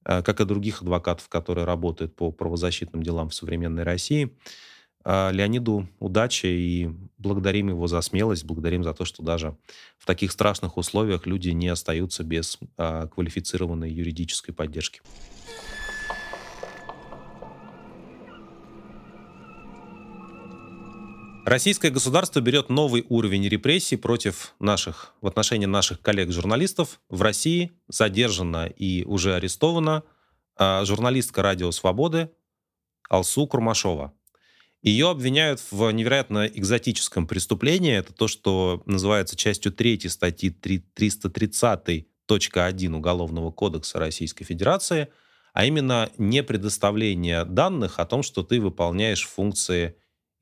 Э, 0.06 0.22
как 0.22 0.40
и 0.40 0.46
других 0.46 0.82
адвокатов, 0.82 1.28
которые 1.30 1.66
работают 1.66 2.16
по 2.16 2.32
правозащитным 2.32 3.02
делам 3.02 3.30
в 3.30 3.36
современной 3.36 3.84
России. 3.84 4.32
Э, 5.04 5.32
Леониду 5.32 5.88
удачи 6.00 6.46
и 6.46 6.90
благодарим 7.18 7.70
его 7.70 7.88
за 7.88 8.02
смелость, 8.02 8.46
благодарим 8.46 8.84
за 8.84 8.94
то, 8.94 9.04
что 9.04 9.24
даже 9.24 9.58
в 9.98 10.06
таких 10.06 10.32
страшных 10.32 10.78
условиях 10.78 11.26
люди 11.26 11.50
не 11.50 11.70
остаются 11.70 12.24
без 12.24 12.60
э, 12.78 13.08
квалифицированной 13.14 13.92
юридической 13.92 14.54
поддержки. 14.54 15.02
Российское 21.46 21.92
государство 21.92 22.40
берет 22.40 22.70
новый 22.70 23.06
уровень 23.08 23.48
репрессий 23.48 23.98
против 23.98 24.56
наших, 24.60 25.14
в 25.22 25.28
отношении 25.28 25.68
наших 25.68 26.02
коллег-журналистов. 26.02 27.00
В 27.08 27.22
России 27.22 27.72
задержана 27.88 28.66
и 28.66 29.04
уже 29.04 29.36
арестована 29.36 30.02
а, 30.58 30.84
журналистка 30.86 31.44
«Радио 31.44 31.70
Свободы» 31.70 32.32
Алсу 33.12 33.46
Курмашова. 33.46 34.12
Ее 34.82 35.12
обвиняют 35.12 35.62
в 35.70 35.88
невероятно 35.92 36.48
экзотическом 36.48 37.28
преступлении. 37.28 37.94
Это 37.94 38.12
то, 38.12 38.28
что 38.28 38.82
называется 38.88 39.36
частью 39.36 39.72
3 39.72 40.10
статьи 40.10 40.50
330.1 40.50 42.96
Уголовного 42.96 43.52
кодекса 43.52 44.00
Российской 44.00 44.46
Федерации, 44.46 45.10
а 45.54 45.66
именно 45.66 46.10
не 46.18 46.42
предоставление 46.42 47.46
данных 47.46 48.00
о 48.00 48.06
том, 48.06 48.24
что 48.24 48.42
ты 48.42 48.60
выполняешь 48.60 49.28
функции 49.28 49.96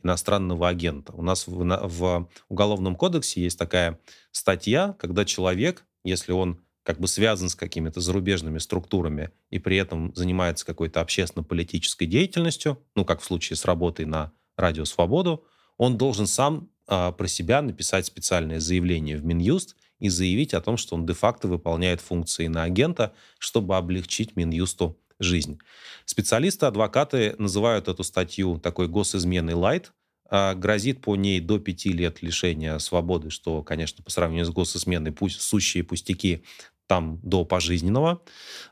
иностранного 0.04 0.68
агента. 0.68 1.14
У 1.14 1.22
нас 1.22 1.47
в, 1.47 1.58
в 1.58 2.30
Уголовном 2.49 2.95
кодексе 2.95 3.41
есть 3.41 3.58
такая 3.58 3.99
статья, 4.32 4.95
когда 4.99 5.26
человек, 5.26 5.86
если 6.04 6.32
он 6.32 6.60
как 6.84 6.99
бы 6.99 7.08
связан 7.08 7.49
с 7.49 7.56
какими-то 7.56 8.01
зарубежными 8.01 8.58
структурами 8.58 9.32
и 9.49 9.60
при 9.60 9.78
этом 9.78 10.14
занимается 10.16 10.66
какой-то 10.66 11.01
общественно-политической 11.01 12.06
деятельностью, 12.06 12.84
ну, 12.95 13.06
как 13.06 13.22
в 13.22 13.26
случае 13.26 13.58
с 13.58 13.66
работой 13.66 14.06
на 14.06 14.34
Радио 14.58 14.86
Свободу, 14.86 15.45
он 15.78 15.97
должен 15.97 16.28
сам 16.28 16.70
а, 16.88 17.12
про 17.12 17.28
себя 17.28 17.62
написать 17.62 18.06
специальное 18.06 18.60
заявление 18.60 19.18
в 19.18 19.24
Минюст 19.24 19.76
и 19.99 20.10
заявить 20.10 20.54
о 20.54 20.62
том, 20.62 20.76
что 20.76 20.95
он 20.95 21.06
де-факто 21.06 21.47
выполняет 21.47 22.01
функции 22.01 22.47
на 22.47 22.64
агента, 22.64 23.14
чтобы 23.39 23.78
облегчить 23.78 24.36
Минюсту 24.36 24.99
жизнь. 25.24 25.59
Специалисты, 26.05 26.65
адвокаты 26.65 27.36
называют 27.38 27.88
эту 27.88 28.03
статью 28.03 28.59
такой 28.59 28.88
госизменой 28.88 29.53
лайт, 29.53 29.93
а, 30.30 30.55
грозит 30.55 31.01
по 31.01 31.15
ней 31.15 31.39
до 31.39 31.59
пяти 31.59 31.91
лет 31.91 32.21
лишения 32.21 32.78
свободы, 32.80 33.30
что, 33.30 33.61
конечно, 33.63 34.03
по 34.03 34.09
сравнению 34.09 34.45
с 34.45 34.49
госизменой 34.49 35.11
пусть, 35.11 35.41
сущие 35.41 35.84
пустяки, 35.84 36.43
там 36.88 37.19
до 37.24 37.45
пожизненного. 37.45 38.21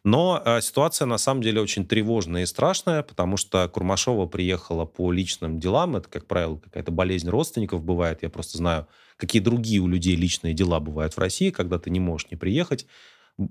Но 0.03 0.41
э, 0.43 0.61
ситуация 0.61 1.05
на 1.05 1.17
самом 1.17 1.41
деле 1.41 1.61
очень 1.61 1.87
тревожная 1.87 2.43
и 2.43 2.45
страшная, 2.45 3.03
потому 3.03 3.37
что 3.37 3.67
Курмашова 3.67 4.27
приехала 4.27 4.85
по 4.85 5.11
личным 5.11 5.59
делам. 5.59 5.95
Это, 5.95 6.09
как 6.09 6.27
правило, 6.27 6.57
какая-то 6.57 6.91
болезнь 6.91 7.29
родственников 7.29 7.83
бывает. 7.83 8.19
Я 8.21 8.29
просто 8.29 8.57
знаю, 8.57 8.87
какие 9.17 9.41
другие 9.41 9.79
у 9.79 9.87
людей 9.87 10.15
личные 10.15 10.53
дела 10.53 10.79
бывают 10.79 11.15
в 11.15 11.19
России, 11.19 11.51
когда 11.51 11.79
ты 11.79 11.89
не 11.89 11.99
можешь 11.99 12.29
не 12.31 12.37
приехать. 12.37 12.85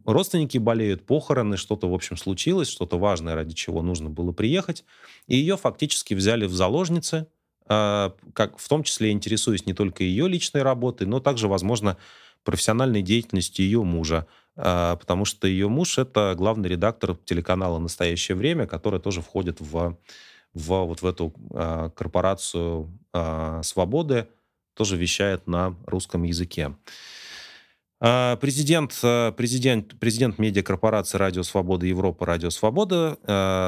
Родственники 0.05 0.59
болеют, 0.59 1.07
похороны, 1.07 1.57
что-то, 1.57 1.91
в 1.91 1.95
общем, 1.95 2.17
случилось, 2.17 2.69
что-то 2.69 2.99
важное, 2.99 3.35
ради 3.35 3.55
чего 3.55 3.83
нужно 3.83 4.11
было 4.11 4.33
приехать. 4.33 4.85
И 5.27 5.37
ее 5.37 5.57
фактически 5.57 6.15
взяли 6.15 6.47
в 6.47 6.53
заложницы, 6.53 7.27
э, 7.69 8.11
как, 8.35 8.59
в 8.59 8.69
том 8.69 8.83
числе 8.85 9.11
интересуясь 9.11 9.67
не 9.67 9.75
только 9.75 10.05
ее 10.05 10.29
личной 10.29 10.63
работой, 10.63 11.07
но 11.07 11.21
также, 11.21 11.49
возможно, 11.49 11.97
профессиональной 12.45 13.03
деятельностью 13.03 13.65
ее 13.65 13.83
мужа. 13.83 14.27
А, 14.57 14.97
потому 14.97 15.25
что 15.25 15.47
ее 15.47 15.69
муж— 15.69 15.99
это 15.99 16.35
главный 16.37 16.69
редактор 16.69 17.17
телеканала 17.25 17.79
«Настоящее 17.79 18.37
время», 18.37 18.67
который 18.67 19.01
тоже 19.01 19.23
входит 19.23 19.61
в, 19.61 19.97
в 20.55 20.85
вот 20.85 21.03
в 21.03 21.07
эту 21.07 21.33
а, 21.53 21.91
корпорацию 21.91 22.91
а, 23.13 23.63
«Свободы», 23.63 24.29
тоже 24.75 24.97
вещает 24.97 25.47
на 25.47 25.77
русском 25.87 26.23
языке. 26.23 26.75
Президент, 28.01 28.99
президент, 29.37 29.99
президент 30.01 30.39
медиакорпорации 30.39 31.19
«Радио 31.19 31.43
Свобода 31.43 31.85
Европа», 31.85 32.25
«Радио 32.25 32.49
Свобода» 32.49 33.19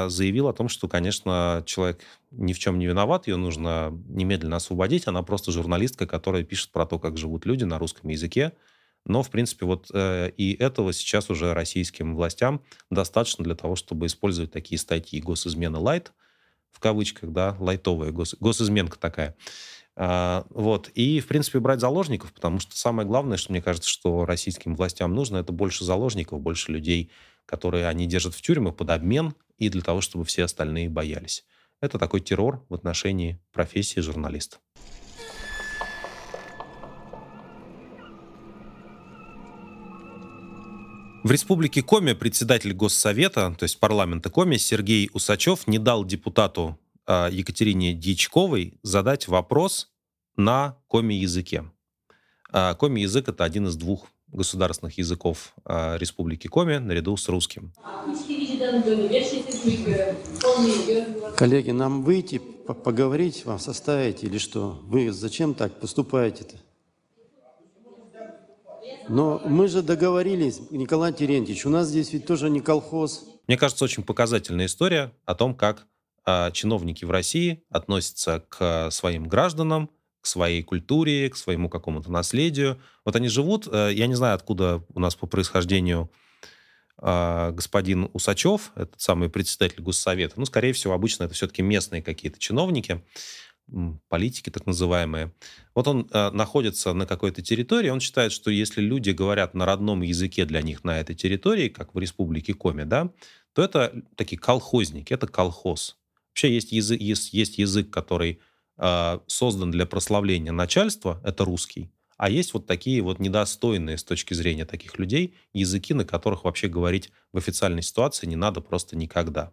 заявил 0.08 0.48
о 0.48 0.54
том, 0.54 0.70
что, 0.70 0.88
конечно, 0.88 1.62
человек 1.66 2.00
ни 2.30 2.54
в 2.54 2.58
чем 2.58 2.78
не 2.78 2.86
виноват, 2.86 3.26
ее 3.26 3.36
нужно 3.36 3.92
немедленно 4.08 4.56
освободить. 4.56 5.06
Она 5.06 5.22
просто 5.22 5.52
журналистка, 5.52 6.06
которая 6.06 6.44
пишет 6.44 6.72
про 6.72 6.86
то, 6.86 6.98
как 6.98 7.18
живут 7.18 7.44
люди 7.44 7.64
на 7.64 7.78
русском 7.78 8.08
языке. 8.08 8.54
Но, 9.04 9.22
в 9.22 9.28
принципе, 9.28 9.66
вот 9.66 9.90
э, 9.92 10.30
и 10.36 10.54
этого 10.54 10.94
сейчас 10.94 11.28
уже 11.28 11.52
российским 11.52 12.14
властям 12.14 12.62
достаточно 12.88 13.44
для 13.44 13.54
того, 13.54 13.76
чтобы 13.76 14.06
использовать 14.06 14.52
такие 14.52 14.78
статьи 14.78 15.20
госизмены 15.20 15.78
лайт, 15.78 16.12
в 16.70 16.80
кавычках, 16.80 17.32
да, 17.32 17.54
лайтовая 17.58 18.12
гос, 18.12 18.34
госизменка 18.40 18.98
такая. 18.98 19.36
А, 19.94 20.46
вот. 20.50 20.90
И, 20.94 21.20
в 21.20 21.26
принципе, 21.26 21.60
брать 21.60 21.80
заложников, 21.80 22.32
потому 22.32 22.60
что 22.60 22.76
самое 22.76 23.06
главное, 23.06 23.36
что 23.36 23.52
мне 23.52 23.62
кажется, 23.62 23.90
что 23.90 24.24
российским 24.24 24.74
властям 24.74 25.14
нужно, 25.14 25.38
это 25.38 25.52
больше 25.52 25.84
заложников, 25.84 26.40
больше 26.40 26.72
людей, 26.72 27.10
которые 27.46 27.86
они 27.88 28.06
держат 28.06 28.34
в 28.34 28.42
тюрьмах 28.42 28.76
под 28.76 28.90
обмен 28.90 29.34
и 29.58 29.68
для 29.68 29.82
того, 29.82 30.00
чтобы 30.00 30.24
все 30.24 30.44
остальные 30.44 30.88
боялись. 30.88 31.44
Это 31.80 31.98
такой 31.98 32.20
террор 32.20 32.64
в 32.68 32.74
отношении 32.74 33.40
профессии 33.52 34.00
журналиста. 34.00 34.58
В 41.24 41.30
республике 41.30 41.82
Коми 41.82 42.14
председатель 42.14 42.72
Госсовета, 42.72 43.54
то 43.56 43.62
есть 43.62 43.78
парламента 43.78 44.28
Коми, 44.28 44.56
Сергей 44.56 45.08
Усачев 45.12 45.68
не 45.68 45.78
дал 45.78 46.04
депутату 46.04 46.78
э, 47.06 47.28
Екатерине 47.32 47.94
Дьячковой 47.94 48.78
задать 48.82 49.28
вопрос 49.28 49.90
на 50.36 50.78
коми-языке. 50.88 51.64
Э, 52.52 52.74
коми-язык— 52.74 53.28
это 53.30 53.44
один 53.44 53.66
из 53.66 53.76
двух 53.76 54.06
государственных 54.28 54.98
языков 54.98 55.54
э, 55.64 55.98
Республики 55.98 56.48
Коми 56.48 56.78
наряду 56.78 57.16
с 57.16 57.28
русским. 57.28 57.72
Коллеги, 61.36 61.70
нам 61.70 62.02
выйти, 62.02 62.38
поговорить 62.84 63.44
вам 63.44 63.58
составить 63.58 64.24
или 64.24 64.38
что? 64.38 64.80
Вы 64.84 65.12
зачем 65.12 65.54
так 65.54 65.78
поступаете-то? 65.80 66.56
Но 69.08 69.42
мы 69.44 69.68
же 69.68 69.82
договорились, 69.82 70.60
Николай 70.70 71.12
Терентьевич, 71.12 71.66
у 71.66 71.70
нас 71.70 71.88
здесь 71.88 72.12
ведь 72.12 72.26
тоже 72.26 72.48
не 72.50 72.60
колхоз. 72.60 73.24
Мне 73.48 73.56
кажется, 73.56 73.84
очень 73.84 74.04
показательная 74.04 74.66
история 74.66 75.12
о 75.24 75.34
том, 75.34 75.54
как 75.54 75.86
чиновники 76.52 77.04
в 77.04 77.10
России 77.10 77.64
относятся 77.68 78.44
к 78.48 78.90
своим 78.90 79.28
гражданам, 79.28 79.90
к 80.22 80.26
своей 80.26 80.62
культуре, 80.62 81.28
к 81.28 81.36
своему 81.36 81.68
какому-то 81.68 82.10
наследию. 82.10 82.80
Вот 83.04 83.16
они 83.16 83.28
живут, 83.28 83.68
э, 83.70 83.90
я 83.92 84.06
не 84.06 84.14
знаю, 84.14 84.36
откуда 84.36 84.84
у 84.94 85.00
нас 85.00 85.16
по 85.16 85.26
происхождению 85.26 86.10
э, 86.98 87.50
господин 87.52 88.08
Усачев, 88.12 88.70
этот 88.76 89.00
самый 89.00 89.28
председатель 89.28 89.82
Госсовета. 89.82 90.34
Ну, 90.36 90.46
скорее 90.46 90.72
всего, 90.72 90.94
обычно 90.94 91.24
это 91.24 91.34
все-таки 91.34 91.60
местные 91.60 92.02
какие-то 92.02 92.38
чиновники 92.38 93.04
политики 94.08 94.50
так 94.50 94.66
называемые. 94.66 95.32
Вот 95.74 95.88
он 95.88 96.08
э, 96.10 96.30
находится 96.30 96.92
на 96.92 97.06
какой-то 97.06 97.42
территории, 97.42 97.90
он 97.90 98.00
считает, 98.00 98.30
что 98.32 98.50
если 98.50 98.80
люди 98.80 99.10
говорят 99.10 99.54
на 99.54 99.66
родном 99.66 100.02
языке 100.02 100.44
для 100.44 100.62
них 100.62 100.84
на 100.84 101.00
этой 101.00 101.16
территории, 101.16 101.68
как 101.68 101.94
в 101.94 101.98
республике 101.98 102.54
Коми, 102.54 102.84
да, 102.84 103.10
то 103.54 103.62
это 103.62 103.92
такие 104.16 104.38
колхозники, 104.38 105.12
это 105.12 105.26
колхоз. 105.26 105.96
Вообще 106.32 106.54
есть 106.54 106.72
язык, 106.72 107.00
есть, 107.00 107.32
есть 107.34 107.58
язык 107.58 107.90
который 107.90 108.40
э, 108.78 109.18
создан 109.26 109.70
для 109.70 109.86
прославления 109.86 110.52
начальства, 110.52 111.20
это 111.24 111.44
русский. 111.44 111.90
А 112.16 112.30
есть 112.30 112.54
вот 112.54 112.66
такие 112.66 113.02
вот 113.02 113.18
недостойные 113.18 113.98
с 113.98 114.04
точки 114.04 114.32
зрения 114.32 114.64
таких 114.64 114.98
людей 114.98 115.34
языки, 115.52 115.92
на 115.92 116.04
которых 116.04 116.44
вообще 116.44 116.68
говорить 116.68 117.10
в 117.32 117.38
официальной 117.38 117.82
ситуации 117.82 118.26
не 118.26 118.36
надо 118.36 118.60
просто 118.60 118.96
никогда. 118.96 119.52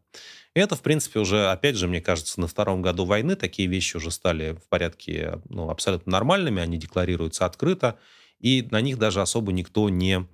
И 0.53 0.59
это, 0.59 0.75
в 0.75 0.81
принципе, 0.81 1.19
уже, 1.19 1.49
опять 1.49 1.75
же, 1.75 1.87
мне 1.87 1.99
кажется, 1.99 2.39
на 2.39 2.47
втором 2.47 2.81
году 2.81 3.05
войны 3.05 3.35
такие 3.35 3.67
вещи 3.67 3.97
уже 3.97 4.11
стали 4.11 4.51
в 4.51 4.69
порядке 4.69 5.41
ну, 5.49 5.69
абсолютно 5.69 6.11
нормальными, 6.11 6.61
они 6.61 6.77
декларируются 6.77 7.45
открыто, 7.45 7.97
и 8.39 8.67
на 8.71 8.81
них 8.81 8.99
даже 8.99 9.21
особо 9.21 9.51
никто 9.51 9.89
не 9.89 10.27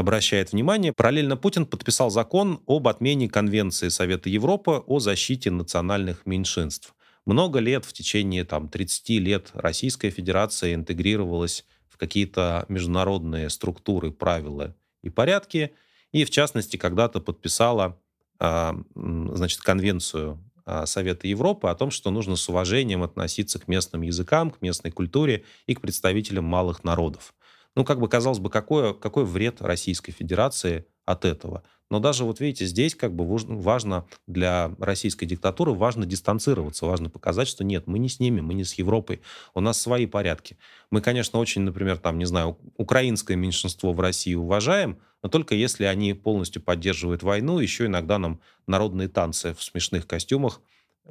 обращает 0.00 0.52
внимание. 0.52 0.92
Параллельно 0.92 1.36
Путин 1.36 1.66
подписал 1.66 2.10
закон 2.10 2.60
об 2.66 2.88
отмене 2.88 3.28
Конвенции 3.28 3.88
Совета 3.88 4.28
Европы 4.28 4.82
о 4.86 4.98
защите 4.98 5.50
национальных 5.50 6.26
меньшинств 6.26 6.94
много 7.26 7.60
лет, 7.60 7.84
в 7.84 7.92
течение 7.92 8.44
там, 8.44 8.68
30 8.68 9.08
лет 9.20 9.50
Российская 9.54 10.10
Федерация 10.10 10.74
интегрировалась 10.74 11.64
в 11.88 11.96
какие-то 11.96 12.64
международные 12.68 13.50
структуры, 13.50 14.10
правила 14.10 14.74
и 15.02 15.10
порядки, 15.10 15.72
и 16.12 16.24
в 16.24 16.30
частности 16.30 16.76
когда-то 16.76 17.20
подписала 17.20 17.98
а, 18.38 18.76
значит, 18.94 19.60
конвенцию 19.60 20.42
а, 20.64 20.86
Совета 20.86 21.28
Европы 21.28 21.68
о 21.68 21.74
том, 21.74 21.90
что 21.90 22.10
нужно 22.10 22.36
с 22.36 22.48
уважением 22.48 23.02
относиться 23.02 23.58
к 23.58 23.68
местным 23.68 24.02
языкам, 24.02 24.50
к 24.50 24.60
местной 24.60 24.90
культуре 24.90 25.44
и 25.66 25.74
к 25.74 25.80
представителям 25.80 26.44
малых 26.44 26.84
народов. 26.84 27.34
Ну, 27.76 27.84
как 27.84 28.00
бы 28.00 28.08
казалось 28.08 28.38
бы, 28.38 28.50
какой, 28.50 28.98
какой 28.98 29.24
вред 29.24 29.62
Российской 29.62 30.12
Федерации 30.12 30.86
от 31.04 31.24
этого? 31.24 31.62
Но 31.90 31.98
даже 31.98 32.24
вот 32.24 32.38
видите, 32.40 32.66
здесь 32.66 32.94
как 32.94 33.14
бы 33.14 33.26
важно 33.26 34.06
для 34.28 34.72
российской 34.78 35.26
диктатуры 35.26 35.72
важно 35.72 36.06
дистанцироваться, 36.06 36.86
важно 36.86 37.10
показать, 37.10 37.48
что 37.48 37.64
нет, 37.64 37.88
мы 37.88 37.98
не 37.98 38.08
с 38.08 38.20
ними, 38.20 38.40
мы 38.40 38.54
не 38.54 38.62
с 38.64 38.74
Европой, 38.74 39.20
у 39.54 39.60
нас 39.60 39.80
свои 39.80 40.06
порядки. 40.06 40.56
Мы, 40.90 41.00
конечно, 41.00 41.38
очень, 41.40 41.62
например, 41.62 41.98
там, 41.98 42.18
не 42.18 42.26
знаю, 42.26 42.58
украинское 42.76 43.36
меньшинство 43.36 43.92
в 43.92 44.00
России 44.00 44.34
уважаем, 44.34 45.00
но 45.22 45.28
только 45.28 45.54
если 45.56 45.84
они 45.84 46.14
полностью 46.14 46.62
поддерживают 46.62 47.22
войну, 47.24 47.58
еще 47.58 47.86
иногда 47.86 48.18
нам 48.18 48.40
народные 48.68 49.08
танцы 49.08 49.54
в 49.54 49.62
смешных 49.62 50.06
костюмах, 50.06 50.60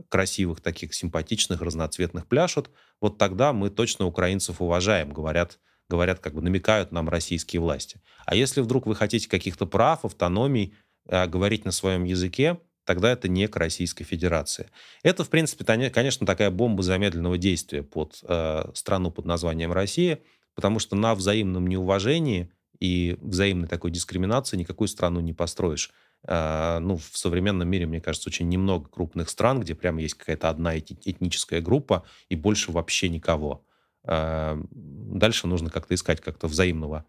красивых, 0.08 0.62
таких 0.62 0.94
симпатичных, 0.94 1.62
разноцветных 1.62 2.26
пляшут, 2.28 2.70
вот 3.02 3.18
тогда 3.18 3.52
мы 3.52 3.70
точно 3.70 4.06
украинцев 4.06 4.62
уважаем, 4.62 5.12
говорят 5.12 5.60
говорят, 5.90 6.20
как 6.20 6.34
бы 6.34 6.42
намекают 6.42 6.92
нам 6.92 7.10
российские 7.10 7.62
власти. 7.62 8.00
А 8.26 8.36
если 8.36 8.62
вдруг 8.62 8.86
вы 8.86 8.96
хотите 8.96 9.28
каких-то 9.28 9.66
прав, 9.66 10.06
автономий, 10.06 10.76
э, 11.08 11.26
говорить 11.28 11.66
на 11.66 11.72
своем 11.72 12.04
языке, 12.04 12.60
тогда 12.86 13.12
это 13.12 13.28
не 13.28 13.48
к 13.48 13.56
Российской 13.56 14.04
Федерации. 14.04 14.70
Это, 15.04 15.24
в 15.24 15.30
принципе, 15.30 15.64
конечно, 15.90 16.26
такая 16.26 16.50
бомба 16.52 16.84
замедленного 16.84 17.38
действия 17.38 17.84
под 17.84 18.20
э, 18.24 18.64
страну 18.74 19.12
под 19.12 19.26
названием 19.26 19.72
Россия, 19.72 20.20
потому 20.56 20.80
что 20.80 20.96
на 20.96 21.16
взаимном 21.16 21.68
неуважении 21.68 22.52
и 22.80 23.18
взаимной 23.22 23.68
такой 23.68 23.92
дискриминации 23.92 24.58
никакую 24.58 24.88
страну 24.88 25.20
не 25.20 25.34
построишь. 25.34 25.92
Э, 26.28 26.80
ну, 26.80 26.98
в 26.98 27.18
современном 27.18 27.68
мире, 27.68 27.86
мне 27.86 28.02
кажется, 28.02 28.30
очень 28.30 28.50
немного 28.50 28.90
крупных 28.90 29.30
стран, 29.30 29.60
где 29.60 29.76
прямо 29.76 30.02
есть 30.02 30.16
какая-то 30.16 30.50
одна 30.50 30.78
этническая 30.78 31.62
группа 31.62 32.06
и 32.30 32.36
больше 32.36 32.72
вообще 32.72 33.10
никого. 33.10 33.66
А, 34.06 34.60
дальше 34.72 35.48
нужно 35.48 35.70
как-то 35.70 35.96
искать 35.96 36.22
как-то 36.22 36.48
взаимного, 36.48 37.06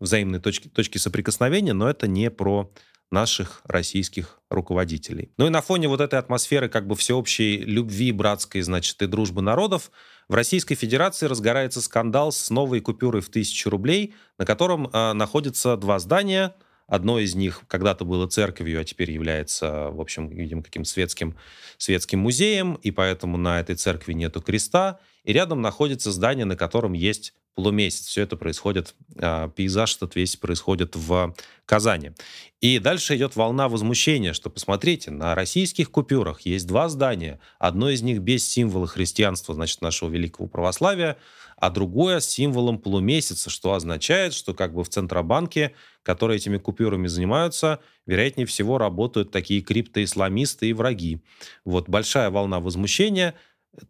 взаимные 0.00 0.40
точки, 0.40 0.68
точки 0.68 0.98
соприкосновения, 0.98 1.72
но 1.72 1.88
это 1.88 2.06
не 2.08 2.30
про 2.30 2.72
наших 3.12 3.60
российских 3.64 4.40
руководителей. 4.48 5.30
Ну 5.36 5.46
и 5.46 5.50
на 5.50 5.60
фоне 5.60 5.86
вот 5.86 6.00
этой 6.00 6.18
атмосферы 6.18 6.68
как 6.68 6.86
бы 6.86 6.96
всеобщей 6.96 7.58
любви 7.58 8.10
братской, 8.10 8.62
значит, 8.62 9.00
и 9.02 9.06
дружбы 9.06 9.42
народов, 9.42 9.92
в 10.28 10.34
Российской 10.34 10.74
Федерации 10.74 11.26
разгорается 11.26 11.82
скандал 11.82 12.32
с 12.32 12.48
новой 12.48 12.80
купюрой 12.80 13.20
в 13.20 13.28
тысячу 13.28 13.68
рублей, 13.68 14.14
на 14.38 14.46
котором 14.46 14.86
э, 14.86 15.12
находятся 15.12 15.76
два 15.76 15.98
здания. 15.98 16.54
Одно 16.86 17.18
из 17.18 17.34
них 17.34 17.62
когда-то 17.68 18.04
было 18.04 18.26
церковью, 18.26 18.80
а 18.80 18.84
теперь 18.84 19.10
является, 19.10 19.90
в 19.90 20.00
общем, 20.00 20.28
видимо, 20.28 20.62
каким-то 20.62 20.88
светским, 20.88 21.36
светским 21.76 22.20
музеем, 22.20 22.74
и 22.74 22.90
поэтому 22.90 23.36
на 23.36 23.60
этой 23.60 23.76
церкви 23.76 24.14
нету 24.14 24.40
креста. 24.40 25.00
И 25.24 25.32
рядом 25.32 25.60
находится 25.60 26.10
здание, 26.10 26.44
на 26.44 26.56
котором 26.56 26.92
есть 26.92 27.34
полумесяц. 27.54 28.06
Все 28.06 28.22
это 28.22 28.36
происходит, 28.36 28.94
а, 29.18 29.48
пейзаж 29.48 29.96
этот 29.96 30.16
весь 30.16 30.36
происходит 30.36 30.96
в 30.96 31.34
Казани. 31.66 32.12
И 32.60 32.78
дальше 32.78 33.16
идет 33.16 33.36
волна 33.36 33.68
возмущения, 33.68 34.32
что, 34.32 34.50
посмотрите, 34.50 35.10
на 35.10 35.34
российских 35.34 35.90
купюрах 35.90 36.42
есть 36.42 36.66
два 36.66 36.88
здания. 36.88 37.40
Одно 37.58 37.90
из 37.90 38.02
них 38.02 38.20
без 38.20 38.46
символа 38.48 38.86
христианства, 38.86 39.54
значит, 39.54 39.82
нашего 39.82 40.08
великого 40.08 40.48
православия, 40.48 41.18
а 41.56 41.70
другое 41.70 42.20
с 42.20 42.28
символом 42.28 42.78
полумесяца, 42.78 43.50
что 43.50 43.74
означает, 43.74 44.34
что 44.34 44.54
как 44.54 44.74
бы 44.74 44.82
в 44.82 44.88
Центробанке, 44.88 45.74
которые 46.02 46.38
этими 46.38 46.58
купюрами 46.58 47.06
занимаются, 47.06 47.78
вероятнее 48.06 48.46
всего 48.46 48.78
работают 48.78 49.30
такие 49.30 49.60
криптоисламисты 49.60 50.70
и 50.70 50.72
враги. 50.72 51.22
Вот 51.64 51.88
большая 51.88 52.30
волна 52.30 52.58
возмущения 52.58 53.34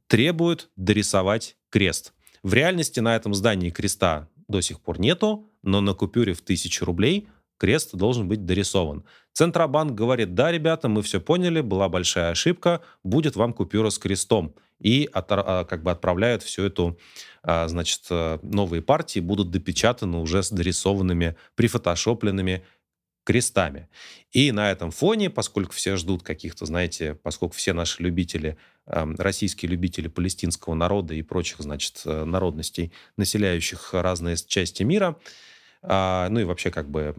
требует 0.07 0.71
дорисовать 0.77 1.57
крест. 1.71 2.13
В 2.43 2.55
реальности 2.55 3.01
на 3.01 3.17
этом 3.17 3.35
здании 3.35 3.71
креста 3.71 4.29
до 4.49 4.61
сих 4.61 4.81
пор 4.81 5.01
нету, 5.01 5.51
но 5.63 5.81
на 5.81 5.95
купюре 5.95 6.35
в 6.35 6.43
тысячу 6.43 6.85
рублей 6.85 7.29
крест 7.63 7.95
должен 7.95 8.27
быть 8.27 8.45
дорисован. 8.45 9.05
Центробанк 9.33 9.93
говорит, 9.93 10.35
да, 10.35 10.51
ребята, 10.51 10.89
мы 10.89 11.01
все 11.03 11.21
поняли, 11.21 11.61
была 11.61 11.89
большая 11.89 12.31
ошибка, 12.33 12.81
будет 13.05 13.37
вам 13.37 13.53
купюра 13.53 13.91
с 13.91 13.99
крестом. 13.99 14.55
И 14.81 15.09
от, 15.13 15.27
а, 15.31 15.65
как 15.65 15.85
бы 15.85 15.93
отправляют 15.93 16.43
всю 16.43 16.65
эту, 16.65 16.99
а, 17.45 17.69
значит, 17.69 18.01
э, 18.11 18.41
новые 18.43 18.83
партии 18.83 19.21
будут 19.21 19.53
допечатаны 19.53 20.19
уже 20.19 20.43
с 20.43 20.51
дорисованными, 20.51 21.37
прифотошопленными 21.55 22.65
крестами. 23.25 23.89
И 24.31 24.53
на 24.53 24.71
этом 24.71 24.91
фоне, 24.91 25.31
поскольку 25.31 25.73
все 25.73 25.97
ждут 25.97 26.23
каких-то, 26.23 26.67
знаете, 26.67 27.15
поскольку 27.15 27.55
все 27.55 27.73
наши 27.73 28.03
любители, 28.03 28.57
эм, 28.87 29.15
российские 29.17 29.71
любители 29.71 30.09
палестинского 30.09 30.75
народа 30.75 31.15
и 31.15 31.23
прочих, 31.23 31.59
значит, 31.61 32.03
э, 32.05 32.25
народностей, 32.25 32.93
населяющих 33.17 33.95
разные 33.95 34.37
части 34.37 34.83
мира, 34.83 35.17
а, 35.85 36.29
ну 36.29 36.41
и 36.41 36.45
вообще 36.45 36.71
как 36.71 36.89
бы 36.89 37.15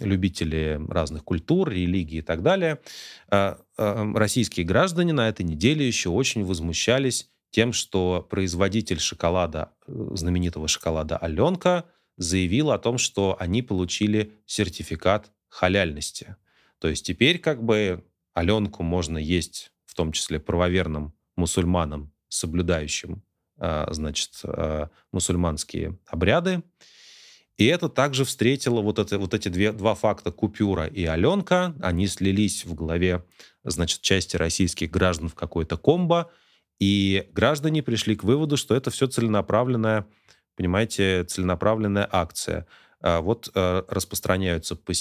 любители 0.00 0.80
разных 0.88 1.24
культур, 1.24 1.70
религий 1.70 2.18
и 2.18 2.22
так 2.22 2.42
далее, 2.42 2.80
а, 3.28 3.60
эм, 3.78 4.16
российские 4.16 4.66
граждане 4.66 5.12
на 5.12 5.28
этой 5.28 5.42
неделе 5.42 5.86
еще 5.86 6.08
очень 6.08 6.44
возмущались 6.44 7.30
тем, 7.50 7.72
что 7.72 8.26
производитель 8.28 8.98
шоколада, 8.98 9.72
э, 9.86 10.10
знаменитого 10.14 10.66
шоколада 10.66 11.16
Аленка, 11.16 11.84
заявил 12.16 12.70
о 12.70 12.78
том, 12.78 12.98
что 12.98 13.36
они 13.38 13.62
получили 13.62 14.32
сертификат 14.44 15.30
халяльности. 15.50 16.36
То 16.78 16.88
есть 16.88 17.04
теперь 17.04 17.38
как 17.38 17.62
бы 17.62 18.02
Аленку 18.32 18.82
можно 18.82 19.18
есть, 19.18 19.72
в 19.84 19.94
том 19.94 20.12
числе 20.12 20.40
правоверным 20.40 21.12
мусульманам, 21.36 22.12
соблюдающим, 22.28 23.22
а, 23.58 23.86
значит, 23.92 24.40
а, 24.44 24.88
мусульманские 25.12 25.98
обряды. 26.06 26.62
И 27.58 27.66
это 27.66 27.90
также 27.90 28.24
встретило 28.24 28.80
вот, 28.80 28.98
это, 28.98 29.18
вот 29.18 29.34
эти 29.34 29.50
две, 29.50 29.72
два 29.72 29.94
факта, 29.94 30.32
купюра 30.32 30.86
и 30.86 31.04
Аленка, 31.04 31.74
они 31.82 32.06
слились 32.06 32.64
в 32.64 32.74
голове, 32.74 33.26
значит, 33.64 34.00
части 34.00 34.36
российских 34.36 34.90
граждан 34.90 35.28
в 35.28 35.34
какой-то 35.34 35.76
комбо, 35.76 36.30
и 36.78 37.28
граждане 37.32 37.82
пришли 37.82 38.16
к 38.16 38.24
выводу, 38.24 38.56
что 38.56 38.74
это 38.74 38.90
все 38.90 39.06
целенаправленная, 39.06 40.06
понимаете, 40.56 41.24
целенаправленная 41.24 42.08
акция. 42.10 42.66
А, 43.00 43.20
вот 43.20 43.50
а, 43.54 43.84
распространяются 43.88 44.76
по, 44.76 44.92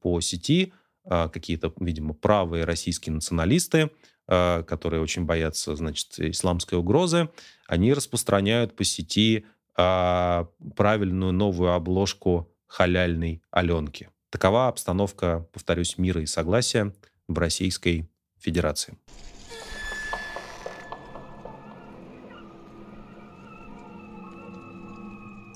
по 0.00 0.20
сети 0.20 0.72
а, 1.04 1.28
какие-то, 1.28 1.72
видимо, 1.80 2.14
правые 2.14 2.64
российские 2.64 3.14
националисты, 3.14 3.90
которые 4.28 5.00
очень 5.00 5.24
боятся, 5.24 5.76
значит, 5.76 6.18
исламской 6.18 6.76
угрозы, 6.76 7.28
они 7.68 7.94
распространяют 7.94 8.74
по 8.74 8.82
сети 8.82 9.46
правильную 9.76 11.32
новую 11.32 11.70
обложку 11.74 12.52
халяльной 12.66 13.40
Аленки. 13.52 14.10
Такова 14.30 14.66
обстановка, 14.66 15.46
повторюсь, 15.52 15.96
мира 15.96 16.20
и 16.22 16.26
согласия 16.26 16.92
в 17.28 17.38
Российской 17.38 18.10
Федерации. 18.40 18.98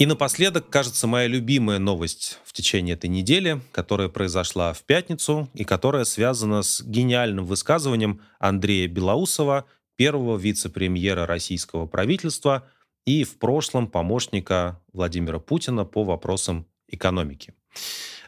И 0.01 0.07
напоследок, 0.07 0.71
кажется, 0.71 1.07
моя 1.07 1.27
любимая 1.27 1.79
новость 1.79 2.39
в 2.45 2.55
течение 2.55 2.95
этой 2.95 3.11
недели, 3.11 3.61
которая 3.71 4.09
произошла 4.09 4.73
в 4.73 4.83
пятницу 4.85 5.51
и 5.53 5.63
которая 5.63 6.05
связана 6.05 6.63
с 6.63 6.83
гениальным 6.83 7.45
высказыванием 7.45 8.23
Андрея 8.39 8.89
Белоусова, 8.89 9.67
первого 9.97 10.39
вице-премьера 10.39 11.27
российского 11.27 11.85
правительства 11.85 12.67
и 13.05 13.25
в 13.25 13.37
прошлом 13.39 13.89
помощника 13.89 14.81
Владимира 14.95 15.39
Путина 15.39 15.85
по 15.85 16.03
вопросам 16.03 16.67
экономики. 16.91 17.55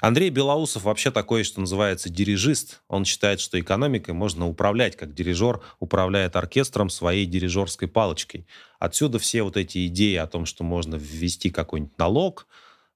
Андрей 0.01 0.31
Белоусов 0.31 0.83
вообще 0.83 1.13
такой, 1.13 1.45
что 1.45 1.61
называется, 1.61 2.11
дирижист. 2.11 2.83
Он 2.89 3.05
считает, 3.05 3.39
что 3.39 3.61
экономикой 3.61 4.11
можно 4.15 4.49
управлять, 4.49 4.97
как 4.97 5.15
дирижер 5.15 5.61
управляет 5.79 6.35
оркестром 6.35 6.91
своей 6.91 7.25
дирижерской 7.25 7.87
палочкой. 7.87 8.47
Отсюда 8.81 9.21
все 9.21 9.45
вот 9.45 9.57
эти 9.57 9.87
идеи 9.87 10.17
о 10.17 10.27
том, 10.27 10.45
что 10.45 10.65
можно 10.65 10.97
ввести 10.97 11.51
какой-нибудь 11.51 11.97
налог, 11.99 12.49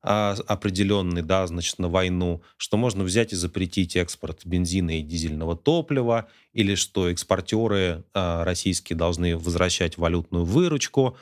а, 0.02 0.36
определенный, 0.46 1.22
да, 1.22 1.46
значит, 1.46 1.78
на 1.78 1.88
войну, 1.88 2.42
что 2.56 2.76
можно 2.76 3.04
взять 3.04 3.32
и 3.32 3.36
запретить 3.36 3.96
экспорт 3.96 4.40
бензина 4.44 4.98
и 4.98 5.02
дизельного 5.02 5.56
топлива, 5.56 6.28
или 6.52 6.74
что 6.74 7.10
экспортеры 7.10 8.04
а, 8.14 8.44
российские 8.44 8.96
должны 8.96 9.36
возвращать 9.36 9.96
валютную 9.96 10.44
выручку. 10.44 11.16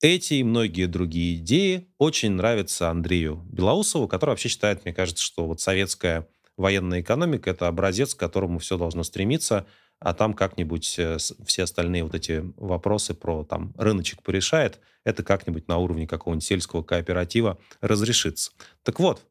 Эти 0.00 0.34
и 0.34 0.44
многие 0.44 0.86
другие 0.86 1.36
идеи 1.36 1.88
очень 1.98 2.32
нравятся 2.32 2.88
Андрею 2.88 3.44
Белоусову, 3.50 4.06
который 4.06 4.30
вообще 4.30 4.48
считает, 4.48 4.84
мне 4.84 4.94
кажется, 4.94 5.24
что 5.24 5.46
вот 5.46 5.60
советская 5.60 6.28
военная 6.56 7.00
экономика— 7.00 7.50
это 7.50 7.66
образец, 7.66 8.14
к 8.14 8.18
которому 8.18 8.60
все 8.60 8.78
должно 8.78 9.02
стремиться, 9.02 9.66
а 9.98 10.14
там 10.14 10.34
как-нибудь 10.34 10.96
э, 11.00 11.16
все 11.44 11.64
остальные 11.64 12.04
вот 12.04 12.14
эти 12.14 12.44
вопросы 12.56 13.14
про 13.14 13.42
там 13.42 13.74
рыночек 13.76 14.22
порешает, 14.22 14.78
это 15.04 15.24
как-нибудь 15.24 15.66
на 15.66 15.78
уровне 15.78 16.06
какого-нибудь 16.06 16.46
сельского 16.46 16.84
кооператива 16.84 17.58
разрешится. 17.80 18.52
Так 18.84 19.00
вот, 19.00 19.26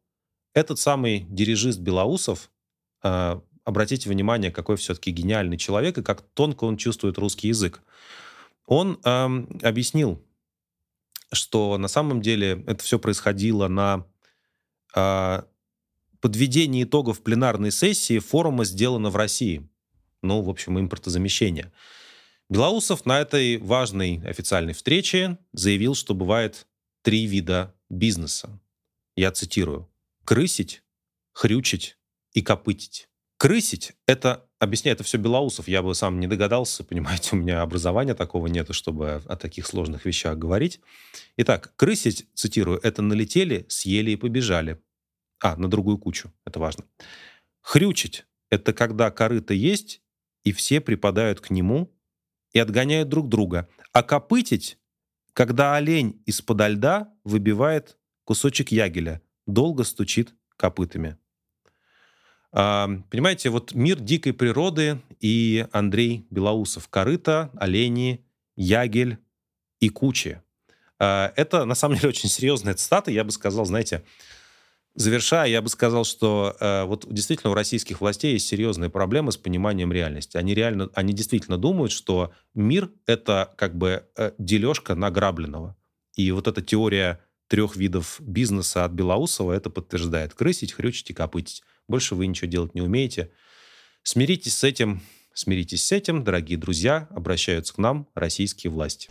этот 0.53 0.79
самый 0.79 1.19
дирижист 1.29 1.79
Белоусов, 1.79 2.49
э, 3.03 3.39
обратите 3.63 4.09
внимание, 4.09 4.51
какой 4.51 4.75
все-таки 4.75 5.11
гениальный 5.11 5.57
человек 5.57 5.97
и 5.97 6.03
как 6.03 6.21
тонко 6.33 6.65
он 6.65 6.75
чувствует 6.75 7.17
русский 7.17 7.47
язык. 7.47 7.81
Он 8.65 8.99
э, 9.05 9.27
объяснил 9.63 10.21
что 11.31 11.77
на 11.77 11.87
самом 11.87 12.21
деле 12.21 12.63
это 12.67 12.83
все 12.83 12.99
происходило 12.99 13.67
на 13.67 14.05
э, 14.95 15.41
подведении 16.19 16.83
итогов 16.83 17.21
пленарной 17.23 17.71
сессии 17.71 18.19
форума 18.19 18.65
«Сделано 18.65 19.09
в 19.09 19.15
России». 19.15 19.69
Ну, 20.21 20.41
в 20.41 20.49
общем, 20.49 20.79
импортозамещение. 20.79 21.71
Белоусов 22.49 23.05
на 23.05 23.19
этой 23.19 23.57
важной 23.57 24.21
официальной 24.25 24.73
встрече 24.73 25.37
заявил, 25.53 25.95
что 25.95 26.13
бывает 26.13 26.65
три 27.01 27.25
вида 27.25 27.75
бизнеса. 27.89 28.59
Я 29.15 29.31
цитирую. 29.31 29.89
«Крысить, 30.23 30.83
хрючить 31.33 31.97
и 32.33 32.41
копытить». 32.41 33.09
Крысить— 33.37 33.93
это 34.07 34.49
объясняю, 34.59 34.95
это 34.95 35.03
все 35.03 35.17
Белоусов. 35.17 35.67
Я 35.67 35.83
бы 35.83 35.93
сам 35.93 36.19
не 36.19 36.27
догадался, 36.27 36.83
понимаете, 36.85 37.29
у 37.33 37.39
меня 37.39 37.61
образования 37.61 38.15
такого 38.15 38.47
нету, 38.47 38.73
чтобы 38.73 39.21
о 39.25 39.35
таких 39.35 39.67
сложных 39.67 40.05
вещах 40.05 40.37
говорить. 40.37 40.79
Итак, 41.37 41.73
крысить, 41.75 42.27
цитирую, 42.33 42.79
это 42.81 43.01
налетели, 43.01 43.65
съели 43.69 44.11
и 44.11 44.15
побежали. 44.15 44.81
А, 45.39 45.55
на 45.55 45.69
другую 45.69 45.99
кучу, 45.99 46.33
это 46.45 46.59
важно. 46.59 46.85
Хрючить— 47.61 48.25
это 48.49 48.73
когда 48.73 49.11
корыто 49.11 49.53
есть, 49.53 50.01
и 50.43 50.51
все 50.51 50.81
припадают 50.81 51.39
к 51.41 51.51
нему 51.51 51.93
и 52.53 52.59
отгоняют 52.59 53.09
друг 53.09 53.29
друга. 53.29 53.69
А 53.91 54.01
копытить— 54.03 54.77
когда 55.33 55.75
олень 55.75 56.23
из-под 56.25 56.61
льда 56.67 57.13
выбивает 57.23 57.99
кусочек 58.23 58.71
ягеля, 58.71 59.21
долго 59.45 59.83
стучит 59.83 60.33
копытами. 60.55 61.19
Понимаете, 62.51 63.49
вот 63.49 63.73
мир 63.73 63.99
дикой 63.99 64.33
природы 64.33 64.99
и 65.19 65.67
Андрей 65.71 66.25
Белоусов, 66.29 66.87
корыто, 66.87 67.51
олени, 67.55 68.25
ягель 68.55 69.17
и 69.79 69.89
кучи. 69.89 70.41
А, 70.99 71.31
это, 71.35 71.65
на 71.65 71.75
самом 71.75 71.95
деле, 71.95 72.09
очень 72.09 72.29
серьезная 72.29 72.73
цитата. 72.73 73.11
Я 73.11 73.23
бы 73.23 73.31
сказал, 73.31 73.65
знаете, 73.65 74.03
завершая, 74.95 75.49
я 75.49 75.61
бы 75.61 75.69
сказал, 75.69 76.05
что 76.05 76.55
э, 76.59 76.83
вот 76.83 77.05
действительно 77.09 77.51
у 77.51 77.53
российских 77.53 78.01
властей 78.01 78.33
есть 78.33 78.47
серьезные 78.47 78.89
проблемы 78.89 79.31
с 79.31 79.37
пониманием 79.37 79.93
реальности. 79.93 80.37
Они 80.37 80.53
реально, 80.55 80.89
они 80.93 81.13
действительно 81.13 81.57
думают, 81.57 81.91
что 81.91 82.33
мир— 82.55 82.89
это 83.05 83.53
как 83.57 83.77
бы 83.77 84.05
э, 84.15 84.31
дележка 84.37 84.95
награбленного. 84.95 85.75
И 86.15 86.31
вот 86.31 86.47
эта 86.47 86.61
теория 86.61 87.19
трех 87.47 87.75
видов 87.75 88.17
бизнеса 88.19 88.83
от 88.83 88.91
Белоусова 88.91 89.53
это 89.53 89.69
подтверждает. 89.69 90.33
Крысить, 90.33 90.73
хрючить 90.73 91.11
и 91.11 91.13
копытить. 91.13 91.63
Больше 91.87 92.15
вы 92.15 92.27
ничего 92.27 92.49
делать 92.49 92.75
не 92.75 92.81
умеете. 92.81 93.31
Смиритесь 94.03 94.57
с 94.57 94.63
этим. 94.63 95.01
Смиритесь 95.33 95.85
с 95.85 95.91
этим, 95.91 96.23
дорогие 96.23 96.57
друзья, 96.57 97.07
обращаются 97.11 97.73
к 97.73 97.77
нам 97.77 98.07
российские 98.15 98.71
власти. 98.71 99.09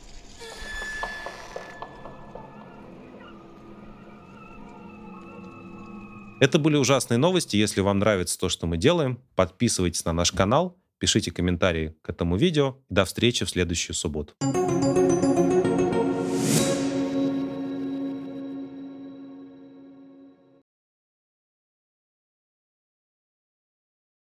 Это 6.41 6.59
были 6.59 6.77
ужасные 6.77 7.18
новости. 7.18 7.57
Если 7.57 7.81
вам 7.81 8.01
нравится 8.01 8.39
то, 8.39 8.49
что 8.49 8.66
мы 8.66 8.77
делаем, 8.77 9.22
подписывайтесь 9.37 10.05
на 10.05 10.12
наш 10.12 10.33
канал, 10.33 10.77
пишите 10.99 11.31
комментарии 11.31 11.95
к 12.03 12.11
этому 12.11 12.37
видео. 12.37 12.77
До 12.91 13.05
встречи 13.05 13.45
в 13.45 13.51
следующую 13.51 13.95
субботу. 13.95 14.35